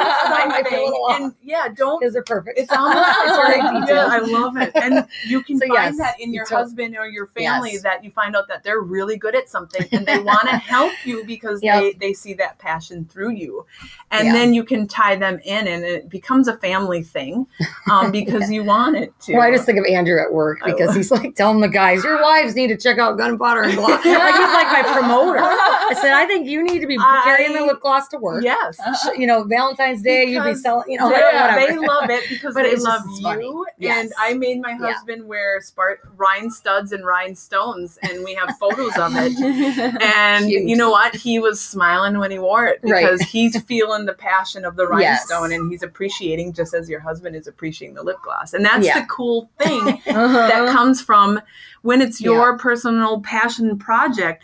might 0.49 0.65
be 0.69 0.75
a 0.75 0.79
something, 0.79 0.93
little 1.03 1.25
and 1.25 1.35
yeah, 1.43 1.69
don't 1.75 2.01
Because 2.01 2.13
they're 2.15 2.23
perfect. 2.23 2.59
It's 2.59 2.73
almost 2.77 2.97
It's 3.25 3.37
very 3.37 3.57
yeah. 3.59 4.07
I 4.11 4.19
love 4.19 4.57
it. 4.57 4.73
And 4.87 5.07
you 5.27 5.43
can 5.43 5.59
So, 5.59 5.67
find 5.67 5.97
yes, 5.97 5.99
that 5.99 6.21
in 6.21 6.33
your 6.33 6.45
you 6.45 6.49
told- 6.49 6.63
husband 6.63 6.97
or 6.97 7.07
your 7.09 7.27
family 7.29 7.73
Yes. 7.73 7.83
that 7.83 8.05
you 8.05 8.11
find 8.11 8.37
out 8.37 8.49
that 8.49 8.63
they're 8.63 8.81
really 8.81 9.17
good 9.17 9.35
at 9.35 9.49
something 9.49 9.87
and 9.93 10.07
they 10.07 10.19
want 10.33 10.49
to 10.49 10.57
help 10.57 10.93
you 11.05 11.25
because 11.25 11.63
Yep. 11.63 11.81
they, 11.83 11.93
they 12.09 12.13
see 12.13 12.35
that 12.35 12.59
passion 12.59 13.05
through 13.07 13.31
you. 13.33 13.67
And 14.11 14.27
Yeah. 14.29 14.33
then 14.35 14.55
you 14.55 14.65
can 14.65 14.87
tie 14.87 15.17
them 15.17 15.41
in 15.45 15.67
and 15.67 15.85
it 15.85 16.09
becomes 16.09 16.49
a 16.49 16.57
family 16.59 17.03
thing 17.03 17.47
um, 17.91 18.11
because 18.13 18.51
you 18.51 18.65
want 18.65 18.97
it 18.97 19.13
to. 19.21 19.35
Well, 19.35 19.43
I 19.43 19.51
just 19.51 19.65
think 19.67 19.79
of 19.79 19.85
Andrew 19.87 20.21
at 20.21 20.33
work 20.33 20.59
because 20.65 20.89
love- 20.89 20.97
he's 20.97 21.11
like 21.11 21.35
telling 21.35 21.61
the 21.61 21.69
guys, 21.69 22.05
"Your 22.05 22.21
wives 22.23 22.55
need 22.55 22.69
to 22.69 22.77
check 22.77 22.99
out 22.99 23.19
Gunpowder 23.19 23.63
and 23.63 23.75
Gloss." 23.75 23.91
like 23.91 24.03
he's 24.03 24.15
like 24.15 24.73
my 24.73 24.83
promoter. 24.93 25.39
I 25.41 25.95
said, 26.01 26.13
"I 26.13 26.27
think 26.27 26.47
you 26.49 26.63
need 26.63 26.81
to 26.81 26.87
be 26.87 26.97
I- 27.01 27.23
carrying 27.25 27.53
the 27.53 27.63
lip 27.65 27.81
gloss 27.81 28.09
to 28.09 28.19
work. 28.19 28.45
yes. 28.45 28.79
You 29.17 29.27
know, 29.27 29.45
Valentine's 29.45 30.03
Day, 30.03 30.25
you'd 30.27 30.45
be 30.45 30.55
selling. 30.55 30.86
You 30.89 30.99
know, 30.99 31.11
yeah, 31.11 31.57
whatever. 31.57 31.73
they 31.73 31.79
love 31.87 32.11
it 32.11 32.29
because 32.29 32.55
But 32.57 32.63
they 32.65 32.77
love 32.77 33.03
you. 33.21 33.67
Yes. 33.79 34.05
And 34.05 34.13
I 34.19 34.35
made 34.35 34.61
my 34.61 34.71
Yeah. 34.81 34.93
husband 34.93 35.27
wear 35.27 35.61
spart- 35.61 35.99
rhinestuds 36.17 36.93
and 36.93 37.05
rhinestones, 37.05 37.99
and 38.03 38.25
we 38.25 38.35
have 38.35 38.57
photos 38.59 38.97
of 38.97 39.13
it. 39.17 39.37
And 40.03 40.47
Cute. 40.47 40.69
you 40.69 40.77
know 40.77 40.91
what? 40.91 41.15
He 41.15 41.39
was 41.39 41.61
smiling 41.61 42.19
when 42.19 42.31
he 42.31 42.39
wore 42.39 42.67
it 42.67 42.81
Right. 42.83 43.03
because 43.05 43.21
he's 43.23 43.61
feeling 43.63 44.07
the 44.07 44.15
passion 44.15 44.65
of 44.65 44.77
the 44.77 44.85
Yes. 44.99 45.29
rhinestone 45.31 45.53
and 45.53 45.71
he's 45.71 45.83
appreciating 45.83 46.53
just 46.53 46.75
as 46.75 46.89
your 46.89 47.01
husband 47.01 47.37
is 47.37 47.47
appreciating 47.47 47.95
the 47.95 48.03
lip 48.03 48.19
gloss. 48.23 48.55
And 48.55 48.65
that's 48.65 48.87
Yeah. 48.87 49.01
the 49.01 49.07
cool 49.07 49.51
thing 49.59 49.89
Uh-huh. 50.07 50.33
that 50.49 50.69
comes 50.73 51.01
from 51.01 51.41
when 51.83 52.01
it's 52.01 52.21
your 52.21 52.57
personal 52.59 53.21
passion 53.21 53.79
project. 53.79 54.43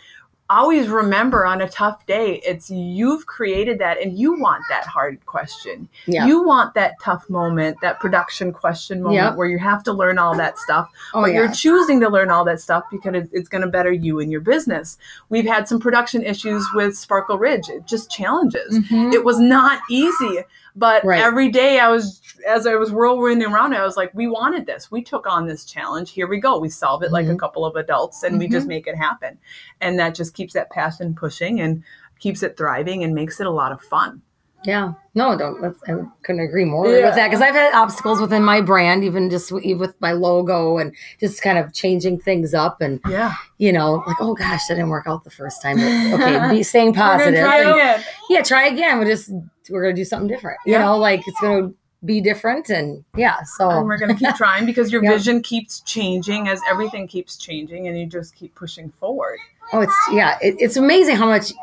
Always 0.49 0.89
remember 0.89 1.45
on 1.45 1.61
a 1.61 1.69
tough 1.69 2.05
day, 2.05 2.41
it's 2.45 2.69
you've 2.69 3.25
created 3.25 3.79
that 3.79 3.99
and 4.01 4.19
you 4.19 4.37
want 4.39 4.61
that 4.69 4.85
hard 4.85 5.25
question. 5.25 5.87
yeah. 6.05 6.27
You 6.27 6.43
want 6.43 6.73
that 6.73 6.95
tough 7.01 7.29
moment, 7.29 7.77
that 7.81 7.99
production 8.01 8.51
question 8.51 9.01
moment 9.01 9.15
Yep. 9.23 9.35
where 9.37 9.47
you 9.47 9.57
have 9.57 9.83
to 9.83 9.93
learn 9.93 10.17
all 10.19 10.35
that 10.35 10.57
stuff 10.59 10.89
oh 11.13 11.21
but 11.21 11.27
yeah. 11.31 11.39
you're 11.39 11.51
choosing 11.51 11.99
to 12.01 12.09
learn 12.09 12.29
all 12.29 12.43
that 12.45 12.59
stuff 12.59 12.83
because 12.91 13.27
it's 13.31 13.47
going 13.47 13.61
to 13.63 13.67
better 13.69 13.91
you 13.91 14.19
and 14.19 14.31
your 14.31 14.41
business. 14.41 14.97
We've 15.29 15.45
had 15.47 15.67
some 15.67 15.79
production 15.79 16.23
issues 16.23 16.67
with 16.73 16.97
Sparkle 16.97 17.37
Ridge, 17.39 17.69
it 17.69 17.85
just 17.87 18.11
challenges. 18.11 18.79
Mhm. 18.79 19.13
It 19.13 19.23
was 19.23 19.39
not 19.39 19.79
easy, 19.89 20.43
but 20.75 21.03
Right. 21.05 21.21
every 21.21 21.49
day 21.49 21.79
I 21.79 21.89
was, 21.89 22.21
as 22.47 22.65
I 22.65 22.75
was 22.75 22.89
whirlwinding 22.91 23.51
around, 23.51 23.73
I 23.75 23.83
was 23.83 23.95
like, 23.97 24.11
we 24.13 24.27
wanted 24.27 24.65
this. 24.65 24.89
We 24.91 25.03
took 25.03 25.27
on 25.27 25.45
this 25.47 25.65
challenge. 25.65 26.11
Here 26.11 26.27
we 26.27 26.39
go. 26.39 26.57
We 26.59 26.69
solve 26.69 27.03
it 27.03 27.11
like 27.11 27.27
a 27.27 27.29
Mhm. 27.35 27.39
couple 27.39 27.65
of 27.65 27.75
adults 27.75 28.23
and 28.23 28.39
we 28.39 28.45
Mm-hmm. 28.45 28.53
just 28.53 28.67
make 28.67 28.87
it 28.87 28.95
happen. 28.95 29.37
And 29.81 29.99
that 29.99 30.15
just 30.15 30.33
keeps 30.33 30.53
that 30.53 30.69
passion 30.71 31.13
pushing 31.13 31.59
and 31.61 31.83
keeps 32.19 32.41
it 32.43 32.57
thriving 32.57 33.03
and 33.03 33.13
makes 33.13 33.39
it 33.39 33.47
a 33.47 33.51
lot 33.51 33.71
of 33.71 33.81
fun. 33.81 34.21
Yeah, 34.65 34.93
no, 35.13 35.37
don't. 35.37 35.61
That's, 35.61 35.77
I 35.87 35.93
couldn't 36.23 36.41
agree 36.41 36.65
more 36.65 36.87
Yeah. 36.87 37.05
with 37.07 37.15
that 37.15 37.27
because 37.27 37.41
I've 37.41 37.53
had 37.55 37.73
obstacles 37.73 38.21
within 38.21 38.43
my 38.43 38.61
brand, 38.61 39.03
even 39.03 39.29
just 39.29 39.51
with 39.51 39.93
my 39.99 40.13
logo 40.13 40.77
and 40.77 40.93
just 41.19 41.41
kind 41.41 41.57
of 41.57 41.73
changing 41.73 42.19
things 42.19 42.53
up, 42.53 42.81
and 42.81 42.99
Yeah. 43.09 43.33
you 43.57 43.71
know, 43.73 44.03
like 44.07 44.17
oh 44.21 44.33
gosh, 44.35 44.67
that 44.67 44.75
didn't 44.75 44.89
work 44.89 45.05
out 45.07 45.23
the 45.23 45.29
first 45.31 45.61
time. 45.61 45.77
But, 45.77 46.13
okay, 46.21 46.49
be 46.57 46.63
staying 46.63 46.93
positive. 46.93 47.43
try 47.43 47.59
and- 47.61 47.71
again. 47.71 48.03
yeah, 48.29 48.41
try 48.41 48.67
again. 48.67 48.99
We're 48.99 49.05
just 49.05 49.31
we're 49.69 49.81
gonna 49.83 49.93
do 49.95 50.05
something 50.05 50.27
different. 50.27 50.59
You 50.65 50.79
know, 50.79 50.97
like 50.97 51.27
it's 51.27 51.39
gonna 51.41 51.71
be 52.05 52.19
different, 52.21 52.69
and 52.69 53.03
yeah. 53.15 53.37
so 53.43 53.69
and 53.69 53.85
we're 53.85 53.97
going 53.97 54.13
to 54.13 54.19
keep 54.25 54.35
trying 54.37 54.65
because 54.65 54.91
your 54.91 55.01
Yep. 55.03 55.13
vision 55.13 55.41
keeps 55.41 55.79
changing 55.81 56.49
as 56.49 56.59
everything 56.69 57.07
keeps 57.07 57.37
changing 57.37 57.87
and 57.87 57.97
you 57.97 58.05
just 58.05 58.35
keep 58.35 58.53
pushing 58.55 58.91
forward 58.99 59.37
oh, 59.71 59.79
it's 59.79 59.95
yeah, 60.11 60.37
it, 60.41 60.53
it's 60.59 60.75
amazing 60.75 61.15
how 61.15 61.25
much 61.27 61.53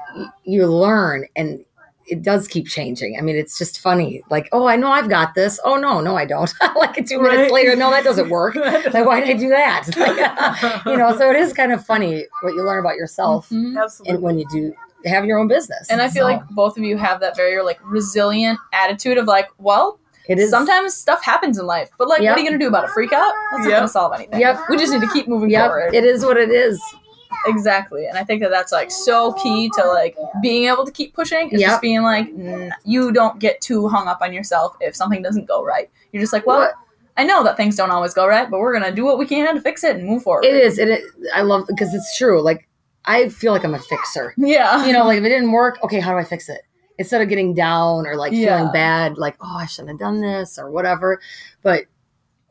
you 0.44 0.66
learn 0.66 1.26
and. 1.36 1.64
It 2.10 2.22
does 2.22 2.48
keep 2.48 2.66
changing. 2.66 3.16
I 3.18 3.22
mean, 3.22 3.36
it's 3.36 3.56
just 3.56 3.78
funny. 3.80 4.22
Like, 4.30 4.48
oh, 4.52 4.66
I 4.66 4.76
know 4.76 4.88
I've 4.90 5.08
got 5.08 5.34
this. 5.34 5.60
Oh 5.64 5.76
no, 5.76 6.00
no, 6.00 6.16
I 6.16 6.24
don't. 6.24 6.52
like 6.76 7.06
two 7.06 7.22
minutes 7.22 7.52
later, 7.52 7.76
no, 7.76 7.90
that 7.90 8.04
doesn't 8.04 8.28
work. 8.28 8.54
like 8.56 9.06
why 9.06 9.20
did 9.20 9.30
I 9.30 9.38
do 9.38 9.48
that 9.50 10.82
you 10.86 10.96
know 10.96 11.16
so 11.16 11.30
it 11.30 11.36
is 11.36 11.52
kind 11.52 11.72
of 11.72 11.84
funny 11.84 12.26
what 12.42 12.54
you 12.54 12.62
learn 12.62 12.78
about 12.80 12.96
yourself 12.96 13.48
Mhm. 13.50 14.02
and 14.06 14.22
when 14.22 14.38
you 14.38 14.46
do 14.50 14.74
have 15.06 15.24
your 15.24 15.38
own 15.38 15.48
business 15.48 15.88
And 15.90 16.02
I 16.02 16.08
feel 16.08 16.24
So 16.26 16.32
like 16.32 16.46
both 16.50 16.76
of 16.76 16.84
you 16.84 16.96
have 16.98 17.20
that 17.20 17.36
very 17.36 17.62
like 17.62 17.78
resilient 17.84 18.58
attitude 18.72 19.16
of 19.18 19.26
like, 19.26 19.48
well, 19.58 19.98
it 20.28 20.38
is 20.38 20.50
sometimes 20.50 20.94
stuff 20.94 21.24
happens 21.24 21.58
in 21.58 21.66
life, 21.66 21.90
but 21.98 22.06
like, 22.08 22.20
Yep. 22.20 22.30
what 22.30 22.38
are 22.38 22.42
you 22.42 22.48
gonna 22.48 22.58
do 22.58 22.68
about 22.68 22.84
it? 22.84 22.90
Freak 22.90 23.12
out? 23.12 23.32
That's 23.52 23.64
not 23.64 23.70
gonna 23.70 23.88
solve 23.88 24.12
anything. 24.14 24.40
Yep. 24.40 24.60
We 24.68 24.76
just 24.76 24.92
need 24.92 25.00
to 25.00 25.08
keep 25.08 25.26
moving 25.28 25.50
yep 25.50 25.68
forward. 25.70 25.94
it 25.94 26.04
is 26.04 26.24
what 26.24 26.36
it 26.36 26.50
is 26.50 26.80
Exactly. 27.46 28.06
And 28.06 28.18
I 28.18 28.24
think 28.24 28.42
that 28.42 28.50
that's 28.50 28.72
like 28.72 28.90
so 28.90 29.32
key 29.34 29.70
to 29.78 29.84
like 29.86 30.16
being 30.42 30.64
able 30.68 30.84
to 30.84 30.92
keep 30.92 31.14
pushing. 31.14 31.50
Is 31.50 31.60
Yep. 31.60 31.70
just 31.70 31.82
being 31.82 32.02
like, 32.02 32.26
"N- 32.28 32.72
you 32.84 33.12
don't 33.12 33.38
get 33.38 33.60
too 33.60 33.88
hung 33.88 34.08
up 34.08 34.20
on 34.22 34.32
yourself 34.32 34.76
if 34.80 34.94
something 34.94 35.22
doesn't 35.22 35.46
go 35.46 35.64
right. 35.64 35.90
You're 36.12 36.22
just 36.22 36.32
like, 36.32 36.46
well, 36.46 36.58
What- 36.60 36.74
I 37.16 37.24
know 37.24 37.42
that 37.44 37.56
things 37.56 37.76
don't 37.76 37.90
always 37.90 38.14
go 38.14 38.26
right, 38.26 38.48
but 38.50 38.60
we're 38.60 38.72
gonna 38.72 38.92
do 38.92 39.04
what 39.04 39.18
we 39.18 39.26
can 39.26 39.54
to 39.54 39.60
fix 39.60 39.84
it 39.84 39.96
and 39.96 40.06
move 40.06 40.22
forward. 40.22 40.44
it 40.44 40.54
is 40.54 40.78
and 40.78 40.90
it 40.90 41.02
i 41.34 41.42
love 41.42 41.64
because 41.66 41.92
it's 41.92 42.16
true 42.16 42.40
like 42.40 42.66
i 43.04 43.28
feel 43.28 43.52
like 43.52 43.62
i'm 43.64 43.74
a 43.74 43.78
fixer 43.78 44.32
Yeah. 44.38 44.86
you 44.86 44.92
know 44.94 45.04
like 45.04 45.18
if 45.18 45.24
it 45.24 45.28
didn't 45.28 45.50
work 45.52 45.78
okay 45.82 46.00
how 46.00 46.12
do 46.12 46.18
i 46.18 46.24
fix 46.24 46.48
it 46.48 46.62
instead 46.98 47.20
of 47.20 47.28
getting 47.28 47.52
down 47.52 48.06
or 48.06 48.16
like 48.16 48.32
Yeah. 48.32 48.56
feeling 48.56 48.72
bad 48.72 49.18
like 49.18 49.36
oh 49.42 49.56
i 49.58 49.66
shouldn't 49.66 49.90
have 49.90 49.98
done 49.98 50.20
this 50.22 50.58
or 50.58 50.70
whatever 50.70 51.20
but 51.62 51.84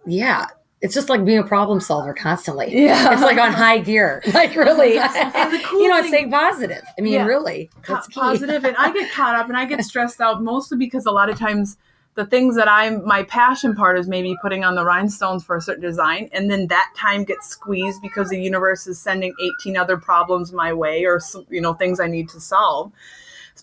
yeah 0.06 0.46
it's 0.82 0.94
just 0.94 1.10
like 1.10 1.26
being 1.26 1.40
a 1.40 1.44
problem 1.44 1.80
solver 1.80 2.14
constantly 2.14 2.68
Yeah. 2.86 3.12
it's 3.14 3.22
like 3.22 3.38
on 3.38 3.52
high 3.52 3.80
gear 3.80 4.22
like 4.34 4.56
really 4.56 4.98
And 5.00 5.54
the 5.54 5.60
cool 5.66 5.82
you 5.82 5.88
know 5.90 5.96
thing- 5.96 6.04
it's 6.06 6.10
staying 6.10 6.32
positive 6.32 6.84
i 6.98 7.02
mean 7.02 7.14
Yeah. 7.14 7.26
really 7.26 7.70
that's 7.88 8.08
key. 8.08 8.14
positive 8.20 8.64
and 8.66 8.76
i 8.78 8.92
get 8.94 9.12
caught 9.12 9.36
up 9.36 9.48
and 9.48 9.58
i 9.58 9.66
get 9.66 9.84
stressed 9.84 10.22
out 10.22 10.42
mostly 10.44 10.78
because 10.78 11.06
a 11.06 11.12
lot 11.12 11.30
of 11.30 11.38
times 11.38 11.78
the 12.16 12.26
things 12.26 12.56
that 12.56 12.68
i'm 12.68 13.06
my 13.06 13.24
passion 13.24 13.76
part 13.76 13.98
is 14.00 14.08
maybe 14.08 14.36
putting 14.42 14.64
on 14.64 14.76
the 14.76 14.84
rhinestones 14.86 15.44
for 15.44 15.56
a 15.58 15.62
certain 15.62 15.84
design 15.84 16.30
and 16.34 16.50
then 16.50 16.68
that 16.68 16.92
time 16.96 17.24
gets 17.24 17.48
squeezed 17.48 18.02
because 18.02 18.30
the 18.30 18.42
universe 18.42 18.88
is 18.88 19.00
sending 19.00 19.34
18 19.62 19.78
other 19.78 19.96
problems 19.98 20.52
my 20.54 20.72
way 20.74 21.06
or 21.06 21.20
you 21.50 21.62
know 21.62 21.74
things 21.74 22.00
i 22.00 22.08
need 22.08 22.28
to 22.30 22.40
solve 22.40 22.92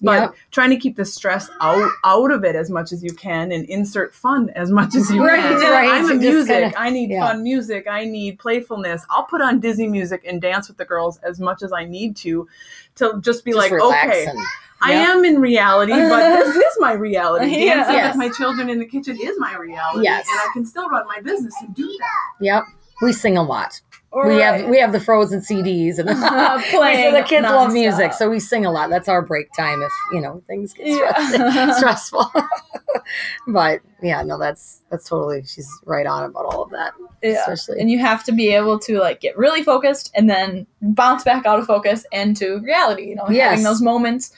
but 0.00 0.20
Yep. 0.20 0.34
trying 0.50 0.70
to 0.70 0.76
keep 0.76 0.96
the 0.96 1.04
stress 1.04 1.48
out 1.60 1.90
out 2.04 2.30
of 2.30 2.44
it 2.44 2.54
as 2.56 2.70
much 2.70 2.92
as 2.92 3.02
you 3.02 3.12
can 3.12 3.52
and 3.52 3.64
insert 3.66 4.14
fun 4.14 4.50
as 4.56 4.70
much 4.70 4.94
as 4.94 5.10
you 5.10 5.24
Right, 5.24 5.40
can. 5.40 5.60
right. 5.70 5.90
I'm 5.90 6.10
a 6.10 6.14
music. 6.14 6.48
kinda- 6.56 6.78
I 6.80 6.90
need 6.90 7.10
yeah. 7.10 7.26
fun 7.26 7.42
music. 7.42 7.86
I 7.88 8.04
need 8.04 8.38
playfulness. 8.38 9.04
I'll 9.10 9.24
put 9.24 9.40
on 9.40 9.60
Disney 9.60 9.88
music 9.88 10.24
and 10.26 10.40
dance 10.40 10.68
with 10.68 10.76
the 10.76 10.84
girls 10.84 11.18
as 11.22 11.40
much 11.40 11.62
as 11.62 11.72
I 11.72 11.84
need 11.84 12.16
to, 12.16 12.48
to 12.96 13.20
just 13.20 13.44
be 13.44 13.52
Just 13.52 13.70
like, 13.70 13.80
okay, 13.80 14.26
and- 14.26 14.38
I 14.82 14.92
Yeah. 14.92 15.12
am 15.12 15.24
in 15.24 15.40
reality, 15.40 15.92
but 15.92 16.36
this 16.44 16.54
is 16.54 16.76
my 16.80 16.92
reality. 16.92 17.46
Yeah. 17.64 17.76
Dancing 17.76 17.94
Yes. 17.94 18.14
with 18.14 18.18
my 18.18 18.28
children 18.36 18.68
in 18.68 18.78
the 18.78 18.84
kitchen 18.84 19.16
is 19.18 19.34
my 19.38 19.56
reality, 19.56 20.04
Yes. 20.04 20.26
and 20.30 20.38
I 20.38 20.48
can 20.52 20.66
still 20.66 20.88
run 20.90 21.06
my 21.06 21.20
business 21.22 21.54
and 21.62 21.74
do 21.74 21.86
that. 21.86 22.44
Yep. 22.44 22.64
We 23.00 23.12
sing 23.14 23.36
a 23.38 23.42
lot. 23.42 23.80
We 24.12 24.36
have 24.40 24.68
we 24.68 24.78
have 24.80 24.92
the 24.92 25.00
frozen 25.00 25.40
CDs 25.40 25.98
and 25.98 26.08
Playing 26.70 27.10
so 27.10 27.16
the 27.18 27.22
kids 27.22 27.42
love 27.44 27.72
music, 27.72 28.12
so 28.14 28.30
we 28.30 28.40
sing 28.40 28.64
a 28.64 28.70
lot. 28.72 28.88
That's 28.88 29.08
our 29.08 29.20
break 29.20 29.52
time 29.52 29.82
if 29.82 29.92
you 30.12 30.20
know 30.22 30.42
things 30.46 30.72
get 30.72 30.86
Yeah. 30.86 31.72
stressful. 31.76 32.32
but 33.48 33.80
yeah, 34.02 34.22
no, 34.22 34.38
that's 34.38 34.82
that's 34.90 35.08
totally 35.08 35.42
she's 35.44 35.70
right 35.84 36.06
on 36.06 36.24
about 36.24 36.46
all 36.46 36.62
of 36.62 36.70
that. 36.70 36.94
Yeah. 37.22 37.32
Especially 37.40 37.80
And 37.80 37.90
you 37.90 37.98
have 37.98 38.24
to 38.24 38.32
be 38.32 38.50
able 38.54 38.78
to 38.80 38.98
like 39.00 39.20
get 39.20 39.36
really 39.36 39.62
focused 39.62 40.10
and 40.14 40.30
then 40.30 40.66
bounce 40.80 41.24
back 41.24 41.44
out 41.46 41.58
of 41.58 41.66
focus 41.66 42.06
into 42.12 42.60
reality. 42.60 43.08
You 43.08 43.16
know, 43.16 43.26
Yes. 43.28 43.50
having 43.50 43.64
those 43.64 43.82
moments 43.82 44.32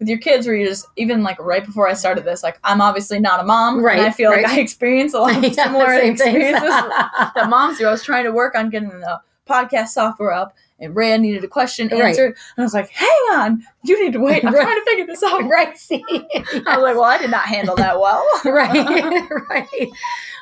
with 0.00 0.08
your 0.08 0.18
kids 0.18 0.46
where 0.46 0.56
you 0.56 0.66
just 0.66 0.86
even 0.96 1.22
like 1.22 1.38
right 1.38 1.64
before 1.64 1.86
I 1.86 1.92
started 1.92 2.24
this, 2.24 2.42
like 2.42 2.58
I'm 2.64 2.80
obviously 2.80 3.20
not 3.20 3.38
a 3.38 3.44
mom, 3.44 3.84
Right, 3.84 3.98
And 3.98 4.06
I 4.08 4.10
feel 4.10 4.30
right. 4.30 4.42
like 4.42 4.52
I 4.52 4.60
experience 4.60 5.14
a 5.14 5.18
lot 5.20 5.44
of 5.44 5.54
similar 5.54 5.92
experiences 5.92 6.62
that 6.70 7.46
moms 7.48 7.78
do. 7.78 7.86
I 7.86 7.90
was 7.92 8.02
trying 8.02 8.24
to 8.24 8.32
work 8.32 8.54
on 8.56 8.70
getting 8.70 8.88
the 8.88 9.20
podcast 9.48 9.88
software 9.88 10.32
up. 10.32 10.56
And 10.80 10.96
Rhea 10.96 11.18
needed 11.18 11.44
a 11.44 11.48
question 11.48 11.88
Right. 11.88 12.02
answered. 12.04 12.28
And 12.56 12.58
I 12.58 12.62
was 12.62 12.72
like, 12.74 12.88
hang 12.90 13.08
on, 13.32 13.62
you 13.84 14.02
need 14.02 14.12
to 14.14 14.20
wait. 14.20 14.44
I'm 14.44 14.54
Right. 14.54 14.62
trying 14.62 14.78
to 14.80 14.84
figure 14.86 15.06
this 15.06 15.22
out. 15.22 15.44
right, 15.48 15.76
see, 15.76 16.04
I 16.66 16.76
was 16.76 16.82
like, 16.82 16.94
well, 16.94 17.04
I 17.04 17.18
did 17.18 17.30
not 17.30 17.44
handle 17.44 17.76
that 17.76 18.00
well. 18.00 18.24
right, 18.44 19.28
right. 19.50 19.88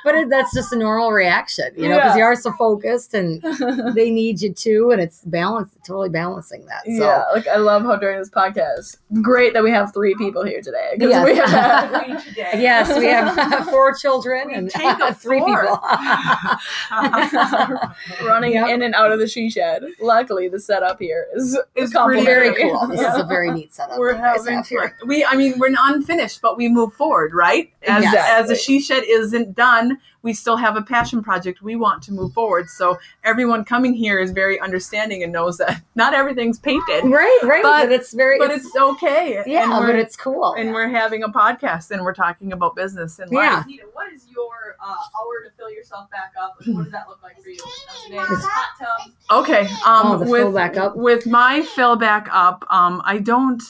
But 0.05 0.15
it, 0.15 0.31
that's 0.31 0.55
just 0.55 0.73
a 0.73 0.77
normal 0.77 1.11
reaction, 1.11 1.73
you 1.77 1.89
know, 1.89 1.97
because 1.97 2.13
Yeah. 2.13 2.19
you 2.19 2.23
are 2.23 2.37
so 2.37 2.53
focused 2.53 3.15
and 3.15 3.43
they 3.97 4.11
need 4.11 4.41
you 4.41 4.53
too, 4.53 4.91
and 4.93 5.01
it's 5.03 5.23
balanced, 5.25 5.75
totally 5.85 6.09
balancing 6.09 6.65
that. 6.67 6.85
So 6.85 6.93
Yeah, 7.05 7.25
like 7.35 7.49
I 7.49 7.57
love 7.57 7.83
how 7.83 7.97
during 7.97 8.19
this 8.21 8.31
podcast, 8.31 8.99
great 9.21 9.55
that 9.55 9.65
we 9.65 9.73
have 9.73 9.93
three 9.93 10.15
people 10.15 10.45
here 10.45 10.63
today. 10.63 10.97
'cause 11.01 11.11
Yes. 11.11 11.27
we 11.27 11.35
have 11.35 12.25
yes, 12.37 12.97
we 12.97 13.07
have 13.07 13.69
four 13.69 13.93
children 13.95 14.47
We 14.49 14.55
and 14.55 14.71
take 14.71 14.99
a 15.01 15.13
three 15.13 15.41
four. 15.41 15.63
people. 15.63 15.81
running 18.25 18.53
Yep. 18.53 18.69
in 18.69 18.83
and 18.83 18.95
out 18.95 19.13
of 19.13 19.19
the 19.19 19.27
she 19.27 19.51
shed. 19.51 19.83
Luckily, 20.29 20.49
the 20.49 20.61
setup 20.61 20.99
here 21.01 21.27
is 21.35 21.59
It's 21.75 21.91
complimentary. 21.91 22.51
Very 22.51 22.71
cool. 22.71 22.87
This 22.89 23.01
Yeah. 23.01 23.15
is 23.15 23.21
a 23.23 23.25
very 23.25 23.51
neat 23.51 23.73
setup. 23.75 23.97
We're 23.99 24.13
having 24.15 24.63
here. 24.63 24.95
fun. 25.01 25.09
We, 25.09 25.25
I 25.25 25.35
mean, 25.37 25.59
we're 25.59 25.71
not 25.71 25.95
unfinished, 25.95 26.43
but 26.43 26.59
we 26.59 26.69
move 26.69 26.93
forward, 26.93 27.33
right? 27.33 27.73
As 27.85 28.05
Exactly. 28.05 28.43
as 28.43 28.49
the 28.51 28.55
she 28.55 28.79
shed 28.79 29.05
isn't 29.05 29.55
done, 29.55 29.97
we 30.23 30.33
still 30.33 30.57
have 30.57 30.77
a 30.77 30.83
passion 30.83 31.23
project. 31.23 31.63
We 31.63 31.77
want 31.77 32.03
to 32.05 32.13
move 32.13 32.33
forward. 32.33 32.69
So 32.69 32.99
everyone 33.25 33.65
coming 33.65 33.95
here 33.95 34.19
is 34.19 34.31
very 34.33 34.59
understanding 34.61 35.23
and 35.23 35.33
knows 35.33 35.59
that 35.59 35.83
not 35.95 36.13
everything's 36.15 36.59
painted, 36.59 37.05
Right, 37.05 37.39
right. 37.45 37.63
But- 37.63 37.87
But, 37.89 37.93
it's 37.93 38.13
very, 38.13 38.39
but 38.39 38.51
it's 38.51 38.75
okay. 38.77 39.43
yeah, 39.47 39.63
and 39.77 39.87
but 39.87 39.95
it's 39.95 40.17
cool. 40.17 40.55
and 40.55 40.73
we're 40.73 40.89
having 40.89 41.23
a 41.23 41.29
podcast 41.29 41.91
and 41.93 42.03
we're 42.03 42.15
talking 42.15 42.53
about 42.53 42.75
business 42.75 43.19
and 43.21 43.31
life. 43.31 43.65
Yeah. 43.69 43.83
What 43.93 44.13
is 44.13 44.27
your 44.29 44.77
uh, 44.85 44.89
hour 44.89 45.45
to 45.45 45.51
fill 45.57 45.71
yourself 45.71 46.11
back 46.11 46.33
up? 46.41 46.57
What 46.67 46.83
does 46.85 46.93
that 46.93 47.09
look 47.09 47.23
like 47.23 47.41
for 47.43 47.49
you? 47.51 47.61
It's- 48.11 48.27
hot 48.45 48.79
tub. 48.79 49.13
Okay. 49.45 49.63
Um, 49.87 50.07
Oh, 50.13 50.19
the 50.19 50.31
with, 50.31 50.41
fill 50.43 50.53
back 50.53 50.77
up. 50.77 50.97
With 50.97 51.27
my 51.27 51.63
fill 51.63 51.97
back 51.97 52.29
up, 52.33 52.65
um, 52.71 53.01
I 53.05 53.19
don't. 53.19 53.63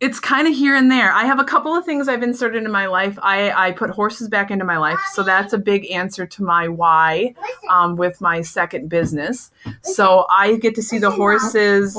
It's 0.00 0.18
kind 0.18 0.48
of 0.48 0.54
here 0.54 0.74
and 0.74 0.90
there. 0.90 1.12
I 1.12 1.24
have 1.24 1.38
a 1.38 1.44
couple 1.44 1.74
of 1.76 1.84
things 1.84 2.08
I've 2.08 2.22
inserted 2.22 2.64
in 2.64 2.70
my 2.72 2.86
life. 2.86 3.18
I, 3.22 3.50
I 3.52 3.72
put 3.72 3.90
horses 3.90 4.28
back 4.28 4.50
into 4.50 4.64
my 4.64 4.78
life, 4.78 4.98
so 5.12 5.22
that's 5.22 5.52
a 5.52 5.58
big 5.58 5.90
answer 5.90 6.24
to 6.26 6.42
my 6.42 6.68
why 6.68 7.34
um, 7.68 7.96
with 7.96 8.18
my 8.20 8.40
second 8.40 8.88
business. 8.88 9.50
So 9.82 10.26
I 10.30 10.56
get 10.56 10.74
to 10.76 10.82
see 10.82 10.96
the 10.98 11.10
horses 11.10 11.94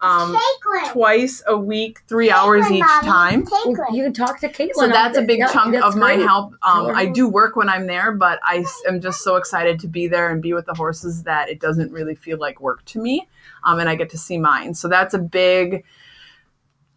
um, 0.00 0.36
twice 0.92 1.42
a 1.46 1.56
week, 1.56 2.00
three 2.06 2.30
hours 2.30 2.70
each 2.70 2.84
time. 3.02 3.46
You 3.92 4.04
can 4.04 4.12
talk 4.12 4.38
to 4.40 4.48
Caitlin. 4.48 4.74
So 4.74 4.88
that's 4.88 5.16
a 5.16 5.22
big 5.22 5.40
chunk 5.50 5.74
of 5.76 5.96
my 5.96 6.12
help. 6.12 6.52
Um, 6.62 6.94
I 6.94 7.06
do 7.06 7.28
work 7.28 7.56
when 7.56 7.70
I'm 7.70 7.86
there, 7.86 8.12
but 8.12 8.40
I 8.44 8.64
am 8.86 9.00
just 9.00 9.22
so 9.22 9.36
excited 9.36 9.80
to 9.80 9.88
be 9.88 10.06
there 10.06 10.30
and 10.30 10.42
be 10.42 10.52
with 10.52 10.66
the 10.66 10.74
horses 10.74 11.22
that 11.22 11.48
it 11.48 11.60
doesn't 11.60 11.90
really 11.92 12.14
feel 12.14 12.38
like 12.38 12.60
work 12.60 12.84
to 12.86 13.00
me. 13.00 13.26
Um, 13.64 13.78
and 13.80 13.88
I 13.88 13.94
get 13.94 14.10
to 14.10 14.18
see 14.18 14.36
mine. 14.38 14.74
So 14.74 14.86
that's 14.86 15.14
a 15.14 15.18
big 15.18 15.84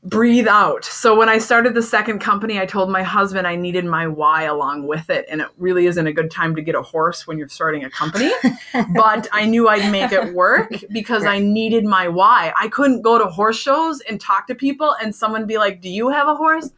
breathe 0.04 0.48
out. 0.48 0.84
So 0.84 1.16
when 1.16 1.30
I 1.30 1.38
started 1.38 1.76
the 1.76 1.84
second 1.84 2.20
company, 2.20 2.60
I 2.60 2.66
told 2.66 2.90
my 2.90 3.04
husband 3.04 3.46
I 3.46 3.56
needed 3.56 3.86
my 3.86 4.08
why 4.08 4.44
along 4.44 4.88
with 4.88 5.10
it. 5.10 5.26
And 5.30 5.42
it 5.42 5.48
really 5.58 5.86
isn't 5.86 6.08
a 6.08 6.12
good 6.12 6.32
time 6.32 6.56
to 6.56 6.62
get 6.62 6.74
a 6.74 6.82
horse 6.82 7.28
when 7.28 7.38
you're 7.38 7.50
starting 7.50 7.84
a 7.84 7.90
company. 7.90 8.32
but 8.96 9.28
I 9.32 9.46
knew 9.46 9.68
I'd 9.68 9.92
make 9.92 10.12
it 10.12 10.34
work 10.34 10.74
because 10.92 11.26
I 11.26 11.38
needed 11.40 11.86
my 11.86 12.08
why. 12.08 12.52
I 12.60 12.68
couldn't 12.70 13.04
go 13.04 13.20
to 13.20 13.26
horse 13.26 13.60
shows 13.60 14.02
and 14.02 14.20
talk 14.20 14.48
to 14.48 14.56
people 14.56 14.96
and 15.02 15.14
someone 15.14 15.46
be 15.46 15.58
like, 15.58 15.82
Do 15.82 15.90
you 15.90 16.10
have 16.10 16.28
a 16.28 16.36
horse? 16.36 16.72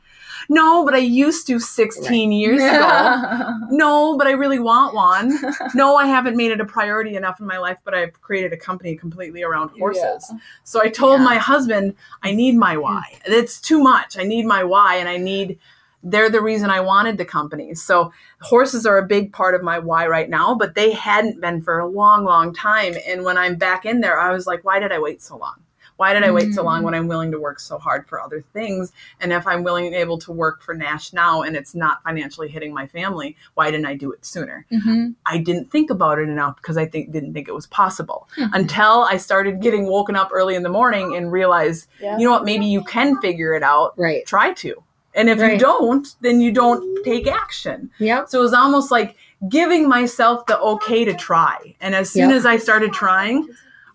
No, 0.50 0.84
but 0.86 0.94
I 0.94 1.00
used 1.00 1.48
to 1.48 1.60
16 1.60 2.32
years 2.32 2.62
ago. 2.62 3.50
No, 3.70 4.18
but 4.18 4.28
I 4.28 4.32
really 4.32 4.60
want 4.60 4.94
one. 4.94 5.38
No, 5.74 5.96
I 5.96 6.06
haven't 6.06 6.38
made 6.38 6.52
it 6.52 6.62
a 6.62 6.66
priority 6.66 7.16
enough 7.16 7.40
in 7.40 7.48
my 7.48 7.58
life, 7.58 7.78
but 7.84 7.94
I've 7.96 8.22
created 8.22 8.54
a 8.54 8.58
company 8.58 8.96
completely 8.96 9.42
around 9.44 9.70
horses. 9.80 10.32
So 10.64 10.82
I 10.82 10.90
told 10.90 11.20
Yeah. 11.20 11.26
my 11.26 11.38
husband, 11.38 11.96
I 12.22 12.34
need 12.34 12.56
my 12.56 12.78
why. 12.78 13.18
It's 13.26 13.60
too 13.60 13.80
much. 13.82 14.18
I 14.18 14.24
need 14.24 14.46
my 14.46 14.64
why, 14.64 14.96
and 14.98 15.10
I 15.10 15.18
need. 15.18 15.58
They're 16.06 16.30
the 16.30 16.42
reason 16.42 16.70
I 16.70 16.82
wanted 16.82 17.18
the 17.18 17.26
company. 17.26 17.74
So 17.76 18.12
horses 18.42 18.86
are 18.86 18.98
a 18.98 19.06
big 19.06 19.32
part 19.32 19.56
of 19.56 19.64
my 19.64 19.80
why 19.80 20.06
right 20.08 20.30
now, 20.30 20.54
but 20.54 20.76
they 20.76 20.92
hadn't 20.92 21.40
been 21.40 21.62
for 21.62 21.80
a 21.80 21.88
long, 21.88 22.26
long 22.26 22.54
time. 22.54 22.96
And 23.08 23.24
when 23.24 23.38
I'm 23.38 23.56
back 23.56 23.86
in 23.86 24.02
there, 24.02 24.20
I 24.20 24.32
was 24.32 24.46
like, 24.46 24.64
why 24.66 24.80
did 24.80 24.92
I 24.92 25.00
wait 25.00 25.22
so 25.22 25.38
long? 25.38 25.56
Why 25.98 26.14
did 26.14 26.24
I 26.24 26.32
wait 26.32 26.54
so 26.54 26.64
long 26.64 26.84
when 26.84 26.94
I'm 26.94 27.08
willing 27.08 27.32
to 27.32 27.40
work 27.40 27.60
so 27.60 27.78
hard 27.78 28.08
for 28.08 28.20
other 28.22 28.44
things? 28.54 28.92
And 29.22 29.32
if 29.32 29.46
I'm 29.46 29.64
willing 29.64 29.86
and 29.86 29.96
able 29.96 30.18
to 30.20 30.32
work 30.32 30.62
for 30.62 30.74
Nash 30.74 31.14
now 31.14 31.42
and 31.44 31.56
it's 31.56 31.76
not 31.76 32.02
financially 32.04 32.48
hitting 32.50 32.74
my 32.74 32.88
family, 32.88 33.36
why 33.54 33.70
didn't 33.72 33.86
I 33.86 33.96
do 33.96 34.12
it 34.12 34.26
sooner? 34.26 34.66
hmm 34.70 35.12
I 35.26 35.38
didn't 35.38 35.72
think 35.72 35.90
about 35.90 36.20
it 36.20 36.28
enough 36.30 36.58
because 36.58 36.78
I 36.78 36.86
think 36.86 37.12
didn't 37.12 37.34
think 37.34 37.48
it 37.48 37.54
was 37.54 37.68
possible 37.68 38.28
until 38.38 39.04
I 39.04 39.18
started 39.18 39.62
getting 39.62 39.86
woken 39.86 40.16
up 40.16 40.30
early 40.34 40.56
in 40.56 40.64
the 40.64 40.70
morning 40.70 41.16
and 41.16 41.32
realized, 41.32 41.88
Yeah. 42.02 42.18
you 42.18 42.26
know 42.26 42.32
what, 42.32 42.44
maybe 42.46 42.66
you 42.66 42.84
can 42.84 43.20
figure 43.22 43.54
it 43.54 43.64
out. 43.64 43.94
Right. 43.98 44.26
Try 44.26 44.54
to. 44.54 44.84
And 45.16 45.30
if 45.30 45.38
you 45.38 45.60
don't, 45.60 46.08
then 46.22 46.42
you 46.42 46.52
don't 46.52 47.04
take 47.06 47.28
action. 47.28 47.92
Yep. 48.00 48.30
So 48.30 48.40
it 48.40 48.42
was 48.42 48.54
almost 48.54 48.90
like 48.90 49.16
giving 49.48 49.88
myself 49.88 50.46
the 50.48 50.60
okay 50.60 51.06
to 51.06 51.14
try. 51.14 51.76
And 51.82 51.94
as 51.94 52.10
soon 52.10 52.30
Yep. 52.32 52.38
as 52.40 52.46
I 52.48 52.58
started 52.58 52.94
trying, 52.94 53.48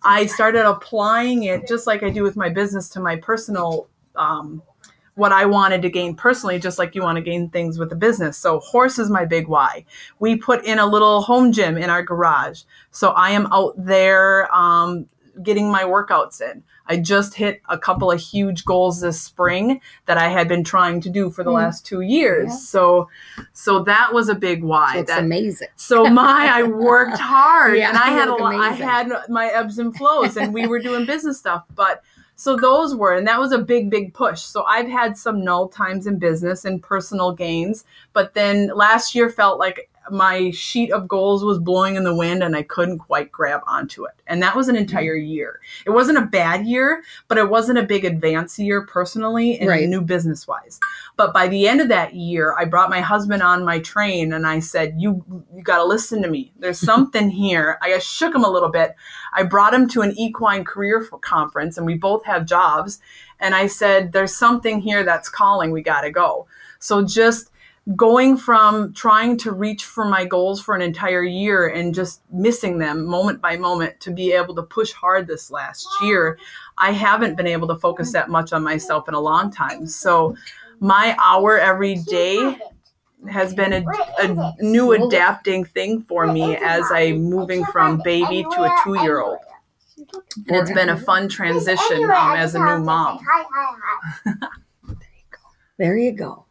I 0.03 0.27
started 0.27 0.67
applying 0.67 1.45
it 1.45 1.67
just 1.67 1.87
like 1.87 2.03
I 2.03 2.11
do 2.11 2.23
with 2.23 2.37
my 2.37 2.49
business 2.49 2.89
to 2.91 3.01
my 3.01 3.17
personal 3.17 3.89
um, 4.17 4.63
what 5.19 5.33
I 5.33 5.47
wanted 5.47 5.83
to 5.83 5.91
gain 5.91 6.15
personally, 6.15 6.61
just 6.61 6.79
like 6.79 6.95
you 6.95 7.03
want 7.03 7.17
to 7.17 7.23
gain 7.23 7.51
things 7.51 7.77
with 7.77 7.91
a 7.93 7.97
business. 7.97 8.39
So 8.39 8.61
horse 8.61 9.01
is 9.01 9.11
my 9.11 9.25
big 9.25 9.49
why. 9.49 9.85
We 10.21 10.37
put 10.37 10.65
in 10.65 10.79
a 10.79 10.87
little 10.87 11.23
home 11.23 11.51
gym 11.51 11.77
in 11.77 11.91
our 11.91 12.05
garage. 12.05 12.63
So 12.93 13.09
I 13.11 13.31
am 13.31 13.53
out 13.53 13.75
there 13.77 14.55
um, 14.55 15.09
getting 15.43 15.71
my 15.71 15.85
workouts 15.85 16.41
in. 16.41 16.63
I 16.87 16.97
just 16.97 17.35
hit 17.35 17.61
a 17.69 17.77
couple 17.79 18.11
of 18.11 18.21
huge 18.21 18.65
goals 18.65 19.01
this 19.01 19.21
spring 19.21 19.81
that 20.07 20.17
I 20.19 20.29
had 20.29 20.49
been 20.49 20.65
trying 20.65 21.01
to 21.03 21.11
do 21.11 21.31
for 21.31 21.45
the 21.45 21.51
Mm. 21.51 21.55
last 21.55 21.85
two 21.87 22.01
years. 22.01 22.49
Yeah. 22.51 22.57
So 22.57 23.09
so 23.53 23.81
that 23.85 24.13
was 24.15 24.29
a 24.29 24.35
big 24.35 24.63
why. 24.65 24.99
It's 24.99 25.11
that, 25.11 25.23
amazing. 25.25 25.69
so 25.77 26.05
my 26.09 26.49
I 26.53 26.63
worked 26.63 27.19
hard 27.19 27.77
Yeah, 27.79 27.89
and 27.91 27.99
I 27.99 28.09
had 28.09 28.29
a 28.29 28.35
lot, 28.35 28.55
I 28.55 28.71
had 28.73 29.13
my 29.29 29.47
ebbs 29.49 29.79
and 29.79 29.95
flows 29.97 30.37
and 30.37 30.55
we 30.55 30.67
were 30.67 30.79
doing 30.79 31.05
business 31.07 31.39
stuff 31.39 31.65
but 31.75 32.03
so 32.37 32.57
those 32.57 32.95
were 32.95 33.15
and 33.17 33.27
that 33.27 33.39
was 33.41 33.53
a 33.53 33.59
big 33.59 33.91
big 33.91 34.15
push 34.15 34.41
so 34.41 34.65
I've 34.65 34.89
had 34.89 35.17
some 35.19 35.45
null 35.45 35.69
times 35.69 36.07
in 36.07 36.19
business 36.19 36.65
and 36.65 36.83
personal 36.83 37.33
gains 37.33 37.85
but 38.13 38.33
then 38.35 38.69
last 38.75 39.15
year 39.15 39.29
felt 39.29 39.59
like 39.59 39.91
my 40.11 40.51
sheet 40.51 40.91
of 40.93 41.09
goals 41.09 41.45
was 41.45 41.59
blowing 41.59 41.97
in 41.97 42.05
the 42.05 42.15
wind 42.15 42.43
and 42.43 42.57
I 42.57 42.63
couldn't 42.63 42.99
quite 42.99 43.33
grab 43.33 43.63
onto 43.67 44.05
it 44.05 44.15
and 44.27 44.43
that 44.43 44.57
was 44.57 44.69
an 44.69 44.77
entire 44.77 45.17
mm-hmm. 45.17 45.31
year 45.31 45.61
it 45.87 45.91
wasn't 45.91 46.19
a 46.19 46.23
bad 46.23 46.67
year 46.67 47.03
but 47.29 47.39
it 47.39 47.49
wasn't 47.49 47.79
a 47.79 47.83
big 47.83 48.05
advance 48.05 48.59
year 48.59 48.85
personally 48.87 49.59
and 49.59 49.69
Right. 49.69 49.89
new 49.89 50.01
business 50.01 50.47
wise 50.47 50.81
but 51.19 51.35
by 51.35 51.49
the 51.49 51.67
end 51.67 51.81
of 51.81 51.89
that 51.89 52.15
year, 52.15 52.55
I 52.57 52.65
brought 52.65 52.91
my 52.91 53.01
husband 53.01 53.43
on 53.43 53.65
my 53.65 53.81
train 53.81 54.33
and 54.33 54.47
I 54.47 54.61
said, 54.61 54.95
"You 54.99 55.25
you 55.53 55.65
got 55.65 55.79
to 55.79 55.85
listen 55.85 56.23
to 56.23 56.29
me. 56.31 56.53
There's 56.57 56.79
something 56.79 57.29
here." 57.45 57.77
I 57.83 57.99
shook 57.99 58.33
him 58.33 58.45
a 58.45 58.51
little 58.51 58.71
bit. 58.71 58.95
I 59.35 59.43
brought 59.43 59.75
him 59.75 59.89
to 59.89 60.03
an 60.03 60.17
equine 60.17 60.65
career 60.65 61.05
conference 61.21 61.77
and 61.77 61.85
we 61.85 61.97
both 61.97 62.25
have 62.25 62.47
jobs, 62.47 63.01
and 63.41 63.57
I 63.57 63.67
said, 63.67 64.13
"There's 64.13 64.35
something 64.35 64.81
here 64.81 65.03
that's 65.03 65.29
calling. 65.29 65.73
We 65.73 65.83
got 65.83 66.03
to 66.03 66.13
go." 66.13 66.47
So 66.79 67.05
just 67.05 67.51
going 67.97 68.37
from 68.37 68.93
trying 68.93 69.37
to 69.39 69.53
reach 69.53 69.85
for 69.85 70.05
my 70.05 70.25
goals 70.25 70.61
for 70.61 70.75
an 70.75 70.83
entire 70.83 71.23
year 71.23 71.69
and 71.69 71.95
just 71.95 72.21
missing 72.31 72.79
them 72.79 73.07
moment 73.07 73.41
by 73.41 73.57
moment 73.57 73.99
to 74.01 74.11
be 74.11 74.33
able 74.33 74.55
to 74.55 74.63
push 74.63 74.93
hard 74.93 75.27
this 75.27 75.51
last 75.51 75.87
year, 76.03 76.39
I 76.77 76.93
haven't 76.93 77.37
been 77.37 77.47
able 77.47 77.69
to 77.69 77.77
focus 77.77 78.13
that 78.13 78.29
much 78.29 78.53
on 78.53 78.63
myself 78.63 79.09
in 79.09 79.15
a 79.15 79.21
long 79.21 79.51
time. 79.51 79.87
So 79.87 80.37
my 80.81 81.17
hour 81.19 81.59
every 81.59 81.97
day 81.97 82.59
has 83.31 83.55
been 83.55 83.73
a, 83.73 83.85
a 84.19 84.55
new 84.61 84.93
adapting 84.93 85.65
thing 85.65 86.03
for 86.03 86.27
me 86.27 86.57
as 86.57 86.85
I'm 86.93 87.23
moving 87.23 87.65
from 87.67 88.01
baby 88.05 88.43
to 88.43 88.63
a 88.63 88.81
two 88.85 89.01
year 89.01 89.21
old. 89.21 89.39
And 90.47 90.57
it's 90.57 90.73
been 90.73 90.91
a 90.91 90.97
fun 90.97 91.29
transition 91.29 92.05
um, 92.05 92.37
as 92.37 92.55
a 92.55 92.59
new 92.59 92.85
mom. 92.85 93.19
There 95.79 95.97
you 95.97 96.13
go. 96.13 96.45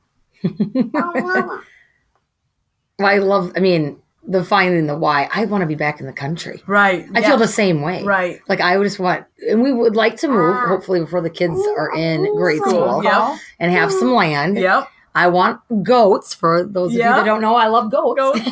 Hi. 0.44 0.50
Oh. 0.96 1.64
Well, 3.00 3.08
I 3.08 3.18
love. 3.20 3.52
I 3.56 3.60
mean, 3.60 3.98
the 4.28 4.44
finding 4.44 4.88
the 4.88 4.98
why. 4.98 5.30
I 5.32 5.46
want 5.46 5.62
to 5.62 5.68
be 5.68 5.76
back 5.76 6.00
in 6.00 6.08
the 6.08 6.14
country. 6.14 6.64
Right. 6.66 7.06
I 7.14 7.22
feel 7.22 7.38
the 7.38 7.48
same 7.48 7.82
way. 7.82 8.04
Right. 8.04 8.40
Like 8.50 8.60
I 8.60 8.78
would 8.78 8.86
just 8.86 9.00
want, 9.00 9.26
and 9.50 9.62
we 9.62 9.72
would 9.72 9.96
like 9.96 10.18
to 10.18 10.28
move, 10.28 10.58
hopefully 10.68 11.00
before 11.02 11.22
the 11.22 11.30
kids 11.30 11.60
are 11.78 11.96
in 11.96 12.36
grade 12.36 12.62
Cool. 12.64 12.72
school, 12.74 13.04
Yep. 13.04 13.40
and 13.60 13.72
have 13.72 13.92
some 13.92 14.14
land. 14.14 14.58
Yep. 14.58 14.88
I 15.14 15.28
want 15.28 15.62
goats. 15.84 16.34
For 16.34 16.64
those 16.64 16.92
of 16.92 16.98
you 16.98 17.04
that 17.04 17.24
don't 17.26 17.42
know, 17.42 17.56
I 17.56 17.68
love 17.68 17.92
goats. 17.92 18.20
Goats. 18.20 18.40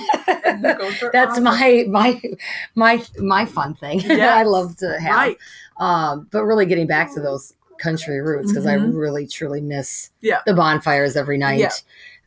Goats 0.55 1.03
That's 1.11 1.31
awesome. 1.31 1.43
my 1.43 1.85
my 1.89 2.21
my 2.75 3.03
my 3.19 3.45
fun 3.45 3.73
thing. 3.75 3.99
Yes. 4.05 4.31
I 4.37 4.43
love 4.43 4.77
to 4.77 4.99
have. 4.99 5.15
Right. 5.15 5.37
Um, 5.77 6.27
but 6.31 6.43
really 6.45 6.65
getting 6.65 6.87
back 6.87 7.13
to 7.15 7.19
those 7.19 7.53
country 7.79 8.19
roots 8.21 8.51
because 8.51 8.65
I 8.65 8.75
Mhm. 8.77 8.95
really 8.95 9.27
truly 9.27 9.61
miss 9.61 10.11
Yeah. 10.21 10.39
the 10.45 10.53
bonfires 10.53 11.15
every 11.15 11.37
night. 11.37 11.59
Yeah. 11.59 11.69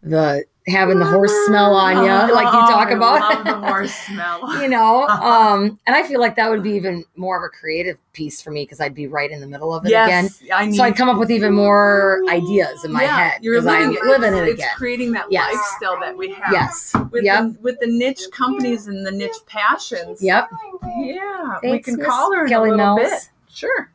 The 0.03 0.45
having 0.69 0.99
the 0.99 1.05
horse 1.07 1.33
smell 1.47 1.75
on 1.75 2.05
you, 2.05 2.11
Oh, 2.31 2.35
like 2.35 2.45
you 2.45 2.61
talk 2.73 2.89
I 2.89 2.93
about. 2.93 3.21
love 3.21 3.45
the 3.47 3.55
horse 3.67 3.95
smell. 3.95 4.61
you 4.61 4.69
know, 4.69 5.09
um, 5.09 5.81
and 5.87 5.97
I 5.97 6.03
feel 6.03 6.21
like 6.21 6.37
that 6.37 6.51
would 6.51 6.63
be 6.63 6.73
even 6.73 7.05
more 7.17 7.39
of 7.39 7.43
a 7.43 7.49
creative 7.49 7.97
piece 8.13 8.43
for 8.43 8.51
me 8.51 8.65
because 8.65 8.79
I'd 8.79 8.95
be 8.95 9.07
right 9.07 9.31
in 9.31 9.41
the 9.41 9.47
middle 9.47 9.73
of 9.75 9.87
it 9.87 9.89
again. 9.89 10.29
I 10.55 10.67
need 10.67 10.77
So 10.77 10.85
I'd 10.85 10.95
come 10.95 11.09
up 11.09 11.17
with 11.17 11.31
even 11.31 11.55
more 11.55 12.21
ideas 12.29 12.85
in 12.85 12.93
my 12.93 13.03
yeah, 13.03 13.17
head 13.31 13.39
You're 13.43 13.55
because 13.63 13.67
I'm 13.67 13.93
living 13.93 13.97
it. 13.97 14.05
living 14.05 14.35
it's, 14.35 14.51
it's 14.53 14.61
again. 14.61 14.75
creating 14.77 15.13
that 15.13 15.25
Yes. 15.31 15.55
lifestyle 15.55 15.99
that 16.01 16.17
we 16.19 16.33
have. 16.33 16.53
Yes. 16.53 16.93
With 17.13 17.25
Yep. 17.25 17.43
the, 17.45 17.57
with 17.63 17.81
the 17.81 17.87
niche 17.87 18.25
companies 18.31 18.89
and 18.89 19.07
the 19.07 19.11
niche 19.11 19.39
passions. 19.47 20.23
Yep. 20.23 20.51
Yeah, 20.99 21.59
we 21.63 21.79
can 21.79 21.97
Miss 21.97 22.07
call 22.07 22.33
her 22.35 22.43
in 22.45 22.49
Kelly 22.51 22.69
a 22.69 22.73
little 22.77 22.97
Mills. 22.97 23.11
bit. 23.11 23.31
Sure. 23.51 23.91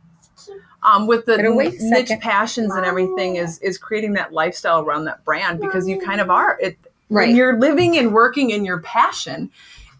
Um, 0.83 1.07
with 1.07 1.25
the 1.25 1.37
Better 1.37 1.55
wait 1.55 1.79
a 1.79 1.83
niche 1.83 2.07
second. 2.09 2.21
passions 2.21 2.73
and 2.75 2.85
everything 2.85 3.37
is 3.37 3.59
is 3.59 3.77
creating 3.77 4.13
that 4.13 4.33
lifestyle 4.33 4.81
around 4.81 5.05
that 5.05 5.23
brand 5.23 5.59
because 5.61 5.87
you 5.87 5.99
kind 5.99 6.19
of 6.21 6.29
are 6.29 6.57
it 6.61 6.77
Right. 7.09 7.27
when 7.27 7.35
you're 7.35 7.59
living 7.59 7.97
and 7.97 8.11
working 8.13 8.49
in 8.49 8.65
your 8.65 8.79
passion 8.79 9.49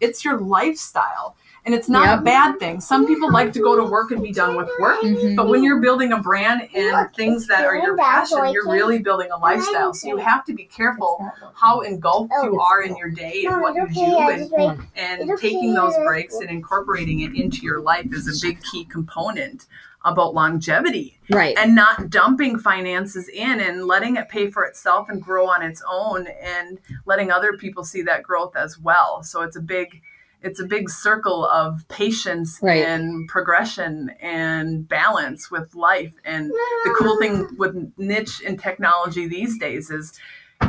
it's 0.00 0.24
your 0.24 0.38
lifestyle 0.38 1.36
and 1.66 1.74
it's 1.74 1.88
not 1.88 2.04
Yep. 2.06 2.18
a 2.18 2.22
bad 2.22 2.58
thing. 2.58 2.80
Some 2.80 3.06
people 3.06 3.30
like 3.32 3.52
to 3.54 3.60
go 3.60 3.74
to 3.76 3.84
work 3.84 4.10
and 4.10 4.22
be 4.22 4.32
done 4.32 4.56
with 4.56 4.68
work 4.78 5.00
Mhm. 5.00 5.34
but 5.36 5.48
when 5.48 5.62
you're 5.64 5.80
building 5.80 6.12
a 6.12 6.18
brand 6.18 6.68
and 6.74 7.08
things 7.14 7.46
that 7.46 7.64
are 7.64 7.76
your 7.76 7.96
passion 7.96 8.48
you're 8.52 8.68
really 8.70 8.98
building 8.98 9.30
a 9.30 9.38
lifestyle. 9.38 9.94
So 9.94 10.08
you 10.08 10.16
have 10.18 10.44
to 10.46 10.52
be 10.52 10.64
careful 10.64 11.26
how 11.54 11.80
engulfed 11.80 12.32
you 12.42 12.60
are 12.60 12.82
in 12.82 12.96
your 12.96 13.08
day 13.08 13.44
and 13.48 13.60
what 13.62 13.74
you 13.74 13.86
do 13.88 14.00
and 14.00 14.52
and 14.96 15.22
It's 15.22 15.30
okay, 15.32 15.50
taking 15.50 15.74
those 15.74 15.94
breaks 16.04 16.34
and 16.34 16.50
incorporating 16.50 17.20
it 17.20 17.34
into 17.34 17.62
your 17.62 17.80
life 17.80 18.06
is 18.12 18.26
a 18.28 18.46
big 18.46 18.62
key 18.62 18.84
component 18.84 19.66
about 20.04 20.34
longevity. 20.34 21.18
Right. 21.30 21.56
and 21.56 21.74
not 21.74 22.10
dumping 22.10 22.58
finances 22.58 23.26
in 23.30 23.58
and 23.58 23.86
letting 23.86 24.16
it 24.16 24.28
pay 24.28 24.50
for 24.50 24.62
itself 24.64 25.08
and 25.08 25.22
grow 25.22 25.46
on 25.48 25.62
its 25.62 25.82
own 25.90 26.26
and 26.26 26.78
letting 27.06 27.30
other 27.30 27.54
people 27.54 27.82
see 27.82 28.02
that 28.02 28.22
growth 28.22 28.54
as 28.54 28.78
well. 28.78 29.22
So 29.22 29.40
it's 29.40 29.56
a 29.56 29.60
big 29.62 30.02
it's 30.44 30.60
a 30.60 30.64
big 30.66 30.88
circle 30.90 31.46
of 31.46 31.86
patience 31.88 32.60
Right. 32.62 32.84
and 32.84 33.26
progression 33.28 34.10
and 34.20 34.86
balance 34.88 35.50
with 35.50 35.74
life 35.74 36.12
and 36.24 36.50
the 36.84 36.94
cool 36.98 37.18
thing 37.18 37.48
with 37.58 37.74
niche 37.96 38.42
and 38.46 38.60
technology 38.60 39.26
these 39.26 39.58
days 39.58 39.90
is 39.90 40.12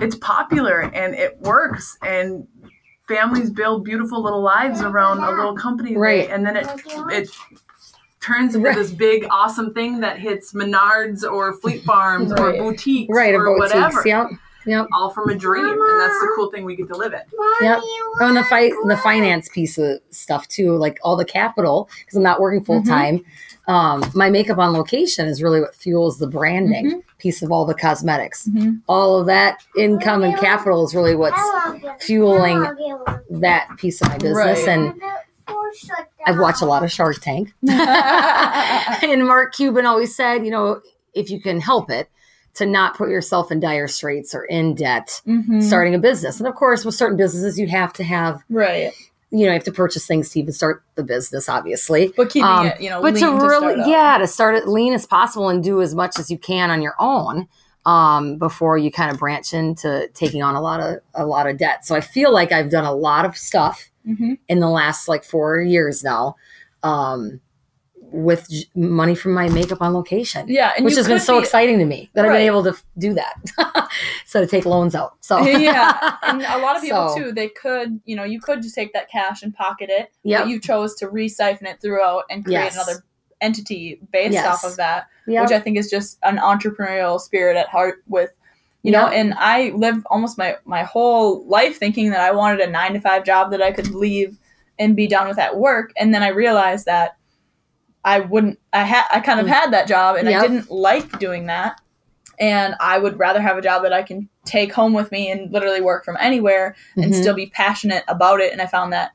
it's 0.02 0.16
popular 0.16 0.80
and 0.82 1.14
it 1.14 1.38
works 1.42 1.98
and 2.02 2.48
families 3.08 3.50
build 3.52 3.84
beautiful 3.86 4.24
little 4.24 4.42
lives 4.42 4.82
around 4.82 5.20
a 5.20 5.30
little 5.30 5.56
company 5.56 5.96
Right. 5.96 6.30
and 6.30 6.46
then 6.46 6.56
it 6.58 6.68
it 7.12 7.30
turns 8.22 8.56
into 8.56 8.68
Right. 8.70 8.76
this 8.76 8.92
big 8.92 9.28
awesome 9.30 9.74
thing 9.74 10.00
that 10.00 10.18
hits 10.18 10.54
Menards 10.54 11.24
or 11.30 11.54
Fleet 11.54 11.84
Farms 11.84 12.32
Right. 12.32 12.40
or 12.40 12.64
boutiques 12.72 13.14
Right. 13.14 13.36
or 13.36 13.56
whatever 13.58 13.90
boutiques. 13.90 14.06
Yep. 14.08 14.28
Yep. 14.66 14.88
all 14.94 15.10
from 15.12 15.30
a 15.30 15.36
dream 15.36 15.66
and 15.66 16.00
that's 16.02 16.20
the 16.20 16.32
cool 16.36 16.50
thing 16.52 16.66
we 16.66 16.76
get 16.76 16.88
to 16.90 16.96
live 16.96 17.14
it 17.14 17.26
Yep. 17.62 17.80
Oh, 18.22 18.28
and 18.28 18.38
the 18.38 18.44
fight, 18.46 18.72
the 18.88 18.98
finance 18.98 19.50
piece 19.50 19.78
of 19.78 20.00
stuff 20.10 20.48
too, 20.48 20.76
like 20.78 21.00
all 21.04 21.16
the 21.16 21.26
capital, 21.26 21.90
because 22.00 22.16
I'm 22.16 22.24
not 22.24 22.40
working 22.40 22.64
full 22.64 22.82
time. 22.84 23.24
Um, 23.68 24.04
my 24.14 24.30
makeup 24.30 24.58
on 24.58 24.72
location 24.74 25.28
is 25.28 25.42
really 25.44 25.60
what 25.60 25.76
fuels 25.76 26.18
the 26.20 26.28
branding 26.28 27.02
piece 27.18 27.42
of 27.42 27.52
all 27.52 27.66
the 27.66 27.74
cosmetics. 27.74 28.48
Mhm. 28.48 28.82
All 28.88 29.20
of 29.20 29.26
that 29.28 29.60
income 29.78 30.24
and 30.24 30.38
capital 30.38 30.86
is 30.86 30.94
really 30.96 31.16
what's 31.16 31.42
fueling 32.00 32.62
that 33.30 33.68
piece 33.78 34.02
of 34.02 34.10
my 34.10 34.18
business. 34.18 34.66
Right. 34.66 34.68
And 34.68 35.02
I've 36.26 36.40
watched 36.40 36.62
a 36.62 36.66
lot 36.66 36.84
of 36.84 36.92
Shark 36.92 37.20
Tank. 37.22 37.54
and 37.70 39.28
Mark 39.28 39.54
Cuban 39.56 39.86
always 39.86 40.16
said, 40.16 40.46
you 40.46 40.52
know, 40.52 40.82
if 41.14 41.30
you 41.30 41.40
can 41.42 41.60
help 41.60 41.90
it, 41.90 42.10
to 42.56 42.66
not 42.66 42.98
put 42.98 43.10
yourself 43.10 43.52
in 43.52 43.60
dire 43.60 43.88
straits 43.88 44.34
or 44.34 44.44
in 44.46 44.74
debt 44.76 45.22
Mhm. 45.28 45.62
starting 45.62 45.94
a 45.96 46.00
business. 46.00 46.40
And 46.40 46.48
of 46.48 46.56
course, 46.56 46.84
with 46.86 46.96
certain 46.96 47.18
businesses, 47.18 47.60
you 47.60 47.68
have 47.68 47.94
to 47.94 48.04
have 48.04 48.44
Right. 48.50 48.92
you 49.32 49.40
know, 49.46 49.52
you 49.52 49.54
have 49.54 49.64
to 49.66 49.72
purchase 49.72 50.08
things 50.08 50.30
to 50.30 50.40
even 50.40 50.54
start 50.54 50.82
the 50.96 51.04
business, 51.04 51.50
obviously. 51.50 52.14
But 52.16 52.30
keeping 52.30 52.48
Um, 52.48 52.68
it, 52.68 52.80
you 52.80 52.90
know, 52.90 53.02
but 53.02 53.16
to 53.18 53.26
really, 53.32 53.74
start 53.74 53.88
yeah, 53.88 54.18
to 54.18 54.28
start 54.28 54.56
it 54.56 54.68
lean 54.68 54.94
as 54.94 55.06
possible 55.06 55.50
and 55.50 55.62
do 55.62 55.82
as 55.82 55.94
much 55.94 56.18
as 56.20 56.32
you 56.32 56.38
can 56.38 56.70
on 56.72 56.82
your 56.82 56.94
own 57.00 57.48
um, 57.86 58.38
before 58.38 58.78
you 58.78 58.92
kind 58.92 59.12
of 59.12 59.20
branch 59.20 59.54
into 59.54 60.08
taking 60.14 60.42
on 60.42 60.56
a 60.56 60.62
lot 60.62 60.80
of 60.80 61.00
a 61.16 61.26
lot 61.26 61.48
of 61.48 61.58
debt. 61.58 61.86
So 61.86 61.96
I 61.96 62.02
feel 62.02 62.32
like 62.32 62.52
I've 62.54 62.70
done 62.70 62.86
a 62.86 62.94
lot 62.94 63.26
of 63.26 63.36
stuff 63.38 63.90
Mhm. 64.08 64.38
in 64.48 64.60
the 64.60 64.70
last 64.70 65.08
like 65.10 65.24
four 65.26 65.60
years 65.60 66.04
now 66.04 66.36
um, 66.84 67.42
with 68.16 68.50
j- 68.50 68.66
money 68.76 69.14
from 69.16 69.34
my 69.34 69.50
makeup 69.50 69.82
on 69.82 69.94
location. 69.94 70.48
Yeah, 70.48 70.72
which 70.82 70.96
has 70.96 71.08
been 71.08 71.20
so 71.20 71.36
be- 71.38 71.44
exciting 71.44 71.78
to 71.80 71.86
me 71.86 72.10
that 72.14 72.26
I've 72.26 72.32
been 72.32 72.42
able 72.42 72.64
to 72.64 72.76
do 72.98 73.14
that. 73.14 73.90
so 74.26 74.42
to 74.42 74.48
take 74.48 74.66
loans 74.66 74.96
out. 74.96 75.18
So 75.22 75.40
yeah, 75.46 76.18
and 76.24 76.42
a 76.42 76.58
lot 76.60 76.76
of 76.76 76.82
people 76.88 77.10
So- 77.10 77.16
too. 77.18 77.32
They 77.32 77.50
could, 77.50 78.00
you 78.06 78.16
know, 78.16 78.24
you 78.24 78.40
could 78.40 78.62
just 78.62 78.76
take 78.76 78.94
that 78.94 79.10
cash 79.10 79.44
and 79.44 79.54
pocket 79.54 79.90
it. 79.92 80.12
But 80.24 80.48
you 80.48 80.60
chose 80.60 80.96
to 80.96 81.10
re-siphon 81.10 81.68
it 81.68 81.82
throughout 81.82 82.24
and 82.30 82.44
create 82.46 82.58
Yes. 82.60 82.76
another 82.76 83.04
entity 83.42 84.00
based 84.12 84.34
Yes. 84.34 84.46
off 84.46 84.70
of 84.70 84.78
that, 84.78 85.08
Yep. 85.28 85.44
which 85.44 85.52
I 85.52 85.60
think 85.60 85.78
is 85.78 85.90
just 85.90 86.18
an 86.24 86.38
entrepreneurial 86.38 87.20
spirit 87.20 87.58
at 87.58 87.68
heart. 87.68 88.04
With 88.08 88.32
you 88.84 88.92
know, 88.92 89.08
and 89.08 89.34
I 89.38 89.70
lived 89.76 90.06
almost 90.10 90.38
my 90.38 90.58
my 90.66 90.84
whole 90.84 91.46
life 91.48 91.78
thinking 91.78 92.12
that 92.12 92.22
I 92.22 92.32
wanted 92.32 92.60
a 92.62 92.70
nine 92.70 92.94
to 92.94 93.02
five 93.02 93.24
job 93.26 93.52
that 93.52 93.62
I 93.62 93.72
could 93.72 93.90
leave 93.94 94.38
and 94.78 94.96
be 94.96 95.08
done 95.08 95.28
with 95.28 95.40
at 95.40 95.58
work, 95.58 95.92
and 95.98 96.14
then 96.14 96.22
I 96.24 96.28
realized 96.30 96.86
that 96.86 97.18
I 98.06 98.22
wouldn't. 98.22 98.60
I 98.72 98.84
had 98.84 99.04
I 99.12 99.20
kind 99.20 99.40
of 99.42 99.48
had 99.48 99.72
that 99.72 99.88
job, 99.88 100.16
and. 100.16 100.30
Yep. 100.30 100.42
I 100.44 100.48
didn't 100.48 100.72
like 100.72 101.20
doing 101.20 101.48
that. 101.48 101.82
And 102.40 102.76
I 102.82 102.98
would 102.98 103.18
rather 103.18 103.42
have 103.42 103.58
a 103.58 103.62
job 103.62 103.84
that 103.84 103.94
I 103.94 104.04
can 104.04 104.28
take 104.44 104.74
home 104.74 104.94
with 104.94 105.10
me 105.12 105.32
and 105.32 105.52
literally 105.54 105.80
work 105.82 106.04
from 106.04 106.18
anywhere 106.20 106.76
and 106.98 107.14
Mhm. 107.14 107.22
still 107.22 107.34
be 107.34 107.48
passionate 107.48 108.04
about 108.10 108.42
it. 108.42 108.52
And 108.52 108.62
I 108.62 108.66
found 108.68 108.92
that 108.92 109.12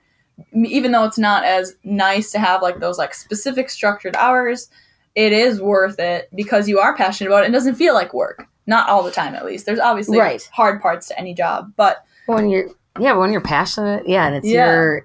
even 0.54 0.90
though 0.92 1.04
it's 1.04 1.18
not 1.18 1.44
as 1.44 1.76
nice 1.84 2.32
to 2.32 2.38
have 2.38 2.62
like 2.62 2.80
those 2.80 2.96
like 2.96 3.12
specific 3.12 3.68
structured 3.68 4.16
hours, 4.16 4.70
it 5.14 5.32
is 5.34 5.60
worth 5.60 5.98
it 6.00 6.30
because 6.34 6.66
you 6.66 6.78
are 6.78 6.96
passionate 6.96 7.28
about 7.28 7.44
it. 7.44 7.48
It 7.48 7.52
doesn't 7.52 7.74
feel 7.74 7.92
like 7.92 8.14
work. 8.14 8.46
Not 8.66 8.88
all 8.88 9.02
the 9.02 9.10
time, 9.10 9.34
at 9.34 9.44
least. 9.44 9.66
There's 9.66 9.78
obviously 9.80 10.18
Right. 10.18 10.48
hard 10.52 10.80
parts 10.80 11.08
to 11.08 11.18
any 11.18 11.34
job, 11.34 11.72
but 11.76 12.02
when 12.26 12.48
you're 12.48 12.68
yeah 12.98 13.12
when 13.12 13.30
you're 13.32 13.40
passionate 13.40 14.08
yeah 14.08 14.26
and 14.26 14.34
it's 14.36 14.46
Yeah. 14.48 14.72
your 14.72 15.04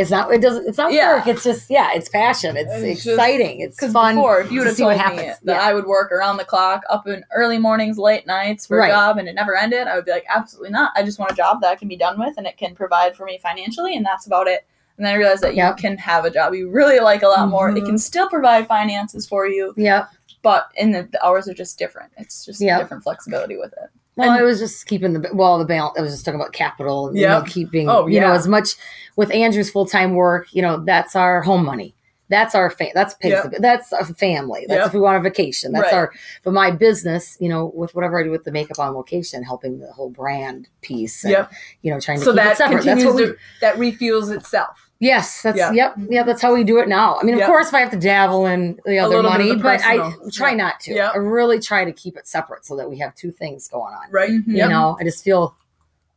it's 0.00 0.10
not 0.10 0.32
it 0.32 0.40
doesn't 0.40 0.66
it's 0.66 0.78
not 0.78 0.92
Yeah. 0.92 1.16
work 1.16 1.26
it's 1.26 1.44
just 1.44 1.68
yeah 1.68 1.90
it's 1.92 2.08
passion 2.08 2.56
it's, 2.56 2.72
It's 2.72 3.04
just- 3.04 3.14
exciting 3.14 3.60
it's 3.60 3.76
because 3.76 3.92
fun 3.92 4.14
before, 4.14 4.40
if 4.40 4.50
you 4.50 4.60
would 4.60 4.68
have 4.68 4.76
told 4.76 4.92
me 4.92 4.98
that 4.98 5.38
Yeah. 5.44 5.60
I 5.60 5.74
would 5.74 5.86
work 5.86 6.10
around 6.10 6.38
the 6.38 6.44
clock, 6.44 6.82
up 6.88 7.06
in 7.06 7.24
early 7.34 7.58
mornings, 7.58 7.98
late 7.98 8.26
nights 8.26 8.66
for 8.66 8.78
Right. 8.78 8.88
a 8.90 8.94
job, 8.94 9.18
and 9.18 9.28
it 9.28 9.34
never 9.34 9.56
ended, 9.56 9.86
I 9.86 9.96
would 9.96 10.04
be 10.06 10.10
like, 10.10 10.24
absolutely 10.28 10.70
not. 10.70 10.92
I 10.96 11.02
just 11.02 11.18
want 11.18 11.30
a 11.32 11.34
job 11.34 11.60
that 11.60 11.68
I 11.70 11.76
can 11.76 11.88
be 11.88 11.96
done 11.96 12.18
with 12.18 12.34
and 12.38 12.46
it 12.46 12.56
can 12.56 12.74
provide 12.74 13.14
for 13.14 13.24
me 13.26 13.38
financially, 13.42 13.94
and 13.96 14.04
that's 14.04 14.26
about 14.26 14.46
it. 14.48 14.66
And 14.96 15.06
then 15.06 15.14
I 15.14 15.18
realized 15.18 15.42
that 15.42 15.54
Yep. 15.54 15.76
you 15.76 15.82
can 15.82 15.98
have 15.98 16.24
a 16.24 16.30
job 16.30 16.54
you 16.54 16.70
really 16.70 17.00
like 17.00 17.22
a 17.22 17.28
lot 17.28 17.48
more. 17.48 17.68
It 17.70 17.74
can 17.74 17.84
mm-hmm. 17.84 17.96
still 17.96 18.28
provide 18.28 18.66
finances 18.66 19.26
for 19.26 19.46
you, 19.46 19.74
yep 19.76 20.08
but 20.42 20.70
in 20.76 20.92
the, 20.92 21.08
the 21.12 21.24
hours 21.24 21.48
are 21.48 21.54
just 21.54 21.78
different. 21.78 22.10
It's 22.16 22.44
just 22.44 22.60
Yep. 22.60 22.80
different 22.80 23.02
flexibility 23.02 23.56
with 23.56 23.72
it. 23.72 23.90
Well 24.20 24.30
And- 24.30 24.38
i 24.40 24.42
was 24.42 24.58
just 24.58 24.86
keeping 24.86 25.12
the 25.14 25.28
well 25.34 25.58
the 25.58 25.64
balance 25.64 25.98
i 25.98 26.02
was 26.02 26.12
just 26.12 26.24
talking 26.24 26.40
about 26.40 26.52
capital 26.52 27.08
and 27.08 27.16
you 27.18 27.26
know 27.26 27.42
keeping 27.46 27.88
Oh, 27.88 28.06
yeah. 28.06 28.14
you 28.14 28.20
know 28.20 28.32
as 28.32 28.46
much 28.46 28.70
with 29.16 29.30
andrew's 29.32 29.70
full-time 29.70 30.14
work 30.14 30.46
you 30.52 30.62
know 30.62 30.82
that's 30.84 31.14
our 31.16 31.42
home 31.42 31.64
money 31.64 31.94
that's 32.28 32.54
our 32.54 32.70
fa- 32.70 32.92
that's 32.94 33.14
pays 33.14 33.32
Yep. 33.32 33.50
the- 33.50 33.58
that's 33.58 33.90
a 33.90 34.04
family. 34.14 34.64
That's 34.68 34.78
Yep. 34.78 34.86
if 34.86 34.94
we 34.94 35.00
want 35.00 35.16
a 35.16 35.20
vacation. 35.20 35.72
That's 35.72 35.86
Right. 35.86 35.94
our 35.94 36.12
but 36.44 36.52
my 36.52 36.70
business, 36.70 37.36
you 37.40 37.48
know, 37.48 37.72
with 37.74 37.92
whatever 37.92 38.20
I 38.20 38.22
do 38.22 38.30
with 38.30 38.44
the 38.44 38.52
makeup 38.52 38.78
on 38.78 38.94
location, 38.94 39.42
helping 39.42 39.80
the 39.80 39.90
whole 39.90 40.10
brand 40.10 40.68
piece. 40.80 41.24
And, 41.24 41.32
Yep. 41.32 41.52
You 41.82 41.92
know, 41.92 41.98
trying 41.98 42.18
to 42.20 42.24
So 42.24 42.30
keep 42.30 42.36
that 42.36 42.52
it 42.52 42.56
separate. 42.58 42.84
That's 42.84 43.02
continues 43.02 43.14
we 43.16 43.26
to, 43.26 43.36
that 43.62 43.74
refuels 43.78 44.30
itself. 44.32 44.89
Yes, 45.00 45.40
that's 45.42 45.56
Yeah. 45.56 45.72
yep, 45.72 45.94
yeah. 46.10 46.22
That's 46.22 46.42
how 46.42 46.52
we 46.54 46.62
do 46.62 46.78
it 46.78 46.86
now. 46.86 47.16
I 47.18 47.24
mean, 47.24 47.34
of 47.34 47.40
Yep. 47.40 47.48
course, 47.48 47.68
if 47.68 47.74
I 47.74 47.80
have 47.80 47.90
to 47.90 47.96
dabble 47.98 48.44
in 48.46 48.78
the 48.84 48.98
other 48.98 49.16
little 49.16 49.30
bit 49.30 49.40
of 49.40 49.46
money, 49.46 49.56
the 49.56 49.62
but 49.62 49.80
I 49.82 50.12
try 50.30 50.50
Yep. 50.50 50.58
not 50.58 50.80
to. 50.80 50.94
Yep. 50.94 51.12
I 51.14 51.16
really 51.18 51.58
try 51.58 51.86
to 51.86 51.92
keep 51.92 52.18
it 52.18 52.28
separate 52.28 52.66
so 52.66 52.76
that 52.76 52.88
we 52.88 52.98
have 52.98 53.14
two 53.14 53.30
things 53.32 53.66
going 53.66 53.94
on. 53.94 54.10
Right. 54.12 54.30
Mhm. 54.30 54.46
You 54.46 54.56
Yep. 54.56 54.68
know, 54.70 54.96
I 55.00 55.04
just 55.04 55.24
feel, 55.24 55.56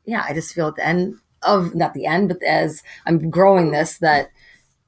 yeah, 0.05 0.25
I 0.27 0.34
just 0.34 0.53
feel 0.53 0.67
at 0.67 0.75
the 0.75 0.86
end 0.86 1.15
of 1.43 1.73
not 1.73 1.93
the 1.93 2.05
end, 2.05 2.27
but 2.27 2.43
as 2.43 2.84
I'm 3.05 3.29
growing 3.29 3.71
this, 3.71 3.97
that, 3.99 4.29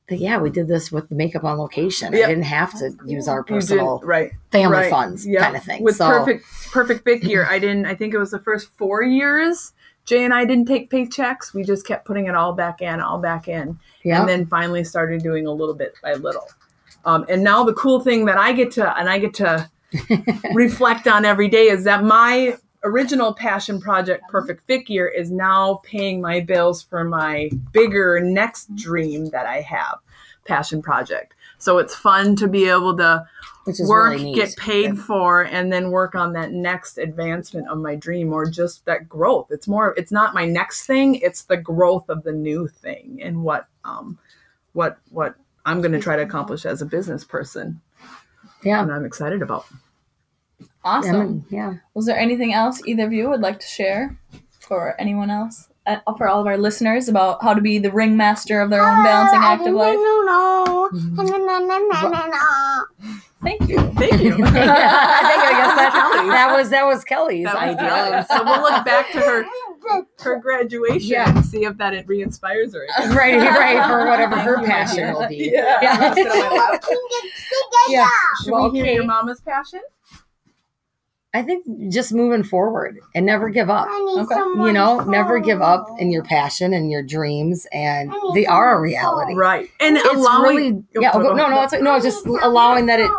that 0.10 0.18
yeah, 0.20 0.38
we 0.40 0.50
did 0.50 0.68
this 0.68 0.92
with 0.92 1.08
the 1.08 1.16
makeup 1.16 1.46
on 1.46 1.58
location. 1.58 2.12
Yep. 2.12 2.24
I 2.26 2.28
didn't 2.28 2.44
have 2.44 2.78
to 2.80 2.92
use 3.06 3.30
our 3.30 3.44
personal 3.44 4.02
right. 4.04 4.32
family 4.52 4.78
right. 4.78 4.90
funds 4.90 5.26
kind 5.26 5.56
of 5.56 5.64
thing. 5.64 5.84
With 5.84 5.96
so, 5.96 6.10
perfect 6.10 6.46
perfect 6.72 7.06
big 7.06 7.24
year, 7.28 7.48
I 7.50 7.60
didn't. 7.60 7.86
I 7.86 7.96
think 7.96 8.14
it 8.14 8.18
was 8.18 8.32
the 8.32 8.40
first 8.40 8.68
four 8.78 9.02
years. 9.04 9.72
Jay 10.06 10.24
and 10.24 10.34
I 10.34 10.46
didn't 10.46 10.68
take 10.68 10.90
paychecks. 10.90 11.54
We 11.54 11.64
just 11.64 11.86
kept 11.86 12.06
putting 12.06 12.28
it 12.28 12.36
all 12.36 12.54
back 12.54 12.82
in, 12.82 13.00
all 13.00 13.20
back 13.20 13.48
in, 13.48 13.80
yeah, 14.04 14.20
and 14.20 14.30
then 14.30 14.46
finally 14.46 14.84
started 14.84 15.24
doing 15.24 15.48
a 15.48 15.52
little 15.52 15.76
bit 15.76 15.96
by 16.02 16.14
little. 16.14 16.48
Um, 17.06 17.26
and 17.30 17.44
now 17.44 17.64
the 17.64 17.74
cool 17.74 18.00
thing 18.00 18.26
that 18.26 18.38
I 18.38 18.54
get 18.54 18.72
to 18.72 18.98
and 18.98 19.10
I 19.10 19.20
get 19.20 19.34
to 19.36 19.70
reflect 20.54 21.08
on 21.08 21.26
every 21.26 21.48
day 21.48 21.68
is 21.68 21.84
that 21.84 22.04
my 22.04 22.58
original 22.84 23.34
passion 23.34 23.80
project, 23.80 24.24
Perfect 24.30 24.66
Fit 24.68 24.86
Gear, 24.86 25.08
is 25.08 25.32
now 25.32 25.82
paying 25.84 26.22
my 26.22 26.40
bills 26.40 26.84
for 26.84 27.04
my 27.04 27.50
bigger 27.72 28.20
next 28.20 28.74
dream 28.76 29.28
that 29.28 29.46
I 29.46 29.62
have, 29.62 30.00
passion 30.46 30.82
project. 30.82 31.35
So 31.58 31.78
it's 31.78 31.96
fun 31.96 32.36
to 32.38 32.48
be 32.48 32.70
able 32.70 32.98
to 32.98 33.28
which 33.66 33.80
is 33.80 33.90
work, 33.90 34.12
really 34.12 34.26
neat. 34.26 34.36
get 34.36 34.56
paid 34.58 34.98
for, 34.98 35.42
and 35.42 35.74
then 35.74 35.90
work 35.90 36.14
on 36.14 36.34
that 36.34 36.52
next 36.52 37.00
advancement 37.00 37.68
of 37.68 37.80
my 37.80 37.96
dream 37.96 38.32
or 38.32 38.50
just 38.50 38.86
that 38.86 39.10
growth. 39.10 39.48
It's 39.50 39.68
more, 39.68 39.96
it's 39.98 40.12
not 40.12 40.36
my 40.36 40.46
next 40.46 40.86
thing, 40.86 41.16
it's 41.16 41.44
the 41.44 41.58
growth 41.58 42.08
of 42.10 42.24
the 42.24 42.32
new 42.32 42.68
thing 42.68 43.20
and 43.24 43.44
what, 43.44 43.68
um, 43.84 44.20
what, 44.74 45.00
what 45.10 45.36
I'm 45.66 45.82
going 45.82 45.94
to 45.94 46.00
try 46.00 46.16
to 46.16 46.22
accomplish 46.22 46.66
as 46.66 46.84
a 46.84 46.86
business 46.86 47.24
person. 47.24 47.82
Yeah, 48.64 48.84
And 48.84 48.92
I'm 48.92 49.06
excited 49.06 49.42
about. 49.42 49.66
Awesome. 50.84 51.46
yeah, 51.50 51.72
yeah. 51.72 51.78
Was 51.96 52.06
there 52.06 52.18
anything 52.18 52.54
else 52.54 52.82
either 52.86 53.06
of 53.06 53.14
you 53.14 53.30
would 53.30 53.42
like 53.42 53.60
to 53.60 53.68
share 53.68 54.16
for 54.60 55.00
anyone 55.02 55.32
else? 55.32 55.70
Uh, 55.88 55.98
for 56.18 56.28
all 56.28 56.42
of 56.42 56.48
our 56.48 56.58
listeners 56.58 57.08
about 57.10 57.44
how 57.44 57.54
to 57.54 57.62
be 57.62 57.78
the 57.78 57.92
ringmaster 57.92 58.60
of 58.60 58.72
their 58.72 58.82
own 58.82 59.04
balancing 59.04 59.40
act 59.40 59.62
of 59.68 59.74
life. 59.76 59.94
No, 59.96 60.90
Mhm. 60.92 61.16
no, 61.16 61.24
no, 61.24 61.38
no, 61.38 61.60
no, 61.60 61.80
no, 61.80 62.10
no, 62.10 62.28
no. 62.28 62.84
Thank 63.44 63.70
you. 63.70 63.78
Thank 63.98 64.22
you. 64.24 64.34
I 64.44 65.22
think 65.30 65.44
I 65.44 65.52
guess 65.52 65.76
that, 65.76 65.92
Kelly's. 65.94 66.30
that 66.32 66.58
was 66.58 66.70
that 66.72 66.86
was 66.88 67.04
Kelly's 67.04 67.46
That 67.46 67.54
was 67.54 67.76
idea. 67.78 67.90
Kelly's. 67.90 68.28
So 68.30 68.44
we'll 68.44 68.62
look 68.62 68.84
back 68.86 69.12
to 69.12 69.20
her 69.20 69.46
her 70.22 70.38
graduation 70.40 71.08
Yeah. 71.08 71.30
and 71.36 71.46
see 71.46 71.66
if 71.66 71.78
that 71.78 71.94
it 71.94 72.08
re-inspires 72.08 72.74
her. 72.74 72.88
again. 72.98 73.16
right, 73.16 73.38
right, 73.38 73.86
for 73.88 74.08
whatever 74.08 74.36
her 74.38 74.64
passion 74.66 75.14
will 75.14 75.28
be. 75.28 75.52
Yeah. 75.54 75.78
Yeah. 75.84 76.14
Sit 76.16 76.28
on 76.28 76.40
my 76.40 76.50
lap. 76.72 76.84
Yeah. 77.90 78.08
Should 78.44 78.52
Well, 78.52 78.72
we 78.72 78.78
hear 78.80 78.86
okay. 78.86 78.96
your 78.96 79.04
mama's 79.04 79.42
passion? 79.42 79.82
I 81.36 81.42
think 81.42 81.66
just 81.92 82.14
moving 82.14 82.44
forward 82.44 82.98
and 83.14 83.26
never 83.26 83.50
give 83.50 83.70
up. 83.70 83.90
Okay. 83.90 84.36
You 84.36 84.72
know, 84.72 85.04
to 85.04 85.12
never 85.12 85.38
give 85.40 85.62
up 85.62 85.86
in 86.00 86.10
your 86.10 86.24
passion 86.24 86.74
and 86.74 86.90
your 86.90 87.04
dreams, 87.04 87.68
and 87.74 88.10
they 88.34 88.46
are 88.46 88.78
a 88.78 88.80
reality. 88.80 89.36
Right. 89.36 89.70
And 89.82 89.98
It's 89.98 90.08
allowing 90.16 90.56
really 90.56 90.84
oh, 90.96 91.02
yeah. 91.02 91.12
Oh, 91.14 91.28
oh, 91.28 91.34
no, 91.34 91.50
no, 91.50 91.62
it's 91.62 91.74
like, 91.74 91.82
no, 91.82 92.00
just 92.00 92.26
allowing 92.26 92.86
that 92.86 93.02
it 93.02 93.12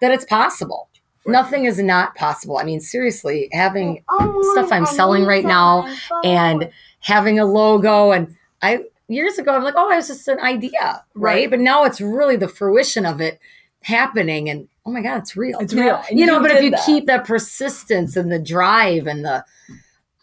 that 0.00 0.10
it's 0.10 0.24
possible. 0.24 0.88
Right. 1.24 1.32
Nothing 1.34 1.66
is 1.66 1.78
not 1.78 2.16
possible. 2.16 2.58
I 2.58 2.64
mean, 2.64 2.80
seriously, 2.80 3.48
having 3.52 4.02
Oh, 4.08 4.52
stuff 4.52 4.72
I'm 4.72 4.82
I 4.82 4.90
selling 4.90 5.24
right 5.26 5.44
now 5.44 5.82
someone 5.82 5.94
to 5.94 6.00
follow. 6.08 6.22
and 6.24 6.70
having 6.98 7.38
a 7.38 7.44
logo 7.44 8.10
and 8.10 8.36
I 8.60 8.80
years 9.06 9.38
ago 9.38 9.54
I'm 9.54 9.62
like, 9.62 9.74
oh, 9.76 9.88
it 9.92 9.96
was 9.96 10.08
just 10.08 10.26
an 10.26 10.40
idea, 10.40 10.80
right? 10.82 11.02
Right. 11.14 11.50
But 11.50 11.60
now 11.60 11.84
it's 11.84 12.00
really 12.00 12.34
the 12.34 12.48
fruition 12.48 13.06
of 13.06 13.20
it 13.20 13.38
happening 13.82 14.50
and 14.50 14.68
oh 14.86 14.90
my 14.90 15.00
god, 15.02 15.18
it's 15.18 15.36
real. 15.36 15.58
It's 15.60 15.72
Yeah, 15.72 15.82
real. 15.84 16.02
and 16.10 16.18
you 16.18 16.26
know, 16.26 16.40
but 16.40 16.50
if 16.50 16.62
you 16.62 16.70
that. 16.70 16.84
keep 16.86 17.06
that 17.06 17.24
persistence 17.26 18.16
and 18.16 18.30
the 18.30 18.38
drive 18.38 19.06
and 19.06 19.24
the 19.24 19.44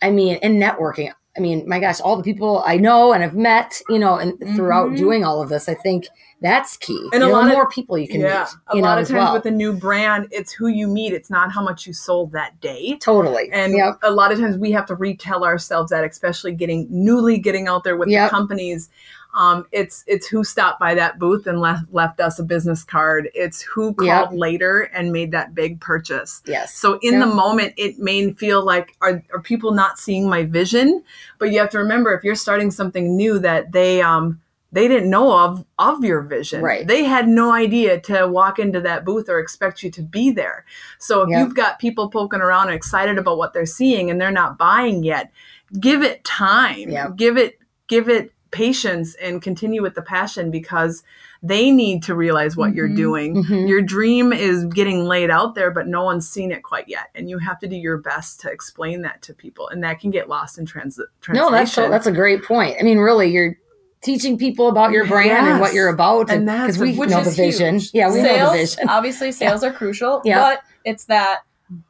I 0.02 0.12
mean, 0.12 0.38
and 0.44 0.62
networking. 0.62 1.12
I 1.36 1.40
mean, 1.40 1.68
my 1.70 1.80
gosh, 1.80 2.02
all 2.02 2.18
the 2.18 2.24
people 2.24 2.64
I 2.66 2.78
know 2.78 3.14
and 3.14 3.22
have 3.22 3.36
met, 3.36 3.80
you 3.90 4.00
know, 4.00 4.16
and 4.16 4.40
throughout 4.56 4.90
Mhm. 4.92 4.98
doing 4.98 5.24
all 5.24 5.40
of 5.42 5.50
this, 5.50 5.70
I 5.70 5.76
think 5.76 6.08
that's 6.42 6.78
key. 6.78 7.10
And 7.14 7.22
a 7.24 7.28
know, 7.28 7.32
lot 7.32 7.44
the 7.44 7.50
of- 7.50 7.54
more 7.54 7.70
people 7.70 7.96
you 7.96 8.08
can 8.08 8.22
yeah. 8.22 8.40
meet, 8.40 8.48
a 8.74 8.76
you 8.78 8.82
lot 8.82 8.96
know, 8.96 9.02
of 9.02 9.08
times 9.08 9.18
well. 9.18 9.34
with 9.34 9.46
a 9.46 9.52
new 9.52 9.74
brand, 9.74 10.28
it's 10.32 10.52
who 10.52 10.66
you 10.68 10.88
meet. 10.88 11.14
It's 11.14 11.30
not 11.30 11.52
how 11.52 11.62
much 11.64 11.86
you 11.86 11.94
sold 11.94 12.32
that 12.32 12.60
day. 12.60 12.98
totally. 13.00 13.50
And 13.54 13.74
yep. 13.76 14.00
a 14.02 14.10
lot 14.12 14.32
of 14.32 14.40
times 14.40 14.58
we 14.58 14.72
have 14.72 14.88
to 14.88 14.96
retell 14.96 15.44
ourselves 15.44 15.92
that, 15.92 16.04
especially 16.04 16.54
getting 16.54 16.88
newly 16.90 17.38
getting 17.38 17.68
out 17.68 17.84
there 17.84 17.98
with 17.98 18.10
Yep. 18.10 18.30
the 18.32 18.36
companies. 18.36 18.90
Um, 19.38 19.68
it's 19.72 20.04
it's 20.08 20.26
who 20.28 20.44
stopped 20.44 20.80
by 20.80 20.96
that 20.96 21.20
booth 21.20 21.46
and 21.46 21.62
left 21.62 21.86
left 21.94 22.20
us 22.20 22.40
a 22.40 22.44
business 22.44 22.84
card. 22.84 23.30
It's 23.36 23.62
who 23.62 23.94
called 23.94 24.08
Yep. 24.08 24.30
later 24.34 24.82
and 24.94 25.12
made 25.12 25.32
that 25.32 25.54
big 25.54 25.80
purchase. 25.80 26.42
Yes. 26.48 26.74
So 26.74 26.98
in 27.04 27.14
Yeah. 27.14 27.20
the 27.20 27.28
moment, 27.28 27.74
it 27.78 28.00
may 28.00 28.32
feel 28.34 28.66
like 28.66 28.96
are, 29.00 29.24
are 29.32 29.40
people 29.42 29.72
not 29.74 30.00
seeing 30.00 30.28
my 30.28 30.44
vision? 30.44 31.04
But 31.38 31.52
you 31.52 31.60
have 31.60 31.70
to 31.70 31.78
remember 31.78 32.14
if 32.14 32.24
you're 32.24 32.34
starting 32.36 32.72
something 32.72 33.16
new 33.16 33.38
that 33.40 33.72
they 33.74 34.02
um 34.02 34.42
they 34.74 34.88
didn't 34.88 35.10
know 35.10 35.32
of 35.32 35.64
of 35.78 36.04
your 36.04 36.22
vision. 36.22 36.62
Right. 36.64 36.88
They 36.88 37.04
had 37.04 37.28
no 37.28 37.52
idea 37.54 38.00
to 38.02 38.28
walk 38.28 38.58
into 38.60 38.82
that 38.82 39.06
booth 39.06 39.30
or 39.30 39.40
expect 39.40 39.84
you 39.84 39.92
to 39.92 40.02
be 40.02 40.32
there. 40.32 40.66
So 40.98 41.22
if 41.22 41.30
Yeah. 41.30 41.42
you've 41.44 41.56
got 41.56 41.78
people 41.80 42.10
poking 42.10 42.42
around 42.42 42.68
and 42.68 42.76
excited 42.76 43.18
about 43.20 43.38
what 43.38 43.54
they're 43.54 43.66
seeing 43.68 44.10
and 44.10 44.20
they're 44.20 44.32
not 44.32 44.58
buying 44.58 45.04
yet, 45.04 45.32
give 45.80 46.02
it 46.02 46.24
time. 46.24 46.90
Yeah. 46.90 47.10
Give 47.16 47.38
it 47.38 47.60
give 47.88 48.10
it 48.10 48.32
patience 48.52 49.16
and 49.16 49.42
continue 49.42 49.82
with 49.82 49.96
the 49.96 50.02
passion 50.02 50.50
because 50.52 51.04
they 51.44 51.70
need 51.72 52.02
to 52.04 52.16
realize 52.16 52.58
what 52.58 52.74
you're 52.74 52.90
Mhm. 52.90 52.96
doing 52.96 53.44
Mhm. 53.44 53.68
your 53.68 53.82
dream 53.82 54.34
is 54.34 54.66
getting 54.66 55.06
laid 55.06 55.30
out 55.30 55.54
there 55.56 55.70
but 55.70 55.88
no 55.88 56.04
one's 56.04 56.28
seen 56.28 56.52
it 56.52 56.64
quite 56.64 56.88
yet 56.88 57.08
and 57.14 57.30
you 57.30 57.38
have 57.38 57.60
to 57.60 57.68
do 57.68 57.76
your 57.76 57.98
best 57.98 58.40
to 58.42 58.50
explain 58.50 59.02
that 59.04 59.22
to 59.22 59.34
people 59.34 59.68
and 59.70 59.84
that 59.84 60.00
can 60.00 60.10
get 60.12 60.28
lost 60.30 60.58
in 60.58 60.66
transit 60.66 61.08
No, 61.30 61.52
that's 61.52 61.72
so, 61.74 61.90
that's 61.90 62.08
a 62.08 62.12
great 62.12 62.44
point. 62.44 62.76
I 62.80 62.84
mean, 62.84 62.98
really, 62.98 63.28
you're 63.32 63.56
teaching 64.02 64.38
people 64.38 64.68
about 64.70 64.92
your 64.92 65.06
brand 65.06 65.48
and 65.48 65.60
what 65.60 65.74
you're 65.74 65.90
about, 65.90 66.30
And 66.32 66.46
because 66.46 66.78
we 66.78 66.94
know 66.94 67.24
the 67.24 67.32
vision. 67.32 67.76
huge. 67.76 67.92
Yeah, 67.94 68.12
we 68.14 68.22
know 68.22 68.52
the 68.52 68.58
vision. 68.58 68.88
obviously, 68.90 69.32
sales 69.44 69.64
are 69.64 69.72
crucial, 69.72 70.22
Yeah. 70.24 70.40
but 70.40 70.62
it's 70.86 71.06
that 71.06 71.40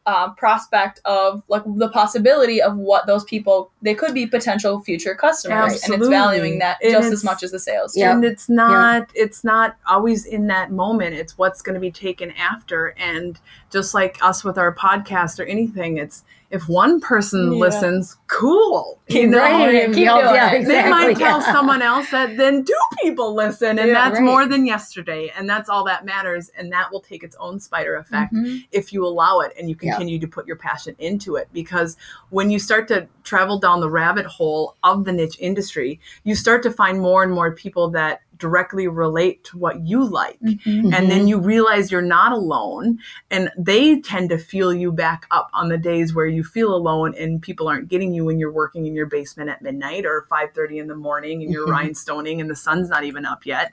uh, 0.06 0.32
prospect 0.32 1.00
of 1.06 1.44
like 1.48 1.64
the 1.66 1.90
possibility 1.90 2.62
of 2.62 2.78
what 2.78 3.06
those 3.06 3.24
people 3.26 3.72
they 3.82 3.94
could 3.94 4.14
be 4.14 4.26
potential 4.26 4.82
future 4.82 5.14
customers, 5.14 5.84
and 5.84 5.94
it's 5.94 6.08
valuing 6.08 6.60
that 6.60 6.78
And 6.82 6.92
just 6.92 7.12
as 7.12 7.24
much 7.24 7.44
as 7.44 7.52
the 7.52 7.60
sales. 7.60 7.96
Yeah. 7.96 8.12
and 8.12 8.26
it's 8.26 8.50
not 8.50 9.10
it's 9.14 9.44
not 9.44 9.78
always 9.88 10.26
in 10.26 10.48
that 10.48 10.72
moment 10.72 11.16
it's 11.16 11.38
what's 11.38 11.62
going 11.62 11.76
to 11.76 11.80
be 11.80 11.92
taken 11.92 12.32
after 12.32 12.96
and 12.98 13.40
just 13.72 13.94
like 13.94 14.18
us 14.22 14.44
with 14.44 14.58
our 14.58 14.74
podcast 14.74 15.40
or 15.40 15.44
anything 15.44 15.98
it's 15.98 16.24
if 16.50 16.70
one 16.70 17.00
person 17.02 17.52
Yeah. 17.54 17.60
listens 17.60 18.18
cool 18.28 19.00
you 19.10 19.26
know 19.28 19.40
going. 19.40 19.94
Keep 19.94 20.06
Yeah, 20.06 20.52
it. 20.54 20.66
they 20.66 20.90
might 20.90 21.18
tell 21.18 21.42
someone 21.42 21.82
else 21.82 22.10
that 22.12 22.36
then 22.38 22.64
two 22.66 22.74
people 23.02 23.34
listen 23.36 23.80
and 23.80 23.92
that's 23.96 24.16
right. 24.16 24.24
more 24.24 24.46
than 24.46 24.66
yesterday 24.66 25.32
and 25.38 25.50
that's 25.50 25.70
all 25.70 25.84
that 25.86 26.06
matters 26.06 26.50
and 26.58 26.72
that 26.74 26.92
will 26.92 27.00
take 27.02 27.24
its 27.24 27.36
own 27.40 27.60
spider 27.60 27.96
effect 27.96 28.34
Mhm. 28.34 28.66
if 28.72 28.92
you 28.94 29.06
allow 29.06 29.40
it 29.40 29.54
and 29.58 29.70
you 29.70 29.76
continue 29.76 30.20
to 30.20 30.28
put 30.28 30.46
your 30.48 30.56
passion 30.58 30.96
into 31.00 31.36
it 31.36 31.48
because 31.54 31.96
when 32.30 32.50
you 32.50 32.60
start 32.60 32.88
to 32.90 33.08
travel 33.24 33.60
down 33.60 33.80
the 33.82 33.90
rabbit 33.90 34.26
hole 34.26 34.76
of 34.84 35.06
the 35.06 35.12
niche 35.14 35.38
industry 35.40 36.00
you 36.24 36.36
start 36.36 36.64
to 36.64 36.72
find 36.72 37.00
more 37.00 37.24
and 37.24 37.32
more 37.32 37.52
people 37.52 37.90
that 37.90 38.22
directly 38.38 38.88
relate 38.88 39.44
to 39.44 39.58
what 39.58 39.86
you 39.86 40.04
like 40.04 40.40
Mhm. 40.42 40.94
and 40.96 41.10
then 41.12 41.28
you 41.28 41.40
realize 41.40 41.92
you're 41.92 42.02
not 42.02 42.32
alone 42.32 43.00
and 43.32 43.50
they 43.58 44.00
tend 44.02 44.30
to 44.30 44.38
feel 44.38 44.74
you 44.74 44.92
back 44.92 45.26
up 45.32 45.50
on 45.54 45.70
the 45.70 45.78
days 45.78 46.14
where 46.14 46.28
you 46.28 46.44
feel 46.44 46.74
alone 46.74 47.14
and 47.18 47.42
people 47.42 47.68
aren't 47.68 47.88
getting 47.88 48.14
you 48.14 48.24
when 48.26 48.40
you're 48.40 48.52
working 48.52 48.86
in 48.86 48.94
your 48.96 49.06
basement 49.06 49.50
at 49.50 49.62
midnight 49.62 50.06
or 50.06 50.26
5.30 50.30 50.80
in 50.80 50.88
the 50.88 50.96
morning 50.96 51.42
and 51.44 51.52
you're 51.52 51.68
Mhm. 51.68 51.74
rhinestoning 51.90 52.40
and 52.40 52.50
the 52.50 52.56
sun's 52.56 52.90
not 52.90 53.04
even 53.04 53.26
up 53.26 53.46
yet 53.46 53.72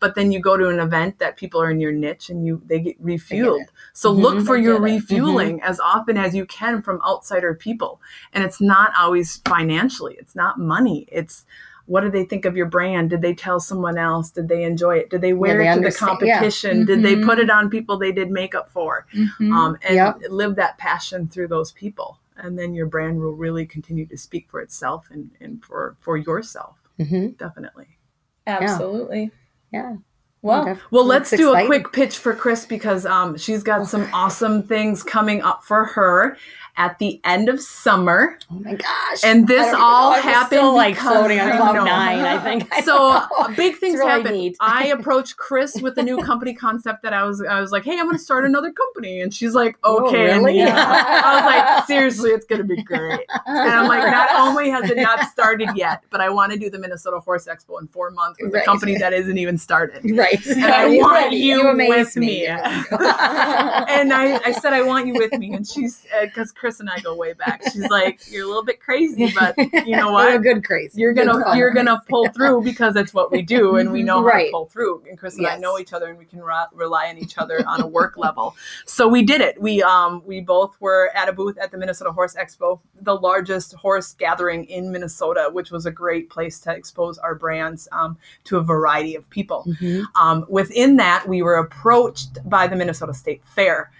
but 0.00 0.14
then 0.14 0.30
you 0.32 0.40
go 0.40 0.56
to 0.56 0.68
an 0.68 0.78
event 0.80 1.18
that 1.18 1.36
people 1.36 1.60
are 1.60 1.70
in 1.70 1.80
your 1.80 1.92
niche 1.92 2.30
and 2.30 2.46
you 2.46 2.60
they 2.66 2.80
get 2.80 3.02
refueled 3.04 3.62
it. 3.62 3.70
so 3.92 4.14
Mhm. 4.14 4.20
look 4.22 4.40
for 4.46 4.56
your 4.56 4.78
get 4.80 4.88
it. 4.90 4.94
refueling 4.94 5.62
as 5.62 5.80
often 5.80 6.16
as 6.16 6.34
you 6.34 6.46
can 6.46 6.82
from 6.82 7.00
outsider 7.06 7.54
people 7.54 8.00
and 8.32 8.44
it's 8.44 8.60
not 8.60 8.92
always 8.98 9.38
financially 9.46 10.14
it's 10.18 10.34
not 10.34 10.58
money 10.58 11.06
it's 11.10 11.44
what 11.86 12.00
do 12.02 12.10
they 12.10 12.24
think 12.24 12.44
of 12.44 12.56
your 12.56 12.66
brand? 12.66 13.10
Did 13.10 13.20
they 13.22 13.34
tell 13.34 13.60
someone 13.60 13.98
else? 13.98 14.30
Did 14.30 14.48
they 14.48 14.62
enjoy 14.64 14.96
it? 14.98 15.10
Did 15.10 15.20
they 15.20 15.32
wear 15.34 15.58
they 15.58 15.64
it 15.68 15.74
to 15.74 15.80
the 15.80 15.86
understand- 15.86 16.18
yeah. 16.22 16.34
competition? 16.34 16.84
Did 16.86 17.02
they 17.02 17.14
Mhm. 17.16 17.24
put 17.26 17.38
it 17.38 17.50
on 17.50 17.68
people 17.70 17.98
they 17.98 18.12
did 18.12 18.30
makeup 18.30 18.68
for? 18.70 19.06
Mhm. 19.12 19.52
Um, 19.52 19.76
and 19.82 19.94
Yep. 19.96 20.20
live 20.30 20.56
that 20.56 20.78
passion 20.78 21.28
through 21.28 21.48
those 21.48 21.72
people. 21.72 22.18
And 22.36 22.58
then 22.58 22.74
your 22.74 22.86
brand 22.86 23.20
will 23.20 23.34
really 23.34 23.66
continue 23.66 24.06
to 24.06 24.16
speak 24.16 24.48
for 24.50 24.60
itself 24.60 25.06
and, 25.10 25.30
and 25.40 25.62
for, 25.64 25.96
for 26.00 26.16
yourself. 26.16 26.76
Mhm. 26.98 27.36
Definitely. 27.38 27.98
Absolutely. 28.46 29.30
Yeah. 29.72 29.96
Well, 30.42 30.68
Okay. 30.68 30.80
Well, 30.90 31.06
let's 31.06 31.30
That's 31.30 31.40
do 31.42 31.54
a 31.54 31.64
quick 31.64 31.90
pitch 31.92 32.18
for 32.18 32.34
Chris 32.34 32.66
because 32.66 33.06
um, 33.06 33.36
she's 33.38 33.62
got 33.62 33.86
some 33.86 34.06
awesome 34.12 34.62
things 34.62 35.02
coming 35.02 35.40
up 35.42 35.64
for 35.64 35.84
her 35.86 36.36
at 36.76 36.98
the 36.98 37.20
end 37.24 37.48
of 37.48 37.60
summer. 37.60 38.36
Oh 38.50 38.54
my 38.58 38.74
gosh. 38.74 39.22
And 39.24 39.46
this 39.46 39.60
I 39.60 39.70
don't 39.70 39.74
even 39.74 39.80
all 39.80 40.10
know. 40.12 40.22
Happened 40.22 40.46
still 40.46 40.74
like 40.74 40.94
because- 40.94 41.12
floating 41.12 41.40
on 41.40 41.56
cloud 41.56 41.84
nine, 41.84 42.20
I 42.24 42.38
think. 42.42 42.68
I 42.72 42.80
So 42.80 43.12
uh, 43.12 43.48
big 43.56 43.76
things 43.76 43.96
really 43.98 44.10
happened. 44.10 44.36
neat. 44.36 44.56
I 44.60 44.86
approached 44.98 45.36
Chris 45.36 45.76
with 45.80 45.96
a 45.98 46.02
new 46.02 46.18
company 46.18 46.52
concept 46.52 47.02
that 47.04 47.12
I 47.12 47.22
was 47.24 47.40
I 47.42 47.60
was 47.60 47.70
like, 47.70 47.84
"Hey, 47.84 47.92
I'm 47.98 48.06
going 48.06 48.16
to 48.16 48.22
start 48.22 48.44
another 48.44 48.72
company," 48.72 49.20
and 49.20 49.32
she's 49.32 49.54
like, 49.54 49.76
Oh, 49.84 50.06
"Okay." 50.08 50.24
really? 50.24 50.60
Anita." 50.60 50.76
I 50.76 51.34
was 51.36 51.44
like, 51.44 51.86
"Seriously, 51.86 52.30
it's 52.30 52.44
going 52.46 52.60
to 52.60 52.66
be 52.66 52.82
great." 52.82 53.20
And 53.46 53.70
I'm 53.70 53.86
like, 53.88 54.02
not 54.10 54.30
only 54.34 54.68
has 54.70 54.90
it 54.90 54.96
not 54.96 55.28
started 55.30 55.70
yet, 55.76 56.02
but 56.10 56.20
I 56.20 56.28
want 56.28 56.52
to 56.52 56.58
do 56.58 56.70
the 56.70 56.78
Minnesota 56.78 57.20
Horse 57.20 57.46
Expo 57.46 57.80
in 57.80 57.86
four 57.88 58.10
months 58.10 58.38
with 58.42 58.54
a 58.54 58.62
company 58.62 58.98
that 58.98 59.12
isn't 59.12 59.38
even 59.38 59.58
started. 59.58 60.00
right. 60.16 60.44
And 60.46 60.64
I 60.64 60.86
You 60.88 61.00
want 61.02 61.12
ready? 61.24 61.36
you, 61.36 61.68
amaze 61.68 62.06
with 62.06 62.16
me. 62.16 62.46
and 62.46 64.12
I, 64.12 64.40
I 64.44 64.52
said, 64.52 64.72
I 64.72 64.82
want 64.82 65.06
you 65.06 65.14
with 65.14 65.32
me. 65.32 65.52
And 65.54 65.66
she's, 65.66 66.06
because 66.22 66.52
Chris 66.64 66.80
and 66.80 66.88
I 66.88 66.98
go 67.00 67.14
way 67.14 67.34
back. 67.34 67.62
She's 67.70 67.90
like, 67.90 68.20
you're 68.32 68.44
a 68.44 68.48
little 68.48 68.64
bit 68.64 68.80
crazy, 68.80 69.30
but 69.38 69.54
you 69.86 69.96
know 69.96 70.10
What 70.12 70.42
good 70.42 70.64
crazy. 70.64 70.98
You're 70.98 71.12
gonna 71.12 71.34
fun 71.34 71.58
you're 71.58 71.72
gonna 71.74 72.00
pull 72.08 72.26
through 72.30 72.62
because 72.62 72.94
that's 72.94 73.12
what 73.12 73.30
we 73.30 73.42
do, 73.42 73.76
and 73.76 73.92
we 73.92 74.02
know 74.02 74.20
how 74.20 74.24
Right. 74.24 74.46
to 74.46 74.50
pull 74.52 74.64
through. 74.64 75.02
And 75.06 75.18
Chris 75.18 75.36
and 75.36 75.46
I 75.46 75.58
know 75.58 75.78
each 75.78 75.92
other, 75.92 76.08
and 76.08 76.18
we 76.18 76.24
can 76.24 76.40
re- 76.42 76.64
rely 76.72 77.08
on 77.10 77.18
each 77.18 77.36
other 77.36 77.62
on 77.68 77.82
a 77.82 77.86
work 77.86 78.16
level. 78.26 78.56
So 78.86 79.06
we 79.06 79.22
did 79.22 79.42
it. 79.42 79.60
We 79.60 79.82
um 79.82 80.22
we 80.24 80.40
both 80.40 80.74
were 80.80 81.10
at 81.14 81.28
a 81.28 81.34
booth 81.34 81.58
at 81.58 81.70
the 81.70 81.76
Minnesota 81.76 82.12
Horse 82.12 82.34
Expo, 82.34 82.80
the 83.02 83.14
largest 83.14 83.74
horse 83.74 84.14
gathering 84.14 84.64
in 84.64 84.90
Minnesota, 84.90 85.50
which 85.52 85.70
was 85.70 85.84
a 85.84 85.90
great 85.90 86.30
place 86.30 86.60
to 86.60 86.74
expose 86.74 87.18
our 87.18 87.34
brands 87.34 87.88
um, 87.92 88.16
to 88.44 88.56
a 88.56 88.62
variety 88.62 89.16
of 89.16 89.28
people. 89.28 89.66
Mhm. 89.68 90.04
Um, 90.14 90.46
within 90.48 90.96
that, 90.96 91.28
we 91.28 91.42
were 91.42 91.56
approached 91.56 92.38
by 92.48 92.66
the 92.66 92.74
Minnesota 92.76 93.12
State 93.12 93.42
Fair. 93.44 93.90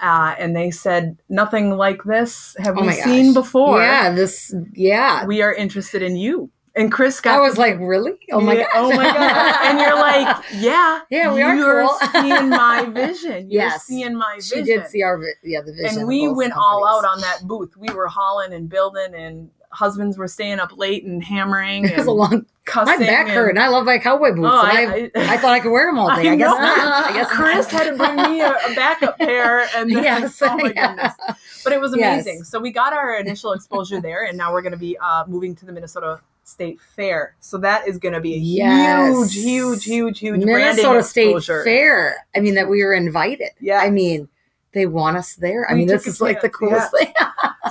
Uh, 0.00 0.34
and 0.38 0.56
they 0.56 0.70
said, 0.70 1.18
nothing 1.28 1.76
like 1.76 2.02
this 2.04 2.56
have 2.58 2.76
Oh 2.78 2.82
we 2.86 2.92
seen 2.92 3.26
gosh. 3.34 3.42
before. 3.44 3.80
Yeah, 3.82 4.12
this 4.14 4.54
yeah. 4.72 5.26
We 5.26 5.42
are 5.42 5.52
interested 5.54 6.02
in 6.02 6.16
you. 6.16 6.50
And 6.76 6.92
Chris 6.92 7.20
got 7.20 7.36
I 7.36 7.40
was 7.40 7.58
like, 7.58 7.78
really? 7.80 8.12
Oh 8.30 8.40
my 8.40 8.54
yeah, 8.54 8.62
god. 8.62 8.70
Oh 8.76 8.96
my 8.96 9.04
god. 9.04 9.56
And 9.66 9.80
you're 9.80 9.96
like, 9.98 10.44
yeah. 10.54 11.00
Yeah, 11.10 11.34
we 11.34 11.42
are 11.42 11.56
You're 11.56 11.86
cool. 11.88 11.98
seeing 12.12 12.48
my 12.48 12.84
vision. 12.84 13.50
You're 13.50 13.62
Yes. 13.64 13.82
seeing 13.84 14.14
my 14.16 14.38
she 14.40 14.62
did 14.62 14.86
see 14.86 15.02
our 15.02 15.20
yeah 15.42 15.62
the 15.62 15.72
vision. 15.72 15.98
and 16.00 16.08
we 16.08 16.28
went 16.28 16.52
all 16.54 16.86
out 16.86 17.04
on 17.04 17.20
that 17.22 17.40
booth. 17.42 17.76
We 17.76 17.88
were 17.92 18.06
hauling 18.06 18.52
and 18.54 18.68
building 18.68 19.14
and 19.14 19.50
husbands 19.72 20.18
were 20.18 20.28
staying 20.28 20.58
up 20.58 20.76
late 20.76 21.04
and 21.04 21.22
hammering 21.22 21.84
It 21.88 21.90
was 21.92 22.00
and 22.00 22.08
a 22.08 22.12
long. 22.12 22.46
cussing. 22.64 22.98
My 23.00 23.06
back 23.06 23.26
and- 23.26 23.30
hurt, 23.34 23.50
and 23.50 23.58
I 23.58 23.68
love 23.68 23.84
my 23.84 23.98
cowboy 23.98 24.30
boots. 24.34 24.48
Oh, 24.50 24.62
I, 24.64 25.10
I- 25.14 25.34
I, 25.34 25.36
thought 25.36 25.52
I 25.52 25.60
could 25.60 25.70
wear 25.70 25.86
them 25.86 25.98
all 25.98 26.08
day. 26.16 26.28
I, 26.28 26.32
I 26.32 26.36
guess 26.36 26.48
not. 26.58 27.10
I 27.10 27.12
guess 27.12 27.28
Chris 27.30 27.72
not. 27.72 27.82
had 27.82 27.90
to 27.90 27.96
bring 27.96 28.16
me 28.16 28.40
a, 28.40 28.50
a 28.50 28.74
backup 28.74 29.18
pair 29.18 29.60
and 29.76 29.90
then, 29.94 30.02
Yes, 30.02 30.40
oh 30.42 30.56
my 30.56 30.72
yeah. 30.74 30.88
goodness. 30.94 31.14
But 31.64 31.72
it 31.72 31.80
was 31.80 31.94
Yes. 31.96 32.26
amazing. 32.26 32.44
So 32.44 32.58
we 32.58 32.72
got 32.72 32.92
our 32.92 33.14
initial 33.16 33.52
exposure 33.52 34.00
there 34.00 34.24
and 34.24 34.36
now 34.36 34.52
we're 34.52 34.62
going 34.62 34.72
to 34.72 34.78
be 34.78 34.96
uh, 34.98 35.24
moving 35.26 35.54
to 35.56 35.66
the 35.66 35.72
Minnesota 35.72 36.20
State 36.42 36.80
Fair. 36.96 37.36
So 37.38 37.58
that 37.58 37.86
is 37.86 37.98
going 37.98 38.14
to 38.14 38.20
be 38.20 38.34
a 38.34 38.38
Yes. 38.38 39.32
huge, 39.32 39.44
huge, 39.44 39.84
huge, 39.84 40.18
huge 40.18 40.44
Minnesota 40.44 41.02
State 41.04 41.26
exposure. 41.36 41.62
Fair. 41.62 42.26
I 42.34 42.40
mean, 42.40 42.54
that 42.56 42.68
we 42.68 42.82
were 42.84 42.92
invited. 42.94 43.50
Yeah, 43.60 43.78
I 43.78 43.90
mean, 43.90 44.28
they 44.72 44.86
want 44.86 45.16
us 45.16 45.34
there. 45.34 45.68
I 45.68 45.74
We 45.74 45.80
mean, 45.80 45.88
this 45.88 46.06
is 46.06 46.20
like 46.20 46.40
the 46.40 46.48
coolest 46.50 46.90
thing. 46.96 47.12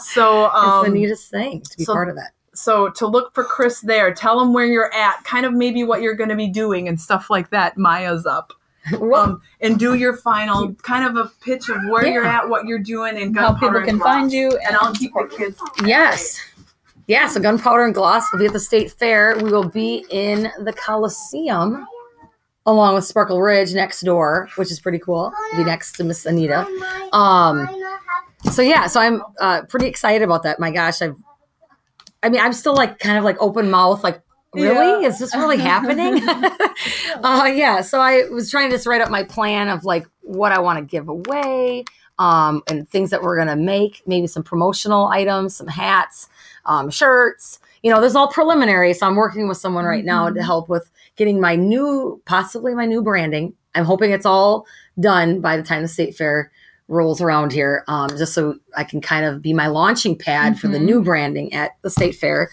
So 0.04 0.46
it's 0.46 0.56
um, 0.56 0.86
the 0.86 0.92
neatest 0.92 1.30
thing 1.32 1.62
to 1.62 1.78
be 1.78 1.84
so- 1.84 1.94
part 1.94 2.10
of 2.10 2.16
that. 2.16 2.32
so 2.54 2.90
to 2.90 3.08
look 3.08 3.34
for 3.34 3.44
Chris 3.44 3.82
there, 3.82 4.14
tell 4.14 4.40
him 4.40 4.54
where 4.54 4.66
you're 4.66 4.94
at, 4.94 5.24
kind 5.24 5.46
of 5.46 5.54
maybe 5.54 5.84
what 5.84 6.02
you're 6.02 6.14
going 6.14 6.30
to 6.30 6.36
be 6.36 6.48
doing 6.48 6.88
and 6.88 7.02
stuff 7.02 7.30
like 7.30 7.50
that. 7.50 7.78
Maya's 7.78 8.26
up. 8.26 8.54
Um, 9.14 9.42
and 9.62 9.78
do 9.78 9.94
your 9.96 10.16
final 10.16 10.74
kind 10.76 11.06
of 11.06 11.16
a 11.18 11.30
pitch 11.44 11.70
of 11.70 11.78
where 11.90 12.08
you're 12.08 12.26
at, 12.26 12.48
what 12.48 12.66
you're 12.66 12.80
doing, 12.80 13.18
and 13.22 13.38
How 13.38 13.54
people 13.54 13.82
can 13.84 14.00
find 14.00 14.32
you 14.32 14.50
And 14.66 14.76
I'll 14.78 14.94
keep 14.94 15.12
the 15.14 15.28
kids. 15.38 15.60
yes. 15.86 16.40
Yeah, 17.08 17.28
so 17.28 17.40
Gunpowder 17.40 17.84
and 17.86 17.94
Gloss 17.94 18.32
will 18.32 18.40
be 18.40 18.46
at 18.46 18.54
the 18.54 18.60
State 18.60 18.92
Fair. 18.92 19.36
We 19.38 19.52
will 19.52 19.68
be 19.68 20.06
in 20.12 20.50
the 20.64 20.74
Coliseum 20.74 21.86
along 22.66 22.96
with 22.96 23.06
Sparkle 23.06 23.42
Ridge 23.42 23.74
next 23.74 24.02
door, 24.02 24.50
which 24.56 24.72
is 24.72 24.80
pretty 24.80 25.00
cool. 25.00 25.32
Be 25.56 25.64
next 25.64 25.94
to 25.94 26.04
Miss 26.04 26.26
Anita. 26.26 26.68
Um, 27.14 27.68
so 28.52 28.62
yeah, 28.62 28.88
so 28.88 29.00
I'm 29.00 29.22
uh, 29.40 29.64
pretty 29.64 29.88
excited 29.88 30.24
about 30.24 30.44
that. 30.44 30.60
My 30.60 30.72
gosh, 30.72 31.02
I've, 31.02 31.16
I 32.24 32.30
mean, 32.30 32.42
I'm 32.42 32.54
still 32.54 32.76
like 32.76 33.00
kind 33.00 33.18
of 33.18 33.24
like 33.24 33.38
open 33.40 33.70
mouth, 33.70 34.04
like, 34.04 34.22
really? 34.54 35.04
Yeah. 35.04 35.08
Is 35.08 35.20
this 35.20 35.36
really 35.36 35.58
happening? 35.58 36.22
uh, 37.24 37.52
yeah. 37.54 37.82
So 37.82 38.00
I 38.00 38.24
was 38.30 38.50
trying 38.50 38.70
to 38.70 38.76
just 38.76 38.88
write 38.88 39.02
up 39.02 39.10
my 39.10 39.24
plan 39.24 39.70
of 39.70 39.86
like 39.86 40.06
what 40.22 40.52
I 40.52 40.60
want 40.60 40.80
to 40.80 40.86
give 40.86 41.08
away, 41.08 41.86
um, 42.18 42.62
and 42.68 42.88
things 42.90 43.10
that 43.12 43.22
we're 43.22 43.38
gonna 43.38 43.56
make, 43.56 44.02
maybe 44.06 44.28
some 44.28 44.44
promotional 44.44 45.08
items, 45.08 45.56
some 45.56 45.68
hats, 45.68 46.30
um, 46.66 46.90
shirts. 46.90 47.60
You 47.84 47.92
know, 47.92 48.02
there's 48.02 48.16
all 48.16 48.28
preliminary. 48.28 48.94
So 48.94 49.08
I'm 49.08 49.16
working 49.16 49.48
with 49.48 49.58
someone 49.58 49.86
right 49.86 50.04
now 50.04 50.30
to 50.30 50.44
help 50.44 50.68
with 50.68 50.92
getting 51.20 51.40
my 51.42 51.56
new, 51.58 52.20
possibly 52.26 52.74
my 52.74 52.86
new 52.86 53.04
branding. 53.04 53.54
I'm 53.76 53.84
hoping 53.84 54.12
it's 54.12 54.26
all 54.26 54.66
done 55.00 55.42
by 55.42 55.58
the 55.58 55.64
time 55.64 55.82
the 55.82 55.88
state 55.90 56.16
fair 56.16 56.50
rolls 56.88 57.22
around 57.22 57.52
here, 57.52 57.84
um, 57.88 58.10
just 58.18 58.34
so 58.34 58.56
I 58.76 58.84
can 58.84 59.00
kind 59.00 59.24
of 59.26 59.44
be 59.44 59.54
my 59.54 59.68
launching 59.68 60.18
pad 60.18 60.58
for 60.58 60.68
the 60.70 60.80
Mhm. 60.80 60.86
new 60.86 61.04
branding 61.04 61.54
at 61.54 61.72
the 61.84 61.90
state 61.92 62.16
fair. 62.16 62.50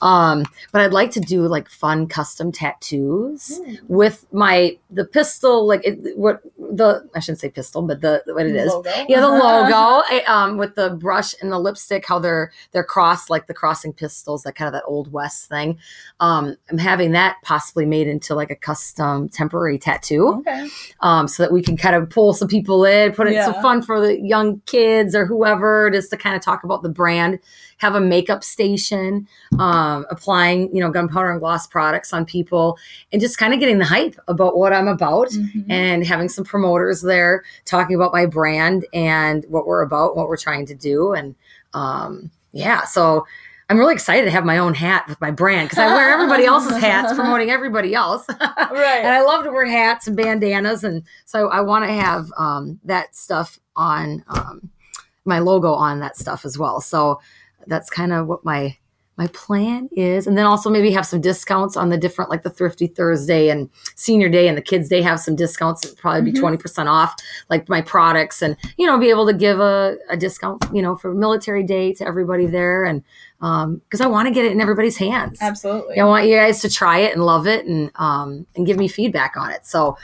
Um, 0.00 0.44
but 0.70 0.82
I'd 0.82 0.92
like 0.92 1.10
to 1.12 1.20
do 1.20 1.48
like 1.48 1.68
fun 1.68 2.06
custom 2.06 2.52
tattoos 2.52 3.58
with 3.88 4.26
my 4.32 4.76
the 4.90 5.04
pistol, 5.06 5.66
like 5.66 5.84
it, 5.84 6.16
what 6.16 6.40
the 6.72 7.08
I 7.14 7.20
shouldn't 7.20 7.40
say 7.40 7.50
pistol, 7.50 7.82
but 7.82 8.00
the 8.00 8.22
what 8.26 8.46
it 8.46 8.56
is. 8.56 8.72
Logo. 8.72 8.90
Yeah, 9.08 9.20
the 9.20 9.28
logo 9.28 10.02
eh, 10.10 10.22
um, 10.26 10.56
with 10.56 10.74
the 10.74 10.90
brush 10.90 11.34
and 11.40 11.52
the 11.52 11.58
lipstick, 11.58 12.06
how 12.06 12.18
they're 12.18 12.52
they're 12.72 12.84
crossed 12.84 13.30
like 13.30 13.46
the 13.46 13.54
crossing 13.54 13.92
pistols, 13.92 14.42
that 14.44 14.54
kind 14.54 14.66
of 14.66 14.72
that 14.72 14.84
old 14.86 15.12
west 15.12 15.48
thing. 15.48 15.78
Um, 16.20 16.56
I'm 16.70 16.78
having 16.78 17.12
that 17.12 17.36
possibly 17.42 17.86
made 17.86 18.06
into 18.06 18.34
like 18.34 18.50
a 18.50 18.56
custom 18.56 19.28
temporary 19.28 19.78
tattoo 19.78 20.28
Okay. 20.40 20.68
um, 21.00 21.28
so 21.28 21.42
that 21.42 21.52
we 21.52 21.62
can 21.62 21.76
kind 21.76 21.94
of 21.94 22.10
pull 22.10 22.32
some 22.32 22.48
people 22.48 22.84
in, 22.84 23.12
put 23.12 23.28
it 23.28 23.42
some 23.44 23.54
fun 23.62 23.82
for 23.82 24.00
the 24.00 24.20
young 24.20 24.60
kids 24.66 25.14
or 25.14 25.26
whoever, 25.26 25.90
just 25.90 26.10
to 26.10 26.16
kind 26.16 26.36
of 26.36 26.42
talk 26.42 26.64
about 26.64 26.82
the 26.82 26.88
brand. 26.88 27.38
Have 27.80 27.94
a 27.94 28.00
makeup 28.00 28.42
station, 28.44 29.26
um, 29.58 30.06
applying 30.10 30.74
you 30.74 30.80
know 30.82 30.90
gunpowder 30.90 31.30
and 31.30 31.40
gloss 31.40 31.66
products 31.66 32.12
on 32.12 32.24
people, 32.24 32.78
and 33.12 33.20
just 33.20 33.38
kind 33.38 33.52
of 33.52 33.60
getting 33.60 33.78
the 33.78 33.84
hype 33.84 34.16
about 34.28 34.56
what 34.56 34.72
I'm 34.72 34.88
about, 34.88 35.28
Mhm. 35.30 35.64
and 35.68 36.06
having 36.06 36.28
some 36.28 36.44
promoters 36.44 37.02
there 37.02 37.42
talking 37.64 37.96
about 37.96 38.12
my 38.12 38.26
brand 38.26 38.84
and 38.92 39.44
what 39.48 39.66
we're 39.66 39.82
about, 39.82 40.16
what 40.16 40.28
we're 40.28 40.36
trying 40.36 40.66
to 40.66 40.74
do, 40.74 41.12
and 41.12 41.34
um, 41.74 42.30
yeah, 42.52 42.84
so. 42.84 43.26
I'm 43.68 43.78
really 43.78 43.94
excited 43.94 44.24
to 44.24 44.32
have 44.32 44.44
my 44.44 44.58
own 44.58 44.74
hat 44.74 45.04
with 45.08 45.20
my 45.20 45.30
brand 45.30 45.68
because 45.68 45.78
I 45.78 45.94
wear 45.94 46.10
everybody 46.10 46.44
else's 46.52 46.76
hats 46.78 47.12
promoting 47.14 47.50
everybody 47.50 47.94
else. 47.94 48.24
and. 48.28 49.06
I 49.06 49.22
love 49.22 49.44
to 49.44 49.52
wear 49.52 49.64
hats 49.64 50.08
and 50.08 50.16
bandanas, 50.16 50.82
and 50.82 51.04
so 51.24 51.48
I 51.50 51.60
want 51.60 51.84
to 51.84 51.92
have 51.92 52.32
um, 52.36 52.80
that 52.82 53.14
stuff 53.14 53.60
on 53.76 54.24
um, 54.26 54.70
my 55.24 55.38
logo 55.38 55.72
on 55.72 56.00
that 56.00 56.16
stuff 56.16 56.44
as 56.44 56.58
well. 56.58 56.80
So 56.80 57.20
that's 57.66 57.90
kind 57.90 58.12
of 58.12 58.26
what 58.26 58.44
my 58.44 58.76
my 59.16 59.26
plan 59.34 59.86
is, 59.92 60.26
and 60.26 60.38
then 60.38 60.46
also 60.46 60.70
maybe 60.70 60.90
have 60.92 61.04
some 61.04 61.20
discounts 61.20 61.76
on 61.76 61.90
the 61.90 61.98
different 61.98 62.30
like 62.30 62.42
the 62.42 62.48
Thrifty 62.48 62.86
Thursday 62.86 63.50
and 63.50 63.68
Senior 63.94 64.30
Day 64.30 64.48
and 64.48 64.56
the 64.56 64.62
Kids 64.62 64.88
Day 64.88 65.02
have 65.02 65.20
some 65.20 65.36
discounts. 65.36 65.84
It'd 65.84 65.98
probably 65.98 66.22
be 66.30 66.32
Mhm. 66.32 66.40
twenty 66.40 66.56
percent 66.56 66.88
off 66.88 67.14
like 67.50 67.68
my 67.68 67.82
products, 67.82 68.40
and 68.40 68.56
you 68.78 68.86
know 68.86 68.98
be 68.98 69.10
able 69.10 69.26
to 69.26 69.34
give 69.34 69.60
a, 69.60 69.96
a 70.08 70.16
discount 70.16 70.64
you 70.72 70.80
know 70.80 70.96
for 70.96 71.12
Military 71.12 71.62
Day 71.62 71.92
to 71.94 72.06
everybody 72.06 72.46
there, 72.46 72.84
and 72.84 73.02
because 73.38 74.00
I 74.00 74.06
want 74.06 74.26
to 74.28 74.32
get 74.34 74.44
it 74.46 74.52
in 74.52 74.60
everybody's 74.60 74.96
hands. 74.96 75.38
Absolutely. 75.42 75.98
I 76.00 76.04
want 76.04 76.26
you 76.26 76.36
guys 76.36 76.60
to 76.62 76.70
try 76.70 76.98
it 77.00 77.12
and 77.14 77.24
love 77.26 77.46
it 77.46 77.66
and 77.66 77.90
um, 77.96 78.46
and 78.56 78.64
give 78.64 78.78
me 78.78 78.88
feedback 78.88 79.36
on 79.36 79.50
it. 79.50 79.66
So 79.66 79.98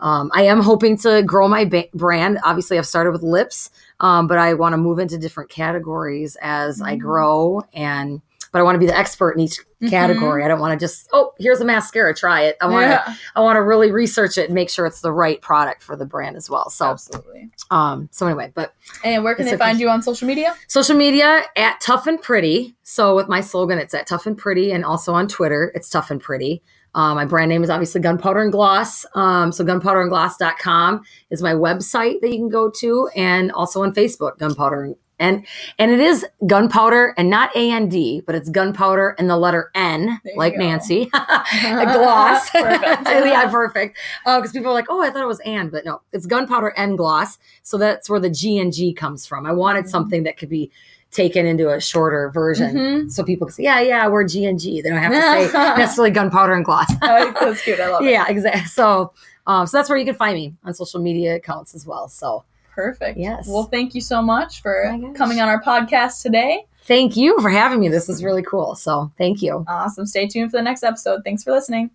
um, 0.00 0.30
I 0.34 0.42
am 0.42 0.60
hoping 0.60 0.96
to 0.98 1.22
grow 1.22 1.48
my 1.48 1.64
ba- 1.64 1.88
brand. 1.94 2.38
Obviously, 2.44 2.76
I've 2.78 2.86
started 2.86 3.12
with 3.12 3.22
lips, 3.22 3.70
um, 4.00 4.26
but 4.26 4.38
I 4.38 4.54
want 4.54 4.72
to 4.72 4.76
move 4.78 4.98
into 4.98 5.18
different 5.18 5.50
categories 5.50 6.36
as 6.40 6.80
I 6.80 6.96
Mhm. 6.96 7.00
grow. 7.00 7.62
And 7.72 8.20
but 8.50 8.60
I 8.60 8.62
want 8.62 8.76
to 8.76 8.78
be 8.78 8.86
the 8.86 8.96
expert 8.96 9.32
in 9.32 9.40
each 9.40 9.58
Mhm. 9.82 9.90
category. 9.90 10.42
I 10.42 10.48
don't 10.48 10.58
want 10.58 10.72
to 10.72 10.82
just 10.82 11.06
oh 11.12 11.32
here's 11.38 11.60
a 11.60 11.66
mascara, 11.66 12.14
try 12.14 12.42
it. 12.42 12.56
I 12.62 12.66
want 12.66 12.86
to. 12.90 13.16
I 13.36 13.40
want 13.40 13.56
to 13.56 13.62
really 13.62 13.90
research 13.92 14.38
it 14.38 14.46
and 14.46 14.54
make 14.54 14.70
sure 14.70 14.86
it's 14.86 15.02
the 15.02 15.12
right 15.12 15.40
product 15.42 15.82
for 15.82 15.96
the 15.96 16.06
brand 16.06 16.34
as 16.36 16.48
well. 16.48 16.70
So 16.70 16.86
Absolutely. 16.86 17.50
um 17.70 18.08
so 18.10 18.26
anyway, 18.26 18.50
but 18.54 18.72
And 19.04 19.22
where 19.22 19.34
can 19.34 19.44
they 19.44 19.56
find 19.58 19.78
you 19.78 19.90
on 19.90 20.00
social 20.00 20.26
media? 20.26 20.54
Social 20.66 20.96
media 20.96 21.42
at 21.56 21.80
Tough 21.82 22.06
and 22.06 22.20
Pretty. 22.22 22.74
So 22.84 23.14
with 23.14 23.28
my 23.28 23.42
slogan, 23.42 23.78
it's 23.78 23.92
at 23.92 24.06
Tough 24.06 24.26
and 24.26 24.36
Pretty, 24.38 24.72
and 24.72 24.82
also 24.84 25.12
on 25.12 25.28
Twitter, 25.28 25.70
it's 25.74 25.90
Tough 25.90 26.10
and 26.10 26.20
Pretty. 26.20 26.62
Um, 26.94 27.14
my 27.16 27.24
brand 27.24 27.48
name 27.50 27.62
is 27.62 27.70
obviously 27.70 28.00
Gunpowder 28.00 28.40
and 28.40 28.52
Gloss. 28.52 29.04
Um, 29.14 29.52
so 29.52 29.64
gunpowderandgloss.com 29.64 31.02
is 31.30 31.42
my 31.42 31.52
website 31.52 32.20
that 32.20 32.30
you 32.30 32.38
can 32.38 32.48
go 32.48 32.70
to, 32.80 33.08
and 33.14 33.52
also 33.52 33.82
on 33.82 33.92
Facebook, 33.94 34.38
Gunpowder 34.38 34.82
and 34.84 34.96
And 35.20 35.46
and 35.78 35.90
it 35.90 36.00
is 36.00 36.24
gunpowder 36.46 37.12
and 37.18 37.28
not 37.28 37.54
A 37.56 37.70
N 37.70 37.88
D, 37.88 38.22
but 38.24 38.34
it's 38.34 38.48
gunpowder 38.48 39.16
and 39.18 39.28
the 39.28 39.36
letter 39.36 39.70
N, 39.74 40.20
There 40.24 40.34
like. 40.36 40.56
Nancy. 40.56 41.10
a 41.12 41.18
gloss. 41.92 42.50
Perfect. 42.52 43.02
yeah, 43.06 43.48
perfect. 43.50 43.98
Because 44.24 44.52
people 44.52 44.70
are 44.70 44.74
like, 44.74 44.86
oh, 44.88 45.02
I 45.02 45.10
thought 45.10 45.22
it 45.22 45.26
was 45.26 45.40
and, 45.40 45.70
but 45.70 45.84
no, 45.84 46.02
it's 46.12 46.26
gunpowder 46.26 46.68
and 46.76 46.96
gloss. 46.96 47.38
So 47.62 47.78
that's 47.78 48.08
where 48.08 48.20
the 48.20 48.30
G 48.30 48.58
and 48.58 48.72
G 48.72 48.92
comes 48.94 49.26
from. 49.26 49.44
I 49.46 49.52
wanted 49.52 49.84
Mhm. 49.86 49.88
something 49.90 50.22
that 50.22 50.36
could 50.38 50.48
be 50.48 50.70
taken 51.10 51.46
into 51.46 51.70
a 51.70 51.80
shorter 51.80 52.30
version. 52.30 52.74
Mhm. 52.76 53.10
So 53.10 53.24
people 53.24 53.46
can 53.46 53.54
say, 53.54 53.62
yeah, 53.64 53.80
yeah, 53.80 54.08
we're 54.08 54.24
G 54.24 54.44
and 54.44 54.58
G. 54.60 54.82
They 54.82 54.90
don't 54.90 54.98
have 54.98 55.12
to 55.12 55.20
say 55.50 55.52
necessarily 55.78 56.10
gunpowder 56.10 56.52
and 56.54 56.64
gloss. 56.64 56.90
Oh, 57.02 57.34
that's 57.40 57.62
cute. 57.62 57.80
I 57.80 57.88
love 57.90 58.02
it. 58.04 58.10
yeah, 58.10 58.26
exactly. 58.28 58.64
So, 58.66 59.12
um, 59.46 59.66
so 59.66 59.78
that's 59.78 59.88
where 59.88 59.96
you 59.98 60.04
can 60.04 60.14
find 60.14 60.34
me 60.34 60.54
on 60.64 60.74
social 60.74 61.00
media 61.00 61.36
accounts 61.36 61.74
as 61.74 61.86
well. 61.86 62.08
So, 62.08 62.44
Perfect. 62.74 63.18
Yes. 63.18 63.48
Well, 63.48 63.64
thank 63.64 63.94
you 63.94 64.00
so 64.00 64.22
much 64.22 64.62
for 64.62 64.86
Oh 64.86 65.12
coming 65.14 65.40
on 65.40 65.48
our 65.48 65.60
podcast 65.62 66.22
today. 66.22 66.64
thank 66.84 67.16
you 67.16 67.40
for 67.40 67.50
having 67.50 67.80
me. 67.80 67.88
This 67.88 68.08
is 68.08 68.22
really 68.22 68.42
cool. 68.42 68.74
So, 68.76 69.10
thank 69.18 69.42
you. 69.42 69.64
Awesome. 69.66 70.06
Stay 70.06 70.26
tuned 70.28 70.50
for 70.52 70.58
the 70.58 70.62
next 70.62 70.82
episode. 70.84 71.22
Thanks 71.24 71.42
for 71.42 71.50
listening. 71.52 71.90